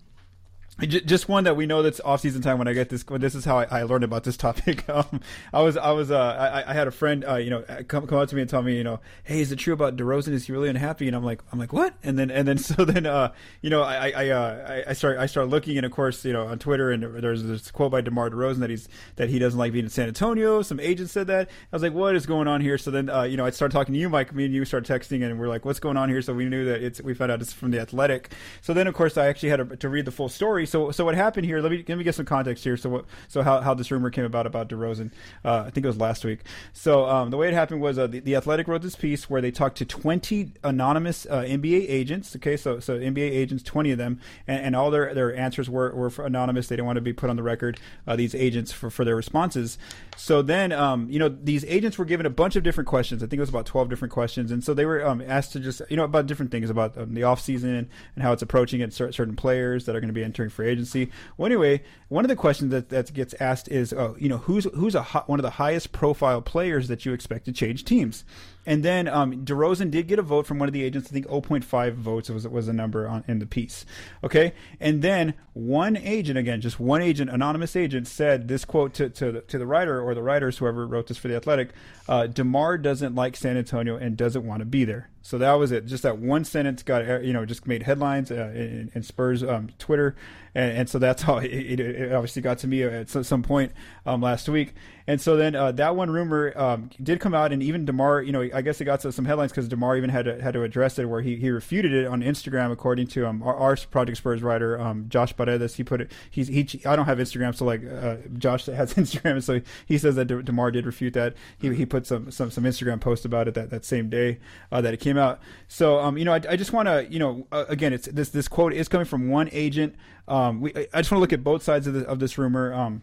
just 0.81 1.29
one 1.29 1.45
that 1.45 1.55
we 1.55 1.67
know 1.67 1.83
that's 1.83 2.01
off 2.01 2.21
season 2.23 2.41
time 2.41 2.59
when 2.59 2.67
I 2.67 2.73
get 2.73 2.89
this. 2.89 3.05
This 3.05 3.35
is 3.35 3.45
how 3.45 3.59
I, 3.59 3.67
I 3.71 3.83
learned 3.83 4.05
about 4.05 4.25
this 4.25 4.37
topic. 4.43 4.89
Um, 4.89 5.21
I 5.53 5.63
was, 5.63 5.77
I 5.77 5.93
was, 5.93 6.11
uh, 6.11 6.19
I, 6.19 6.71
I, 6.71 6.75
had 6.75 6.89
a 6.89 6.91
friend, 6.91 7.25
uh, 7.27 7.37
you 7.37 7.51
know, 7.51 7.63
come 7.89 8.07
come 8.07 8.19
up 8.19 8.29
to 8.29 8.35
me 8.35 8.41
and 8.41 8.51
tell 8.51 8.63
me, 8.63 8.77
you 8.77 8.85
know, 8.85 9.01
hey, 9.25 9.41
is 9.41 9.53
it 9.53 9.57
true 9.57 9.73
about 9.73 9.97
DeRozan? 9.97 10.33
Is 10.33 10.47
he 10.47 10.53
really 10.53 10.69
unhappy? 10.69 11.07
And 11.07 11.17
I'm 11.17 11.25
like, 11.25 11.43
I'm 11.53 11.59
like, 11.59 11.73
what? 11.73 11.95
And 12.03 12.19
then, 12.19 12.31
and 12.31 12.47
then, 12.47 12.59
so 12.59 12.85
then, 12.85 13.07
uh, 13.07 13.33
you 13.61 13.71
know, 13.71 13.83
I, 13.83 14.11
I, 14.11 14.29
uh, 14.31 14.83
I 14.89 14.93
start, 14.93 15.19
I 15.19 15.27
start 15.27 15.49
looking, 15.49 15.77
and 15.77 15.87
of 15.87 15.93
course, 15.93 16.25
you 16.25 16.33
know, 16.33 16.47
on 16.47 16.59
Twitter, 16.59 16.91
and 16.91 17.03
there's 17.23 17.43
this 17.43 17.71
quote 17.71 17.93
by 17.93 18.01
DeMar 18.01 18.31
DeRozan 18.31 18.59
that 18.59 18.71
he's 18.71 18.89
that 19.17 19.29
he 19.29 19.39
doesn't 19.39 19.59
like 19.59 19.73
being 19.73 19.85
in 19.85 19.91
San 19.91 20.09
Antonio. 20.09 20.63
Some 20.63 20.81
agent 20.81 21.11
said 21.11 21.27
that. 21.29 21.49
I 21.49 21.77
was 21.77 21.83
like, 21.83 21.93
what 21.93 22.17
is 22.17 22.27
going 22.27 22.49
on 22.49 22.61
here? 22.61 22.79
So 22.79 22.91
then, 22.91 23.09
uh, 23.09 23.23
you 23.23 23.37
know, 23.37 23.47
I 23.47 23.51
started 23.51 23.75
talking 23.75 23.95
to 23.95 24.01
you, 24.01 24.09
Mike. 24.09 24.35
Me 24.35 24.45
and 24.45 24.55
you 24.55 24.65
started 24.65 24.91
texting, 24.91 25.25
and 25.25 25.39
we're 25.39 25.49
like, 25.49 25.65
what's 25.65 25.81
going 25.81 25.97
on 25.97 26.09
here? 26.09 26.23
So 26.23 26.35
we 26.35 26.47
knew 26.47 26.65
that 26.65 26.83
it's. 26.83 27.01
We 27.01 27.15
found 27.15 27.31
out 27.31 27.41
it's 27.41 27.53
from 27.53 27.71
the 27.71 27.81
Athletic. 27.81 28.33
So 28.63 28.75
then, 28.75 28.87
of 28.87 28.95
course, 28.95 29.17
I 29.17 29.27
actually 29.27 29.51
had 29.51 29.69
to, 29.69 29.77
to 29.77 29.89
read 29.89 30.05
the 30.05 30.11
full 30.11 30.29
story. 30.29 30.62
So, 30.67 30.91
so 30.91 31.05
what 31.05 31.15
happened? 31.15 31.43
here. 31.45 31.61
Let 31.61 31.73
me 31.73 31.85
let 31.89 31.99
me 31.99 32.05
get 32.05 32.15
some 32.15 32.27
context 32.27 32.65
here. 32.65 32.77
So 32.77 32.91
what, 32.91 33.05
so 33.29 33.43
how, 33.43 33.61
how 33.61 33.75
this 33.75 33.91
rumor 33.91 34.11
came 34.11 34.25
about 34.25 34.47
about 34.47 34.69
DeRozan? 34.69 35.11
Uh, 35.45 35.65
I 35.67 35.71
think 35.71 35.85
it 35.85 35.89
was 35.89 35.99
last 35.99 36.25
week. 36.25 36.41
So 36.73 37.07
um, 37.07 37.31
the 37.31 37.37
way 37.37 37.49
it 37.49 37.55
happened 37.55 37.81
was 37.81 37.99
uh, 37.99 38.07
the, 38.07 38.21
the, 38.21 38.37
Athletic 38.37 38.69
wrote 38.69 38.83
this 38.83 38.97
piece 38.97 39.29
where 39.29 39.41
they 39.41 39.51
talked 39.51 39.79
to 39.79 39.85
20 39.85 40.53
anonymous 40.65 41.27
uh, 41.27 41.43
NBA 41.43 41.87
agents. 41.89 42.35
Okay, 42.37 42.57
so 42.57 42.81
so 42.81 42.99
NBA 42.99 43.31
agents, 43.31 43.63
20 43.63 43.93
of 43.93 43.99
them, 43.99 44.21
and, 44.47 44.67
and 44.67 44.77
all 44.77 44.91
their, 44.91 45.15
their 45.15 45.35
answers 45.35 45.69
were, 45.69 45.95
were 45.95 46.13
anonymous. 46.25 46.69
They 46.69 46.77
didn't 46.77 46.87
want 46.87 46.97
to 46.97 47.03
be 47.03 47.13
put 47.13 47.31
on 47.31 47.37
the 47.37 47.43
record. 47.43 47.79
Uh, 48.07 48.17
these 48.17 48.35
agents 48.35 48.73
for, 48.73 48.91
for 48.91 49.05
their 49.05 49.17
responses. 49.17 49.79
So 50.17 50.43
then, 50.43 50.73
um, 50.73 51.09
you 51.11 51.19
know, 51.19 51.29
these 51.29 51.65
agents 51.65 51.99
were 51.99 52.05
given 52.05 52.27
a 52.27 52.31
bunch 52.31 52.57
of 52.57 52.63
different 52.63 52.89
questions. 52.89 53.23
I 53.23 53.27
think 53.27 53.39
it 53.39 53.41
was 53.41 53.49
about 53.49 53.67
12 53.67 53.89
different 53.89 54.13
questions, 54.13 54.51
and 54.51 54.63
so 54.63 54.75
they 54.75 54.85
were 54.85 55.05
um, 55.07 55.23
asked 55.27 55.53
to 55.53 55.61
just 55.61 55.83
you 55.89 55.97
know 55.97 56.05
about 56.05 56.27
different 56.27 56.51
things 56.51 56.71
about 56.71 56.97
um, 56.99 57.15
the 57.15 57.23
off 57.23 57.41
season 57.41 57.89
and 58.15 58.23
how 58.23 58.33
it's 58.33 58.43
approaching 58.43 58.83
and 58.83 58.93
certain 58.93 59.37
players 59.37 59.87
that 59.87 59.97
are 59.97 60.01
going 60.01 60.09
to 60.09 60.15
be 60.15 60.25
entering 60.25 60.51
free 60.53 60.69
agency. 60.69 61.11
Well, 61.37 61.47
anyway, 61.47 61.83
one 62.09 62.25
of 62.25 62.29
the 62.29 62.37
questions 62.37 62.71
that, 62.71 62.91
that 62.91 63.13
gets 63.13 63.35
asked 63.41 63.69
is, 63.69 63.93
oh, 63.93 64.17
you 64.19 64.29
know, 64.29 64.39
who's 64.39 64.65
who's 64.75 64.95
a 64.95 65.03
one 65.03 65.39
of 65.39 65.43
the 65.43 65.51
highest 65.51 65.93
profile 65.93 66.43
players 66.43 66.89
that 66.89 67.05
you 67.05 67.13
expect 67.13 67.47
to 67.47 67.53
change 67.53 67.85
teams? 67.85 68.25
And 68.65 68.85
then 68.85 69.09
um, 69.09 69.45
DeRozan 69.45 69.91
did 69.91 70.07
get 70.07 70.19
a 70.19 70.23
vote 70.23 70.47
from 70.47 70.59
one 70.59 70.69
of 70.69 70.73
the 70.73 70.85
agents. 70.85 71.09
I 71.11 71.13
think 71.13 71.27
0.5 71.27 71.95
votes 71.95 72.29
was 72.31 72.47
was 72.47 72.69
a 72.69 72.73
number 72.73 73.09
on 73.09 73.25
in 73.27 73.39
the 73.39 73.47
piece. 73.47 73.85
Okay, 74.23 74.53
and 74.79 75.03
then 75.03 75.35
one 75.53 75.97
agent 75.97 76.39
again, 76.39 76.61
just 76.61 76.79
one 76.79 77.03
agent, 77.03 77.31
anonymous 77.31 77.75
agent, 77.75 78.07
said 78.07 78.49
this 78.49 78.65
quote 78.65 78.95
to 78.95 79.09
to 79.11 79.33
the, 79.33 79.41
to 79.43 79.59
the 79.59 79.67
writer 79.67 80.01
or 80.01 80.15
the 80.15 80.23
writers, 80.23 80.59
whoever 80.59 80.87
wrote 80.87 81.09
this 81.09 81.19
for 81.19 81.29
the 81.29 81.37
Athletic. 81.37 81.71
Uh, 82.09 82.27
Demar 82.27 82.79
doesn't 82.79 83.15
like 83.15 83.37
San 83.37 83.57
Antonio 83.57 83.97
and 83.97 84.17
doesn't 84.17 84.47
want 84.47 84.61
to 84.61 84.67
be 84.67 84.85
there. 84.85 85.09
So 85.23 85.39
that 85.39 85.53
was 85.53 85.71
it. 85.71 85.87
Just 85.87 86.03
that 86.03 86.19
one 86.19 86.45
sentence 86.45 86.83
got 86.83 87.09
uh, 87.09 87.21
you 87.21 87.33
know 87.33 87.47
just 87.47 87.67
made 87.67 87.85
headlines 87.85 88.31
uh, 88.31 88.53
in, 88.55 88.91
in, 88.95 89.03
Spurs 89.03 89.43
um, 89.43 89.69
Twitter, 89.79 90.17
and, 90.55 90.79
and, 90.79 90.91
so 90.91 90.99
that's 90.99 91.23
how 91.25 91.39
it, 91.39 91.81
it, 91.81 92.13
obviously 92.13 92.43
got 92.43 92.59
to 92.59 92.67
me 92.67 92.83
at 92.83 93.09
some 93.09 93.43
point 93.43 93.73
um, 94.05 94.21
last 94.21 94.49
week. 94.49 94.75
And 95.07 95.21
so 95.21 95.37
then 95.37 95.57
uh, 95.57 95.73
that 95.73 95.97
one 95.97 96.11
rumor 96.11 96.53
um, 96.57 96.91
did 97.03 97.19
come 97.19 97.35
out, 97.35 97.53
and 97.53 97.63
even 97.63 97.85
Demar, 97.85 98.23
you 98.23 98.33
know, 98.33 98.49
I 98.55 98.63
guess 98.63 98.81
it 98.81 98.85
got 98.85 99.03
some 99.03 99.25
headlines 99.25 99.51
because 99.51 99.69
Demar 99.69 99.97
even 99.97 100.11
had 100.11 100.27
to 100.27 100.41
had 100.41 100.55
to 100.55 100.63
address 100.63 100.99
it, 100.99 101.07
where 101.07 101.21
he, 101.21 101.37
he 101.37 101.51
refuted 101.51 101.93
it 101.93 102.07
on 102.07 102.23
Instagram, 102.23 102.71
according 102.71 103.09
to 103.09 103.27
um, 103.27 103.43
our, 103.43 103.57
our 103.57 103.77
Project 103.91 104.19
Spurs 104.19 104.43
writer 104.43 104.81
um, 104.81 105.09
Josh 105.09 105.37
Paredes. 105.37 105.75
He 105.75 105.83
put 105.83 106.03
it. 106.03 106.13
He's 106.31 106.49
he. 106.49 106.69
I 106.87 106.95
don't 106.95 107.07
have 107.07 107.19
Instagram, 107.19 107.55
so 107.55 107.65
like 107.65 107.83
uh, 107.85 108.17
Josh 108.39 108.67
has 108.67 108.95
Instagram, 108.95 109.43
so 109.43 109.61
he 109.87 109.99
says 109.99 110.15
that 110.15 110.27
De- 110.27 110.43
Demar 110.43 110.71
did 110.71 110.87
refute 110.87 111.15
that. 111.15 111.35
He 111.59 111.75
he 111.75 111.85
put 111.85 112.07
some 112.07 112.31
some 112.31 112.51
some 112.51 112.65
Instagram 112.65 113.01
post 113.01 113.25
about 113.25 113.49
it 113.49 113.55
that, 113.55 113.71
that 113.71 113.85
same 113.85 114.09
day 114.09 114.39
uh, 114.71 114.81
that 114.81 114.95
it 114.95 115.01
came 115.01 115.12
out. 115.19 115.41
So 115.69 115.99
um, 115.99 116.19
you 116.19 116.25
know, 116.25 116.33
I, 116.33 116.41
I 116.51 116.57
just 116.57 116.73
want 116.73 116.89
to 116.89 117.07
you 117.11 117.19
know, 117.19 117.47
uh, 117.53 117.65
again, 117.69 117.93
it's 117.93 118.07
this 118.07 118.31
this 118.31 118.49
quote 118.49 118.73
is 118.73 118.89
coming 118.89 119.07
from 119.07 119.29
one 119.29 119.49
agent. 119.53 119.97
Um, 120.29 120.61
we 120.61 120.73
I 120.75 121.01
just 121.01 121.11
want 121.11 121.19
to 121.19 121.19
look 121.19 121.33
at 121.33 121.43
both 121.43 121.63
sides 121.63 121.87
of 121.87 121.95
the, 121.95 122.07
of 122.07 122.19
this 122.19 122.39
rumor. 122.39 122.73
Um, 122.73 123.03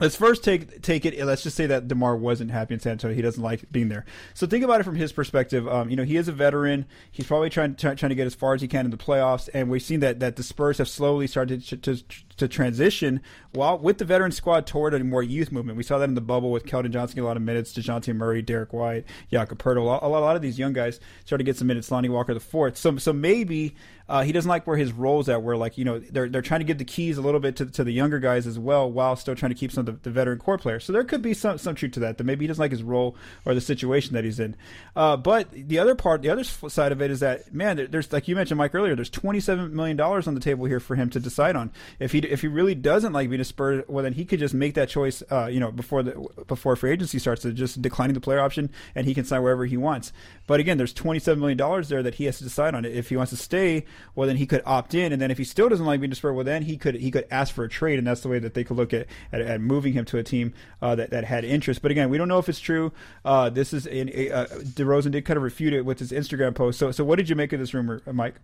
Let's 0.00 0.14
first 0.14 0.44
take 0.44 0.80
take 0.80 1.04
it. 1.04 1.18
Let's 1.24 1.42
just 1.42 1.56
say 1.56 1.66
that 1.66 1.88
Demar 1.88 2.16
wasn't 2.16 2.52
happy 2.52 2.74
in 2.74 2.80
San 2.80 2.92
Antonio. 2.92 3.16
He 3.16 3.22
doesn't 3.22 3.42
like 3.42 3.70
being 3.72 3.88
there. 3.88 4.04
So 4.32 4.46
think 4.46 4.62
about 4.62 4.80
it 4.80 4.84
from 4.84 4.94
his 4.94 5.12
perspective. 5.12 5.66
Um, 5.66 5.90
you 5.90 5.96
know, 5.96 6.04
he 6.04 6.16
is 6.16 6.28
a 6.28 6.32
veteran. 6.32 6.86
He's 7.10 7.26
probably 7.26 7.50
trying 7.50 7.74
trying 7.74 7.96
to 7.96 8.14
get 8.14 8.26
as 8.26 8.34
far 8.34 8.54
as 8.54 8.62
he 8.62 8.68
can 8.68 8.84
in 8.84 8.92
the 8.92 8.96
playoffs. 8.96 9.48
And 9.52 9.68
we've 9.68 9.82
seen 9.82 9.98
that 10.00 10.20
that 10.20 10.36
the 10.36 10.44
Spurs 10.44 10.78
have 10.78 10.88
slowly 10.88 11.26
started 11.26 11.64
to, 11.64 11.76
to, 11.78 11.96
to 12.38 12.48
transition 12.48 13.20
while 13.52 13.78
with 13.78 13.98
the 13.98 14.04
veteran 14.04 14.32
squad 14.32 14.66
toward 14.66 14.94
a 14.94 15.04
more 15.04 15.22
youth 15.22 15.52
movement. 15.52 15.76
We 15.76 15.82
saw 15.82 15.98
that 15.98 16.08
in 16.08 16.14
the 16.14 16.20
bubble 16.20 16.50
with 16.50 16.64
Keldon 16.64 16.90
Johnson 16.90 17.16
getting 17.16 17.24
a 17.24 17.26
lot 17.26 17.36
of 17.36 17.42
minutes, 17.42 17.72
Dejounte 17.72 18.14
Murray, 18.14 18.42
Derrick 18.42 18.72
White, 18.72 19.04
Jakob. 19.30 19.60
A 19.66 19.80
lot, 19.80 20.02
a 20.02 20.08
lot 20.08 20.36
of 20.36 20.42
these 20.42 20.58
young 20.58 20.72
guys 20.72 20.98
started 21.24 21.44
to 21.44 21.48
get 21.48 21.56
some 21.56 21.66
minutes. 21.66 21.90
Lonnie 21.90 22.08
Walker 22.08 22.34
the 22.34 22.40
fourth. 22.40 22.76
So 22.76 22.96
so 22.96 23.12
maybe 23.12 23.76
uh, 24.08 24.22
he 24.22 24.32
doesn't 24.32 24.48
like 24.48 24.66
where 24.66 24.76
his 24.76 24.92
roles 24.92 25.28
at. 25.28 25.42
Where 25.42 25.56
like 25.56 25.76
you 25.76 25.84
know 25.84 25.98
they're 25.98 26.28
they're 26.28 26.42
trying 26.42 26.60
to 26.60 26.64
give 26.64 26.78
the 26.78 26.84
keys 26.84 27.18
a 27.18 27.20
little 27.20 27.40
bit 27.40 27.56
to, 27.56 27.66
to 27.66 27.84
the 27.84 27.92
younger 27.92 28.18
guys 28.18 28.46
as 28.46 28.58
well, 28.58 28.90
while 28.90 29.16
still 29.16 29.34
trying 29.34 29.50
to 29.50 29.58
keep 29.58 29.70
some 29.70 29.86
of 29.86 29.86
the, 29.86 29.92
the 30.02 30.10
veteran 30.10 30.38
core 30.38 30.56
players. 30.56 30.84
So 30.84 30.92
there 30.92 31.04
could 31.04 31.20
be 31.20 31.34
some 31.34 31.58
some 31.58 31.74
truth 31.74 31.92
to 31.92 32.00
that. 32.00 32.16
That 32.18 32.24
maybe 32.24 32.44
he 32.44 32.48
doesn't 32.48 32.62
like 32.62 32.70
his 32.70 32.82
role 32.82 33.16
or 33.44 33.54
the 33.54 33.60
situation 33.60 34.14
that 34.14 34.24
he's 34.24 34.40
in. 34.40 34.56
Uh, 34.96 35.16
but 35.16 35.50
the 35.50 35.78
other 35.78 35.94
part, 35.94 36.22
the 36.22 36.30
other 36.30 36.44
side 36.44 36.92
of 36.92 37.02
it 37.02 37.10
is 37.10 37.20
that 37.20 37.52
man, 37.52 37.88
there's 37.90 38.12
like 38.12 38.28
you 38.28 38.34
mentioned 38.34 38.58
Mike 38.58 38.74
earlier. 38.74 38.94
There's 38.94 39.10
27 39.10 39.74
million 39.74 39.96
dollars 39.96 40.26
on 40.26 40.34
the 40.34 40.40
table 40.40 40.64
here 40.64 40.80
for 40.80 40.94
him 40.94 41.10
to 41.10 41.20
decide 41.20 41.56
on. 41.56 41.70
If 41.98 42.12
he 42.12 42.18
if 42.28 42.42
he 42.42 42.48
really 42.48 42.74
doesn't 42.74 43.12
like 43.12 43.28
being 43.28 43.40
a 43.40 43.44
Spur, 43.44 43.84
well 43.88 44.02
then 44.02 44.12
he 44.12 44.24
could 44.24 44.38
just 44.38 44.54
make 44.54 44.74
that 44.74 44.88
choice. 44.88 45.22
Uh, 45.30 45.46
you 45.46 45.60
know 45.60 45.70
before 45.70 46.02
the 46.02 46.14
before 46.46 46.76
free 46.76 46.92
agency 46.92 47.18
starts, 47.18 47.42
to 47.42 47.52
just 47.52 47.80
declining 47.82 48.14
the 48.14 48.20
player 48.20 48.40
option, 48.40 48.70
and 48.94 49.06
he 49.06 49.14
can 49.14 49.24
sign 49.24 49.42
wherever 49.42 49.66
he 49.66 49.76
wants. 49.76 50.12
But 50.46 50.60
again, 50.60 50.78
there's 50.78 50.92
27 50.92 51.38
million 51.40 51.58
dollars 51.58 51.88
there 51.88 52.02
that 52.02 52.16
he 52.16 52.24
has 52.24 52.38
to 52.38 52.44
decide 52.44 52.74
on. 52.74 52.84
It. 52.84 52.94
If 52.94 53.08
he 53.08 53.16
wants 53.16 53.30
to 53.30 53.36
stay, 53.36 53.84
well 54.14 54.26
then 54.26 54.36
he 54.36 54.46
could 54.46 54.62
opt 54.64 54.94
in, 54.94 55.12
and 55.12 55.20
then 55.20 55.30
if 55.30 55.38
he 55.38 55.44
still 55.44 55.68
doesn't 55.68 55.84
like 55.84 56.00
being 56.00 56.10
a 56.10 56.14
dispersed, 56.14 56.34
well, 56.34 56.44
then 56.44 56.62
he 56.62 56.76
could 56.76 56.96
he 56.96 57.10
could 57.10 57.26
ask 57.30 57.54
for 57.54 57.64
a 57.64 57.68
trade, 57.68 57.98
and 57.98 58.06
that's 58.06 58.20
the 58.20 58.28
way 58.28 58.38
that 58.38 58.54
they 58.54 58.64
could 58.64 58.76
look 58.76 58.92
at 58.92 59.06
at, 59.32 59.40
at 59.40 59.60
moving 59.60 59.92
him 59.92 60.04
to 60.06 60.18
a 60.18 60.22
team 60.22 60.52
uh, 60.82 60.94
that 60.94 61.10
that 61.10 61.24
had 61.24 61.44
interest. 61.44 61.82
But 61.82 61.90
again, 61.90 62.10
we 62.10 62.18
don't 62.18 62.28
know 62.28 62.38
if 62.38 62.48
it's 62.48 62.60
true. 62.60 62.92
Uh, 63.24 63.50
this 63.50 63.72
is 63.72 63.86
in, 63.86 64.08
uh, 64.08 64.46
DeRozan 64.50 65.10
did 65.12 65.24
kind 65.24 65.36
of 65.36 65.42
refute 65.42 65.72
it 65.72 65.84
with 65.84 65.98
his 65.98 66.12
Instagram 66.12 66.54
post. 66.54 66.78
So 66.78 66.92
so 66.92 67.04
what 67.04 67.16
did 67.16 67.28
you 67.28 67.36
make 67.36 67.52
of 67.52 67.60
this 67.60 67.74
rumor, 67.74 68.00
Mike? 68.12 68.36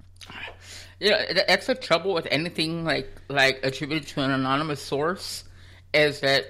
Yeah, 1.04 1.32
the 1.32 1.74
trouble 1.74 2.14
with 2.14 2.26
anything 2.30 2.84
like 2.84 3.10
like 3.28 3.60
attributed 3.62 4.08
to 4.08 4.22
an 4.22 4.30
anonymous 4.30 4.80
source 4.80 5.44
is 5.92 6.20
that 6.20 6.46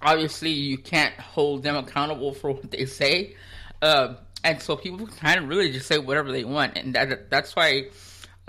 obviously 0.00 0.50
you 0.50 0.78
can't 0.78 1.14
hold 1.14 1.62
them 1.62 1.76
accountable 1.76 2.32
for 2.32 2.50
what 2.54 2.70
they 2.70 2.86
say. 2.86 3.34
Uh, 3.82 4.14
and 4.44 4.60
so 4.62 4.76
people 4.76 5.06
kind 5.06 5.38
of 5.38 5.48
really 5.48 5.70
just 5.70 5.86
say 5.86 5.98
whatever 5.98 6.32
they 6.32 6.44
want, 6.44 6.76
and 6.78 6.94
that, 6.94 7.28
that's 7.30 7.54
why 7.54 7.88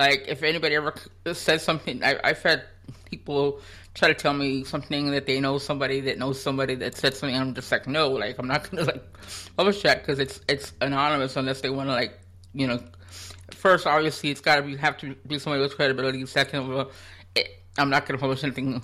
like, 0.01 0.25
if 0.27 0.41
anybody 0.41 0.73
ever 0.73 0.95
says 1.33 1.61
something, 1.61 2.03
I, 2.03 2.19
I've 2.23 2.41
had 2.41 2.63
people 3.05 3.61
try 3.93 4.07
to 4.07 4.15
tell 4.15 4.33
me 4.33 4.63
something 4.63 5.11
that 5.11 5.27
they 5.27 5.39
know 5.39 5.59
somebody 5.59 5.99
that 6.01 6.17
knows 6.17 6.41
somebody 6.41 6.73
that 6.75 6.95
said 6.95 7.13
something. 7.13 7.37
I'm 7.37 7.53
just 7.53 7.71
like, 7.71 7.85
no, 7.87 8.09
like 8.09 8.39
I'm 8.39 8.47
not 8.47 8.69
gonna 8.69 8.83
like 8.91 9.03
publish 9.55 9.83
that 9.83 9.99
because 9.99 10.17
it's 10.17 10.41
it's 10.47 10.73
anonymous 10.81 11.35
unless 11.35 11.61
they 11.61 11.69
want 11.69 11.89
to 11.89 11.93
like 11.93 12.19
you 12.53 12.65
know. 12.65 12.79
First, 13.53 13.87
obviously, 13.87 14.29
it's 14.29 14.41
got 14.41 14.57
to 14.57 14.61
be 14.61 14.75
have 14.77 14.97
to 14.97 15.15
be 15.27 15.39
somebody 15.39 15.61
with 15.61 15.75
credibility. 15.75 16.25
Second, 16.25 16.67
well, 16.67 16.91
it, 17.35 17.63
I'm 17.77 17.89
not 17.89 18.05
going 18.05 18.17
to 18.17 18.21
publish 18.21 18.43
anything 18.43 18.83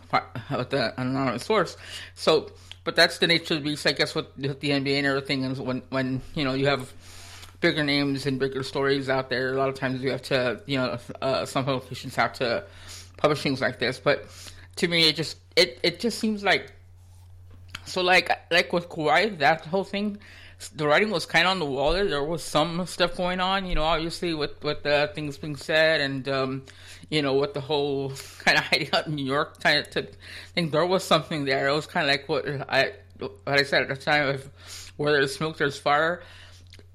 with 0.51 0.69
the 0.69 0.99
anonymous 0.99 1.45
source. 1.45 1.77
So, 2.15 2.51
but 2.84 2.95
that's 2.95 3.17
the 3.17 3.27
nature 3.27 3.56
of 3.56 3.63
the 3.63 3.69
beast, 3.69 3.86
I 3.86 3.91
guess, 3.91 4.15
with, 4.15 4.27
with 4.38 4.60
the 4.60 4.69
NBA 4.69 4.97
and 4.97 5.08
everything. 5.08 5.43
And 5.45 5.58
when 5.58 5.82
when 5.89 6.21
you 6.36 6.43
know 6.43 6.53
you 6.53 6.67
have 6.67 6.93
bigger 7.60 7.84
names 7.84 8.25
and 8.25 8.39
bigger 8.39 8.63
stories 8.63 9.10
out 9.10 9.30
there. 9.30 9.53
A 9.53 9.58
lot 9.58 9.69
of 9.69 9.75
times 9.75 10.01
you 10.01 10.12
have 10.12 10.21
to, 10.23 10.62
you 10.65 10.77
know, 10.77 10.97
uh, 11.21 11.45
some 11.45 11.65
publications 11.65 12.15
have 12.15 12.34
to 12.34 12.63
publish 13.17 13.41
things 13.41 13.62
like 13.62 13.80
this. 13.80 13.99
But 13.99 14.25
to 14.77 14.88
me, 14.88 15.08
it 15.08 15.15
just 15.15 15.38
it 15.56 15.80
it 15.84 15.99
just 15.99 16.19
seems 16.19 16.43
like 16.43 16.71
so 17.86 18.01
like 18.01 18.30
like 18.51 18.71
with 18.73 18.89
Kawhi, 18.89 19.38
that 19.39 19.65
whole 19.65 19.84
thing, 19.84 20.17
the 20.76 20.88
writing 20.88 21.12
was 21.12 21.26
kind 21.26 21.46
of 21.46 21.52
on 21.52 21.60
the 21.60 21.65
wall. 21.65 21.93
There, 21.93 22.08
there 22.08 22.24
was 22.24 22.43
some 22.43 22.86
stuff 22.88 23.15
going 23.15 23.39
on, 23.39 23.65
you 23.65 23.76
know, 23.76 23.84
obviously 23.84 24.34
with 24.34 24.63
with 24.63 24.84
the 24.84 25.12
things 25.13 25.38
being 25.38 25.56
said 25.56 26.02
and. 26.02 26.28
um 26.30 26.63
you 27.10 27.22
know, 27.22 27.36
with 27.36 27.54
the 27.54 27.62
whole 27.62 28.10
kind 28.39 28.58
of 28.58 28.65
hiding 28.65 28.89
out 28.91 29.08
in 29.08 29.15
New 29.15 29.26
York 29.26 29.63
kind 29.63 29.80
of 29.80 29.88
thing, 29.88 30.72
there 30.72 30.86
was 30.86 31.06
something 31.06 31.46
there. 31.46 31.70
It 31.70 31.74
was 31.74 31.88
kind 31.88 32.06
of 32.06 32.12
like 32.12 32.28
what 32.28 32.46
I 32.70 32.91
what 33.17 33.32
I 33.48 33.63
said 33.63 33.84
at 33.84 33.88
the 33.88 33.96
time 33.96 34.28
of 34.28 34.91
where 34.98 35.13
there's 35.13 35.34
smoke, 35.34 35.58
there's 35.58 35.78
fire 35.78 36.22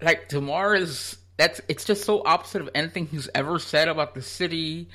like 0.03 0.29
Demar 0.29 0.75
is 0.75 1.17
that's 1.37 1.61
it's 1.69 1.85
just 1.85 2.05
so 2.05 2.23
opposite 2.25 2.61
of 2.61 2.71
anything 2.75 3.07
he's 3.07 3.29
ever 3.35 3.59
said 3.59 3.89
about 3.89 4.15
the 4.15 4.23
city 4.23 4.89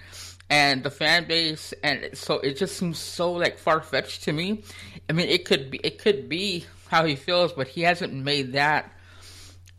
and 0.49 0.83
the 0.83 0.89
fan 0.89 1.27
base 1.27 1.73
and 1.83 2.09
so 2.13 2.39
it 2.39 2.57
just 2.57 2.77
seems 2.77 2.97
so 2.97 3.33
like 3.33 3.57
far 3.57 3.81
fetched 3.81 4.23
to 4.23 4.31
me. 4.31 4.63
I 5.09 5.13
mean 5.13 5.27
it 5.27 5.45
could 5.45 5.71
be 5.71 5.79
it 5.83 5.99
could 5.99 6.29
be 6.29 6.65
how 6.89 7.05
he 7.05 7.15
feels, 7.15 7.53
but 7.53 7.67
he 7.67 7.81
hasn't 7.81 8.13
made 8.13 8.53
that 8.53 8.91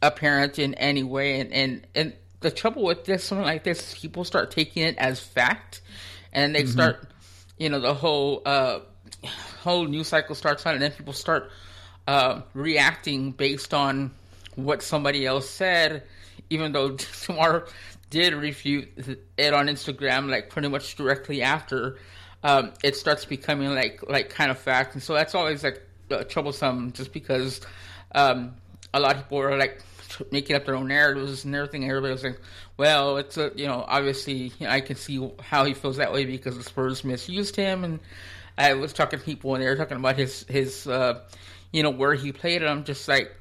apparent 0.03 0.59
in 0.59 0.75
any 0.75 1.03
way. 1.03 1.41
And, 1.41 1.53
and, 1.53 1.87
and 1.95 2.13
the 2.41 2.51
trouble 2.51 2.85
with 2.85 3.05
this, 3.05 3.25
something 3.25 3.47
like 3.47 3.65
this, 3.65 3.99
people 3.99 4.25
start 4.25 4.51
taking 4.51 4.83
it 4.85 4.97
as 4.99 5.21
fact 5.21 5.81
and 6.33 6.55
they 6.55 6.63
mm-hmm. 6.63 6.71
start, 6.71 7.09
you 7.59 7.69
know, 7.69 7.81
the 7.81 7.95
whole, 7.95 8.43
uh, 8.45 8.81
whole 9.63 9.87
news 9.87 10.09
cycle 10.09 10.35
starts 10.35 10.65
on 10.67 10.75
and 10.75 10.83
then 10.83 10.93
people 10.93 11.13
start, 11.13 11.51
uh, 12.07 12.43
reacting 12.55 13.33
based 13.33 13.75
on 13.75 14.11
what 14.55 14.83
somebody 14.83 15.27
else 15.27 15.49
said, 15.49 16.05
even 16.51 16.73
though 16.73 16.97
Demar 17.27 17.67
did 18.11 18.35
refute 18.35 18.89
it 19.37 19.55
on 19.55 19.67
Instagram, 19.67 20.31
like 20.31 20.51
pretty 20.51 20.69
much 20.69 20.97
directly 20.97 21.43
after, 21.43 21.99
um, 22.43 22.73
it 22.83 22.97
starts 22.97 23.25
becoming 23.25 23.75
like, 23.75 24.03
like 24.09 24.31
kind 24.31 24.51
of 24.51 24.59
fact. 24.59 24.95
And 24.95 25.03
so 25.03 25.15
that's 25.15 25.35
always 25.35 25.65
like 25.65 25.83
uh, 26.11 26.25
troublesome 26.25 26.93
just 26.93 27.13
because, 27.13 27.61
um, 28.15 28.55
a 28.95 29.01
lot 29.01 29.17
of 29.17 29.23
people 29.23 29.41
are 29.41 29.59
like 29.59 29.83
making 30.31 30.57
up 30.57 30.65
their 30.65 30.75
own 30.75 30.89
narratives 30.89 31.45
and 31.45 31.55
everything. 31.55 31.83
And 31.83 31.91
everybody 31.91 32.13
was 32.13 32.25
like, 32.25 32.41
well, 32.77 33.19
it's 33.19 33.37
a, 33.37 33.53
you 33.55 33.67
know, 33.67 33.85
obviously 33.87 34.53
you 34.59 34.67
know, 34.67 34.71
I 34.71 34.81
can 34.81 34.97
see 34.97 35.31
how 35.41 35.65
he 35.65 35.75
feels 35.75 35.97
that 35.97 36.13
way 36.13 36.25
because 36.25 36.57
the 36.57 36.65
Spurs 36.65 37.05
misused 37.05 37.57
him. 37.57 37.85
And 37.85 38.01
I 38.57 38.75
was 38.75 38.93
talking 38.93 39.19
to 39.19 39.25
people 39.25 39.55
and 39.55 39.63
they 39.63 39.69
were 39.69 39.77
talking 39.77 39.97
about 39.97 40.17
his, 40.17 40.45
his, 40.49 40.87
uh, 40.87 41.21
you 41.73 41.83
know, 41.83 41.91
where 41.91 42.15
he 42.15 42.33
played. 42.33 42.63
And 42.63 42.71
I'm 42.71 42.85
just 42.85 43.07
like, 43.09 43.35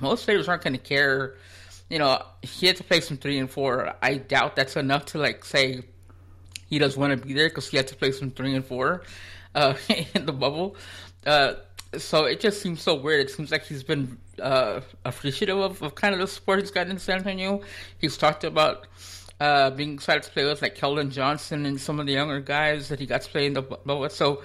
most 0.00 0.24
players 0.24 0.48
aren't 0.48 0.62
going 0.62 0.74
to 0.74 0.78
care. 0.78 1.34
You 1.88 1.98
know, 1.98 2.22
he 2.42 2.66
had 2.66 2.76
to 2.76 2.84
play 2.84 3.00
some 3.00 3.16
three 3.16 3.38
and 3.38 3.50
four. 3.50 3.94
I 4.02 4.14
doubt 4.14 4.56
that's 4.56 4.76
enough 4.76 5.06
to 5.06 5.18
like 5.18 5.44
say 5.44 5.82
he 6.68 6.78
doesn't 6.78 7.00
want 7.00 7.18
to 7.18 7.26
be 7.26 7.32
there 7.32 7.48
because 7.48 7.68
he 7.68 7.76
had 7.76 7.88
to 7.88 7.96
play 7.96 8.12
some 8.12 8.30
three 8.30 8.54
and 8.54 8.64
four 8.64 9.02
uh, 9.54 9.74
in 10.14 10.26
the 10.26 10.32
bubble. 10.32 10.76
Uh, 11.24 11.54
so 11.96 12.24
it 12.24 12.40
just 12.40 12.60
seems 12.60 12.82
so 12.82 12.94
weird. 12.94 13.20
It 13.20 13.30
seems 13.30 13.50
like 13.50 13.64
he's 13.64 13.82
been 13.82 14.18
uh, 14.40 14.80
appreciative 15.04 15.58
of, 15.58 15.82
of, 15.82 15.94
kind 15.94 16.14
of 16.14 16.20
the 16.20 16.26
support 16.26 16.60
he's 16.60 16.70
gotten 16.70 16.92
in 16.92 16.98
San 16.98 17.18
Antonio. 17.18 17.62
He's 17.98 18.16
talked 18.16 18.44
about 18.44 18.86
uh, 19.40 19.70
being 19.70 19.94
excited 19.94 20.24
to 20.24 20.30
play 20.30 20.44
with 20.44 20.62
like 20.62 20.76
Keldon 20.76 21.10
Johnson 21.10 21.66
and 21.66 21.80
some 21.80 22.00
of 22.00 22.06
the 22.06 22.12
younger 22.12 22.40
guys 22.40 22.88
that 22.88 23.00
he 23.00 23.06
got 23.06 23.22
to 23.22 23.30
play 23.30 23.46
in 23.46 23.54
the 23.54 23.62
bubble. 23.62 24.08
So 24.08 24.42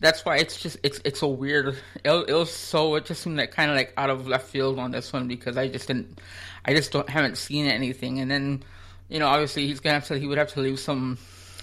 that's 0.00 0.24
why 0.24 0.38
it's 0.38 0.60
just 0.60 0.78
it's 0.82 1.00
it's 1.04 1.20
so 1.20 1.28
weird. 1.28 1.76
It, 2.04 2.10
it 2.28 2.34
was 2.34 2.52
so 2.52 2.94
it 2.96 3.06
just 3.06 3.22
seemed 3.22 3.38
like 3.38 3.52
kind 3.52 3.70
of 3.70 3.76
like 3.76 3.92
out 3.96 4.10
of 4.10 4.26
left 4.26 4.48
field 4.48 4.78
on 4.78 4.90
this 4.90 5.12
one 5.12 5.28
because 5.28 5.56
I 5.56 5.68
just 5.68 5.88
didn't, 5.88 6.18
I 6.64 6.74
just 6.74 6.92
don't 6.92 7.08
haven't 7.08 7.38
seen 7.38 7.66
anything. 7.66 8.20
And 8.20 8.30
then, 8.30 8.62
you 9.08 9.18
know, 9.18 9.28
obviously 9.28 9.66
he's 9.66 9.80
gonna 9.80 9.94
have 9.94 10.06
to 10.06 10.18
he 10.18 10.26
would 10.26 10.38
have 10.38 10.52
to 10.54 10.60
leave 10.60 10.78
some 10.78 11.18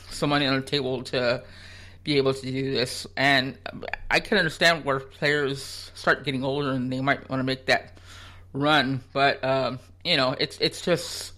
some 0.09 0.29
money 0.29 0.47
on 0.47 0.55
the 0.55 0.61
table 0.61 1.03
to 1.03 1.43
be 2.03 2.17
able 2.17 2.33
to 2.33 2.41
do 2.41 2.71
this. 2.71 3.05
And 3.15 3.57
I 4.09 4.19
can 4.19 4.37
understand 4.37 4.85
where 4.85 4.99
players 4.99 5.91
start 5.93 6.25
getting 6.25 6.43
older 6.43 6.71
and 6.71 6.91
they 6.91 7.01
might 7.01 7.29
want 7.29 7.39
to 7.39 7.43
make 7.43 7.67
that 7.67 7.97
run, 8.53 9.01
but 9.13 9.43
um, 9.43 9.79
you 10.03 10.17
know, 10.17 10.35
it's 10.39 10.57
it's 10.59 10.81
just 10.81 11.33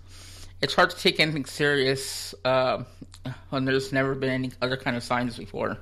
it's 0.62 0.73
hard 0.73 0.89
to 0.91 0.97
take 0.97 1.19
anything 1.19 1.45
serious 1.45 2.34
uh, 2.45 2.84
when 3.49 3.65
there's 3.65 3.91
never 3.91 4.15
been 4.15 4.29
any 4.29 4.51
other 4.62 4.77
kind 4.77 4.95
of 4.95 5.03
signs 5.03 5.38
before. 5.38 5.77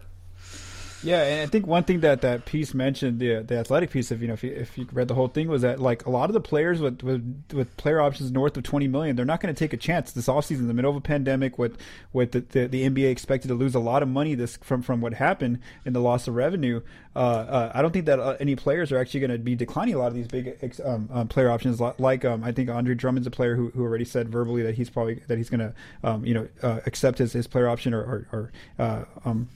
Yeah, 1.04 1.24
and 1.24 1.42
I 1.42 1.46
think 1.48 1.66
one 1.66 1.84
thing 1.84 2.02
that 2.02 2.22
that 2.22 2.46
piece 2.46 2.74
mentioned, 2.74 3.20
the 3.20 3.42
the 3.42 3.58
athletic 3.58 3.90
piece 3.90 4.12
of 4.12 4.22
you 4.22 4.28
know 4.28 4.34
if 4.34 4.44
you, 4.44 4.52
if 4.52 4.78
you 4.78 4.88
read 4.92 5.08
the 5.08 5.16
whole 5.16 5.28
thing 5.28 5.48
was 5.48 5.64
that 5.64 5.80
like 5.80 6.06
a 6.06 6.10
lot 6.10 6.30
of 6.30 6.34
the 6.34 6.42
players 6.42 6.80
with 6.80 7.02
with, 7.02 7.46
with 7.54 7.76
player 7.78 8.00
options 8.02 8.32
north 8.32 8.56
of 8.58 8.64
twenty 8.64 8.88
million, 8.88 9.16
they're 9.16 9.26
not 9.26 9.42
going 9.42 9.54
to 9.54 9.58
take 9.58 9.74
a 9.74 9.78
chance 9.78 10.12
this 10.12 10.28
offseason 10.28 10.60
in 10.60 10.68
the 10.68 10.74
middle 10.74 10.92
of 10.92 10.98
a 10.98 11.02
pandemic 11.02 11.58
with 11.58 11.78
with 12.14 12.32
the, 12.32 12.42
the, 12.42 12.68
the 12.68 12.90
NBA 12.90 13.10
expected 13.10 13.48
to 13.48 13.56
lose 13.56 13.74
a 13.74 13.80
lot 13.80 14.04
of 14.04 14.10
money 14.10 14.36
this 14.36 14.58
from 14.58 14.82
from 14.82 15.02
what 15.02 15.14
happened 15.14 15.60
in 15.86 15.94
the 15.94 16.02
loss 16.02 16.28
of 16.28 16.36
revenue. 16.36 16.82
Uh, 17.16 17.20
uh, 17.20 17.72
I 17.74 17.82
don't 17.82 17.92
think 17.92 18.06
that 18.06 18.20
uh, 18.20 18.38
any 18.40 18.56
players 18.56 18.92
are 18.92 18.98
actually 18.98 19.22
going 19.22 19.32
to 19.32 19.38
be 19.38 19.56
declining 19.56 19.96
a 19.96 19.98
lot 19.98 20.08
of 20.08 20.14
these 20.14 20.28
big 20.28 20.74
um, 20.84 21.10
um, 21.12 21.28
player 21.28 21.50
options. 21.50 21.82
Like 21.82 22.24
um, 22.24 22.44
I 22.44 22.52
think 22.52 22.70
Andre 22.70 22.96
Drummond's 22.96 23.28
a 23.28 23.32
player 23.32 23.56
who, 23.56 23.70
who 23.72 23.84
already 23.84 24.06
said 24.06 24.30
verbally 24.30 24.64
that 24.64 24.76
he's 24.76 24.90
probably 24.90 25.16
that 25.28 25.38
he's 25.38 25.50
going 25.50 25.60
to 25.60 25.74
um, 26.04 26.26
you 26.26 26.34
know 26.34 26.48
uh, 26.62 26.80
accept 26.86 27.18
his, 27.18 27.34
his 27.34 27.48
player 27.48 27.68
option 27.68 27.94
or, 27.94 28.02
or, 28.02 28.28
or 28.32 28.52
uh, 28.80 29.04
um, 29.26 29.50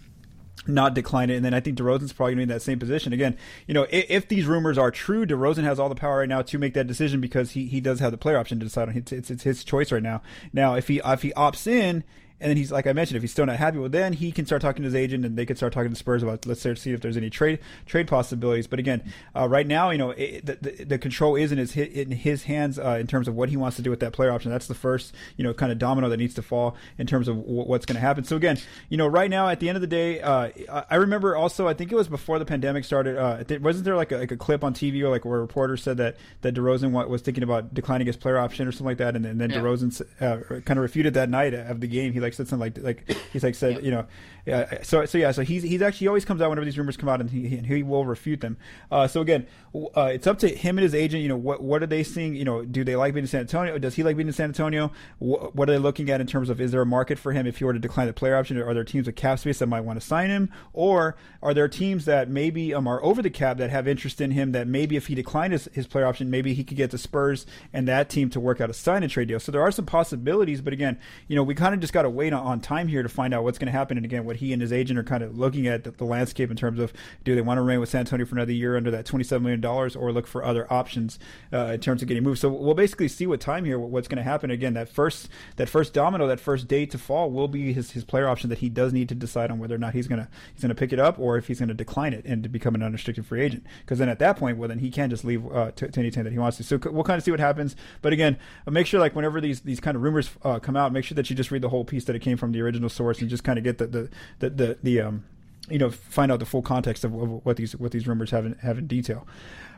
not 0.67 0.93
decline 0.93 1.29
it. 1.29 1.35
And 1.35 1.45
then 1.45 1.53
I 1.53 1.59
think 1.59 1.77
DeRozan's 1.77 2.13
probably 2.13 2.35
going 2.35 2.47
to 2.47 2.47
be 2.47 2.53
in 2.53 2.57
that 2.57 2.61
same 2.61 2.79
position. 2.79 3.13
Again, 3.13 3.37
you 3.67 3.73
know, 3.73 3.83
if, 3.89 4.05
if, 4.09 4.27
these 4.27 4.45
rumors 4.45 4.77
are 4.77 4.91
true, 4.91 5.25
DeRozan 5.25 5.63
has 5.63 5.79
all 5.79 5.89
the 5.89 5.95
power 5.95 6.19
right 6.19 6.29
now 6.29 6.41
to 6.41 6.57
make 6.57 6.73
that 6.73 6.87
decision 6.87 7.21
because 7.21 7.51
he, 7.51 7.67
he 7.67 7.81
does 7.81 7.99
have 7.99 8.11
the 8.11 8.17
player 8.17 8.37
option 8.37 8.59
to 8.59 8.65
decide 8.65 8.89
on. 8.89 8.97
It's, 8.97 9.11
it's, 9.11 9.29
it's 9.29 9.43
his 9.43 9.63
choice 9.63 9.91
right 9.91 10.03
now. 10.03 10.21
Now, 10.53 10.75
if 10.75 10.87
he 10.87 11.01
if 11.05 11.21
he 11.21 11.31
opts 11.31 11.67
in 11.67 12.03
and 12.39 12.49
then 12.49 12.57
he's 12.57 12.71
like 12.71 12.85
I 12.85 12.93
mentioned, 12.93 13.15
if 13.15 13.23
he's 13.23 13.31
still 13.31 13.45
not 13.45 13.55
happy, 13.55 13.77
well 13.77 13.89
then 13.89 14.13
he 14.13 14.31
can 14.31 14.45
start 14.45 14.61
talking 14.61 14.83
to 14.83 14.87
his 14.87 14.95
agent, 14.95 15.25
and 15.25 15.37
they 15.37 15.45
can 15.45 15.55
start 15.55 15.71
talking 15.71 15.89
to 15.89 15.95
Spurs 15.95 16.21
about 16.21 16.45
let's 16.45 16.61
see 16.61 16.91
if 16.91 17.01
there's 17.01 17.15
any 17.17 17.29
trade 17.29 17.59
trade 17.85 18.07
possibilities. 18.07 18.67
But 18.67 18.79
again, 18.79 19.11
uh, 19.35 19.47
right 19.47 19.65
now, 19.65 19.89
you 19.89 19.97
know, 19.97 20.11
it, 20.11 20.45
the, 20.45 20.55
the, 20.55 20.83
the 20.83 20.97
control 20.97 21.35
is 21.35 21.51
in 21.51 21.57
his 21.57 21.75
in 21.77 22.11
his 22.11 22.43
hands 22.43 22.77
uh, 22.77 22.97
in 22.99 23.07
terms 23.07 23.27
of 23.27 23.35
what 23.35 23.49
he 23.49 23.57
wants 23.57 23.77
to 23.77 23.81
do 23.81 23.89
with 23.89 24.01
that 24.01 24.11
player 24.11 24.31
option. 24.31 24.51
That's 24.51 24.67
the 24.67 24.75
first 24.75 25.13
you 25.37 25.43
know 25.43 25.53
kind 25.53 25.71
of 25.71 25.79
domino 25.79 26.09
that 26.09 26.17
needs 26.17 26.33
to 26.35 26.41
fall 26.41 26.75
in 26.97 27.07
terms 27.07 27.27
of 27.27 27.37
w- 27.37 27.63
what's 27.63 27.85
going 27.85 27.95
to 27.95 28.01
happen. 28.01 28.25
So 28.25 28.35
again, 28.35 28.57
you 28.89 28.97
know, 28.97 29.07
right 29.07 29.29
now 29.29 29.47
at 29.47 29.61
the 29.61 29.69
end 29.69 29.77
of 29.77 29.81
the 29.81 29.87
day, 29.87 30.19
uh, 30.19 30.49
I 30.89 30.95
remember 30.95 31.37
also 31.37 31.67
I 31.67 31.73
think 31.73 31.91
it 31.91 31.95
was 31.95 32.09
before 32.09 32.37
the 32.37 32.45
pandemic 32.45 32.83
started. 32.83 33.17
Uh, 33.17 33.43
wasn't 33.61 33.85
there 33.85 33.95
like 33.95 34.11
a, 34.11 34.17
like 34.17 34.31
a 34.31 34.37
clip 34.37 34.63
on 34.63 34.73
TV 34.73 35.01
or 35.01 35.09
like 35.09 35.23
where 35.23 35.37
a 35.37 35.41
reporter 35.41 35.77
said 35.77 35.97
that 35.97 36.17
that 36.41 36.53
DeRozan 36.53 36.91
was 37.07 37.21
thinking 37.21 37.43
about 37.43 37.73
declining 37.73 38.07
his 38.07 38.17
player 38.17 38.37
option 38.37 38.67
or 38.67 38.71
something 38.73 38.87
like 38.87 38.97
that, 38.97 39.15
and, 39.15 39.25
and 39.25 39.39
then 39.39 39.49
yeah. 39.49 39.59
DeRozan 39.59 40.01
uh, 40.21 40.59
kind 40.61 40.77
of 40.77 40.83
refuted 40.83 41.13
that 41.13 41.29
night 41.29 41.53
of 41.53 41.79
the 41.79 41.87
game. 41.87 42.11
He 42.11 42.19
like 42.25 42.33
said 42.33 42.47
something 42.47 42.73
like 42.73 42.77
like 42.83 43.17
he's 43.31 43.43
like 43.43 43.55
said, 43.55 43.83
you 43.83 43.91
know, 43.91 44.05
yeah. 44.45 44.83
So 44.83 45.05
so 45.05 45.17
yeah. 45.17 45.31
So 45.31 45.41
he's 45.41 45.63
he's 45.63 45.81
actually 45.81 46.07
always 46.07 46.25
comes 46.25 46.41
out 46.41 46.49
whenever 46.49 46.65
these 46.65 46.77
rumors 46.77 46.97
come 46.97 47.09
out, 47.09 47.19
and 47.19 47.29
he 47.29 47.47
he 47.47 47.83
will 47.83 48.05
refute 48.05 48.41
them. 48.41 48.57
Uh, 48.91 49.07
so 49.07 49.21
again, 49.21 49.47
uh, 49.73 50.11
it's 50.13 50.27
up 50.27 50.37
to 50.39 50.47
him 50.47 50.77
and 50.77 50.83
his 50.83 50.93
agent. 50.93 51.23
You 51.23 51.29
know, 51.29 51.37
what 51.37 51.63
what 51.63 51.81
are 51.81 51.87
they 51.87 52.03
seeing? 52.03 52.35
You 52.35 52.45
know, 52.45 52.63
do 52.63 52.83
they 52.83 52.95
like 52.95 53.13
being 53.13 53.23
in 53.23 53.27
San 53.27 53.41
Antonio? 53.41 53.77
Does 53.79 53.95
he 53.95 54.03
like 54.03 54.15
being 54.15 54.27
in 54.27 54.33
San 54.33 54.49
Antonio? 54.49 54.91
What, 55.19 55.55
what 55.55 55.69
are 55.69 55.73
they 55.73 55.79
looking 55.79 56.09
at 56.09 56.21
in 56.21 56.27
terms 56.27 56.49
of 56.49 56.61
is 56.61 56.71
there 56.71 56.81
a 56.81 56.85
market 56.85 57.17
for 57.17 57.31
him 57.31 57.47
if 57.47 57.57
he 57.57 57.63
were 57.63 57.73
to 57.73 57.79
decline 57.79 58.07
the 58.07 58.13
player 58.13 58.35
option? 58.35 58.61
Are 58.61 58.73
there 58.73 58.83
teams 58.83 59.07
with 59.07 59.15
cap 59.15 59.39
space 59.39 59.59
that 59.59 59.67
might 59.67 59.81
want 59.81 59.99
to 59.99 60.05
sign 60.05 60.29
him, 60.29 60.51
or 60.73 61.15
are 61.41 61.53
there 61.53 61.67
teams 61.67 62.05
that 62.05 62.29
maybe 62.29 62.73
um 62.73 62.87
are 62.87 63.03
over 63.03 63.21
the 63.21 63.29
cap 63.31 63.57
that 63.57 63.71
have 63.71 63.87
interest 63.87 64.21
in 64.21 64.31
him? 64.31 64.51
That 64.51 64.67
maybe 64.67 64.95
if 64.95 65.07
he 65.07 65.15
declined 65.15 65.53
his, 65.53 65.67
his 65.73 65.87
player 65.87 66.05
option, 66.05 66.29
maybe 66.29 66.53
he 66.53 66.63
could 66.63 66.77
get 66.77 66.91
the 66.91 66.97
Spurs 66.97 67.47
and 67.73 67.87
that 67.87 68.09
team 68.09 68.29
to 68.29 68.39
work 68.39 68.61
out 68.61 68.69
a 68.69 68.73
sign 68.73 69.01
and 69.01 69.11
trade 69.11 69.27
deal. 69.27 69.39
So 69.39 69.51
there 69.51 69.61
are 69.61 69.71
some 69.71 69.85
possibilities, 69.85 70.61
but 70.61 70.73
again, 70.73 70.99
you 71.27 71.35
know, 71.35 71.43
we 71.43 71.55
kind 71.55 71.73
of 71.73 71.79
just 71.79 71.93
got 71.93 72.03
to 72.03 72.09
wait 72.09 72.31
on, 72.31 72.45
on 72.45 72.59
time 72.59 72.87
here 72.87 73.01
to 73.01 73.09
find 73.09 73.33
out 73.33 73.43
what's 73.43 73.57
going 73.57 73.67
to 73.67 73.71
happen. 73.71 73.97
And 73.97 74.05
again, 74.05 74.25
what 74.25 74.34
he 74.35 74.53
and 74.53 74.61
his 74.61 74.71
agent 74.71 74.99
are 74.99 75.03
kind 75.03 75.23
of 75.23 75.37
looking 75.37 75.67
at 75.67 75.83
the, 75.83 75.91
the, 75.91 76.05
landscape 76.05 76.51
in 76.51 76.57
terms 76.57 76.79
of 76.79 76.93
do 77.23 77.35
they 77.35 77.41
want 77.41 77.57
to 77.57 77.61
remain 77.61 77.79
with 77.79 77.89
San 77.89 77.99
Antonio 78.01 78.25
for 78.25 78.35
another 78.35 78.51
year 78.51 78.77
under 78.77 78.91
that 78.91 79.05
$27 79.05 79.41
million 79.41 79.65
or 79.65 80.11
look 80.11 80.27
for 80.27 80.43
other 80.43 80.71
options 80.71 81.19
uh, 81.51 81.71
in 81.73 81.79
terms 81.79 82.01
of 82.01 82.07
getting 82.07 82.23
moved. 82.23 82.39
So 82.39 82.49
we'll 82.49 82.75
basically 82.75 83.07
see 83.07 83.25
what 83.27 83.39
time 83.39 83.65
here, 83.65 83.79
what's 83.79 84.07
going 84.07 84.17
to 84.17 84.23
happen. 84.23 84.51
Again, 84.51 84.73
that 84.75 84.89
first 84.89 85.29
that 85.55 85.69
first 85.69 85.93
domino, 85.93 86.27
that 86.27 86.39
first 86.39 86.67
date 86.67 86.91
to 86.91 86.97
fall 86.97 87.31
will 87.31 87.47
be 87.47 87.73
his, 87.73 87.91
his 87.91 88.03
player 88.03 88.27
option 88.27 88.49
that 88.49 88.59
he 88.59 88.69
does 88.69 88.93
need 88.93 89.09
to 89.09 89.15
decide 89.15 89.51
on 89.51 89.59
whether 89.59 89.75
or 89.75 89.79
not 89.79 89.93
he's 89.93 90.07
going 90.07 90.21
to 90.21 90.27
he's 90.53 90.61
going 90.61 90.69
to 90.69 90.75
pick 90.75 90.93
it 90.93 90.99
up 90.99 91.17
or 91.19 91.37
if 91.37 91.47
he's 91.47 91.59
going 91.59 91.69
to 91.69 91.75
decline 91.75 92.13
it 92.13 92.25
and 92.25 92.43
to 92.43 92.49
become 92.49 92.75
an 92.75 92.83
unrestricted 92.83 93.25
free 93.25 93.41
agent. 93.41 93.65
Because 93.81 93.99
then 93.99 94.09
at 94.09 94.19
that 94.19 94.37
point, 94.37 94.57
well, 94.57 94.69
then 94.69 94.79
he 94.79 94.91
can 94.91 95.09
just 95.09 95.25
leave 95.25 95.45
uh, 95.51 95.71
to, 95.71 95.87
to, 95.89 95.99
any 95.99 96.11
team 96.11 96.23
that 96.23 96.33
he 96.33 96.39
wants 96.39 96.57
to. 96.57 96.63
So 96.63 96.79
we'll 96.85 97.03
kind 97.03 97.17
of 97.17 97.23
see 97.23 97.31
what 97.31 97.39
happens. 97.39 97.75
But 98.01 98.13
again, 98.13 98.37
make 98.69 98.87
sure 98.87 98.99
like 98.99 99.15
whenever 99.15 99.41
these 99.41 99.61
these 99.61 99.79
kind 99.79 99.95
of 99.95 100.03
rumors 100.03 100.29
uh, 100.43 100.59
come 100.59 100.75
out, 100.75 100.91
make 100.91 101.05
sure 101.05 101.15
that 101.15 101.29
you 101.29 101.35
just 101.35 101.51
read 101.51 101.61
the 101.61 101.69
whole 101.69 101.85
piece 101.85 102.05
that 102.05 102.15
it 102.15 102.19
came 102.19 102.37
from 102.37 102.51
the 102.51 102.61
original 102.61 102.89
source 102.89 103.21
and 103.21 103.29
just 103.29 103.43
kind 103.43 103.57
of 103.57 103.63
get 103.63 103.77
the 103.77 103.87
the 103.87 104.09
the, 104.39 104.49
the, 104.49 104.77
the 104.83 105.01
um 105.01 105.25
you 105.69 105.79
know 105.79 105.89
find 105.89 106.31
out 106.31 106.39
the 106.39 106.45
full 106.45 106.61
context 106.61 107.03
of, 107.03 107.13
of, 107.13 107.45
what 107.45 107.57
these 107.57 107.75
what 107.75 107.91
these 107.91 108.07
rumors 108.07 108.31
have 108.31 108.45
in, 108.45 108.53
have 108.55 108.77
in 108.77 108.87
detail. 108.87 109.27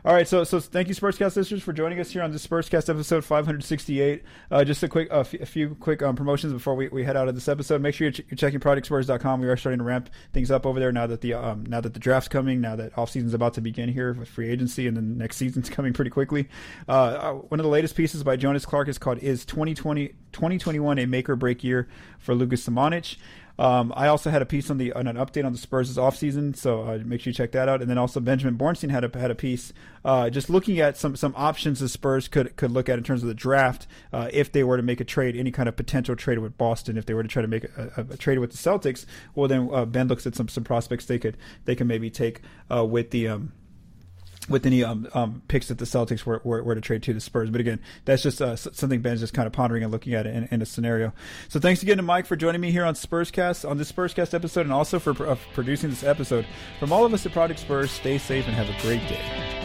All 0.04 0.14
right, 0.14 0.28
so 0.28 0.44
so 0.44 0.60
thank 0.60 0.88
you 0.88 0.94
Spurscast 0.94 1.36
listeners 1.36 1.62
for 1.62 1.72
joining 1.72 1.98
us 1.98 2.10
here 2.10 2.22
on 2.22 2.30
this 2.30 2.46
Spurscast 2.46 2.88
episode 2.88 3.24
568. 3.24 4.22
Uh, 4.50 4.64
just 4.64 4.82
a 4.82 4.88
quick 4.88 5.08
a, 5.10 5.24
few 5.24 5.74
quick 5.74 6.02
um, 6.02 6.14
promotions 6.14 6.52
before 6.52 6.74
we, 6.74 6.88
we 6.88 7.04
head 7.04 7.16
out 7.16 7.26
of 7.26 7.34
this 7.34 7.48
episode. 7.48 7.80
Make 7.80 7.94
sure 7.94 8.06
you're, 8.06 8.12
ch- 8.12 8.22
you're 8.30 8.36
checking 8.36 8.60
projectspurs.com. 8.60 9.40
We 9.40 9.48
are 9.48 9.56
starting 9.56 9.78
to 9.78 9.84
ramp 9.84 10.08
things 10.32 10.50
up 10.50 10.66
over 10.66 10.78
there 10.78 10.92
now 10.92 11.06
that 11.08 11.20
the 11.20 11.34
um, 11.34 11.64
now 11.66 11.80
that 11.80 11.94
the 11.94 12.00
draft's 12.00 12.28
coming, 12.28 12.60
now 12.60 12.76
that 12.76 12.96
off 12.96 13.10
season's 13.10 13.34
about 13.34 13.54
to 13.54 13.60
begin 13.60 13.88
here 13.88 14.12
with 14.12 14.28
free 14.28 14.48
agency, 14.48 14.86
and 14.86 14.96
then 14.96 15.18
next 15.18 15.36
season's 15.36 15.68
coming 15.70 15.92
pretty 15.92 16.10
quickly. 16.10 16.48
Uh, 16.88 16.92
uh 16.92 17.32
one 17.32 17.58
of 17.58 17.64
the 17.64 17.70
latest 17.70 17.96
pieces 17.96 18.22
by 18.22 18.36
Jonas 18.36 18.64
Clark 18.64 18.88
is 18.88 18.98
called 18.98 19.18
"Is 19.18 19.44
2020 19.46 20.08
2021 20.32 20.98
a 20.98 21.06
make 21.06 21.28
or 21.28 21.36
break 21.36 21.64
year 21.64 21.88
for 22.18 22.34
Lucas 22.34 22.66
Samanic?" 22.66 23.16
Um, 23.58 23.92
I 23.96 24.06
also 24.06 24.30
had 24.30 24.40
a 24.40 24.46
piece 24.46 24.70
on 24.70 24.78
the 24.78 24.92
on 24.92 25.06
an 25.06 25.16
update 25.16 25.44
on 25.44 25.52
the 25.52 25.58
Spurs' 25.58 25.96
offseason, 25.96 26.56
so 26.56 26.82
uh, 26.82 26.98
make 27.04 27.20
sure 27.20 27.30
you 27.30 27.34
check 27.34 27.52
that 27.52 27.68
out. 27.68 27.80
And 27.80 27.90
then 27.90 27.98
also 27.98 28.20
Benjamin 28.20 28.56
Bornstein 28.56 28.90
had 28.90 29.04
a 29.04 29.18
had 29.18 29.30
a 29.30 29.34
piece 29.34 29.72
uh, 30.04 30.30
just 30.30 30.48
looking 30.48 30.78
at 30.80 30.96
some 30.96 31.16
some 31.16 31.34
options 31.36 31.80
the 31.80 31.88
Spurs 31.88 32.28
could 32.28 32.54
could 32.56 32.70
look 32.70 32.88
at 32.88 32.98
in 32.98 33.04
terms 33.04 33.22
of 33.22 33.28
the 33.28 33.34
draft 33.34 33.86
uh, 34.12 34.28
if 34.32 34.52
they 34.52 34.62
were 34.62 34.76
to 34.76 34.82
make 34.82 35.00
a 35.00 35.04
trade, 35.04 35.36
any 35.36 35.50
kind 35.50 35.68
of 35.68 35.76
potential 35.76 36.14
trade 36.14 36.38
with 36.38 36.56
Boston. 36.56 36.96
If 36.96 37.06
they 37.06 37.14
were 37.14 37.22
to 37.22 37.28
try 37.28 37.42
to 37.42 37.48
make 37.48 37.64
a, 37.64 37.92
a, 37.96 38.14
a 38.14 38.16
trade 38.16 38.38
with 38.38 38.52
the 38.52 38.56
Celtics, 38.56 39.06
well 39.34 39.48
then 39.48 39.68
uh, 39.72 39.84
Ben 39.84 40.08
looks 40.08 40.26
at 40.26 40.36
some 40.36 40.48
some 40.48 40.64
prospects 40.64 41.06
they 41.06 41.18
could 41.18 41.36
they 41.64 41.74
can 41.74 41.86
maybe 41.86 42.10
take 42.10 42.42
uh, 42.72 42.84
with 42.84 43.10
the 43.10 43.28
um, 43.28 43.52
with 44.48 44.66
any 44.66 44.82
um, 44.84 45.08
um, 45.14 45.42
picks 45.48 45.68
that 45.68 45.78
the 45.78 45.84
Celtics 45.84 46.24
were, 46.24 46.40
were, 46.44 46.62
were, 46.62 46.74
to 46.74 46.80
trade 46.80 47.02
to 47.04 47.12
the 47.12 47.20
Spurs. 47.20 47.50
But 47.50 47.60
again, 47.60 47.80
that's 48.04 48.22
just 48.22 48.40
uh, 48.40 48.56
something 48.56 49.00
Ben's 49.00 49.20
just 49.20 49.34
kind 49.34 49.46
of 49.46 49.52
pondering 49.52 49.82
and 49.82 49.92
looking 49.92 50.14
at 50.14 50.26
in, 50.26 50.48
in, 50.50 50.62
a 50.62 50.66
scenario. 50.66 51.12
So 51.48 51.60
thanks 51.60 51.82
again 51.82 51.96
to 51.98 52.02
Mike 52.02 52.26
for 52.26 52.36
joining 52.36 52.60
me 52.60 52.70
here 52.70 52.84
on 52.84 52.94
Spurscast, 52.94 53.68
on 53.68 53.78
this 53.78 53.90
Spurscast 53.92 54.34
episode, 54.34 54.62
and 54.62 54.72
also 54.72 54.98
for 54.98 55.28
uh, 55.28 55.36
producing 55.54 55.90
this 55.90 56.04
episode. 56.04 56.46
From 56.78 56.92
all 56.92 57.04
of 57.04 57.14
us 57.14 57.26
at 57.26 57.32
Project 57.32 57.60
Spurs, 57.60 57.90
stay 57.90 58.18
safe 58.18 58.46
and 58.46 58.54
have 58.54 58.68
a 58.68 58.82
great 58.82 59.06
day. 59.08 59.57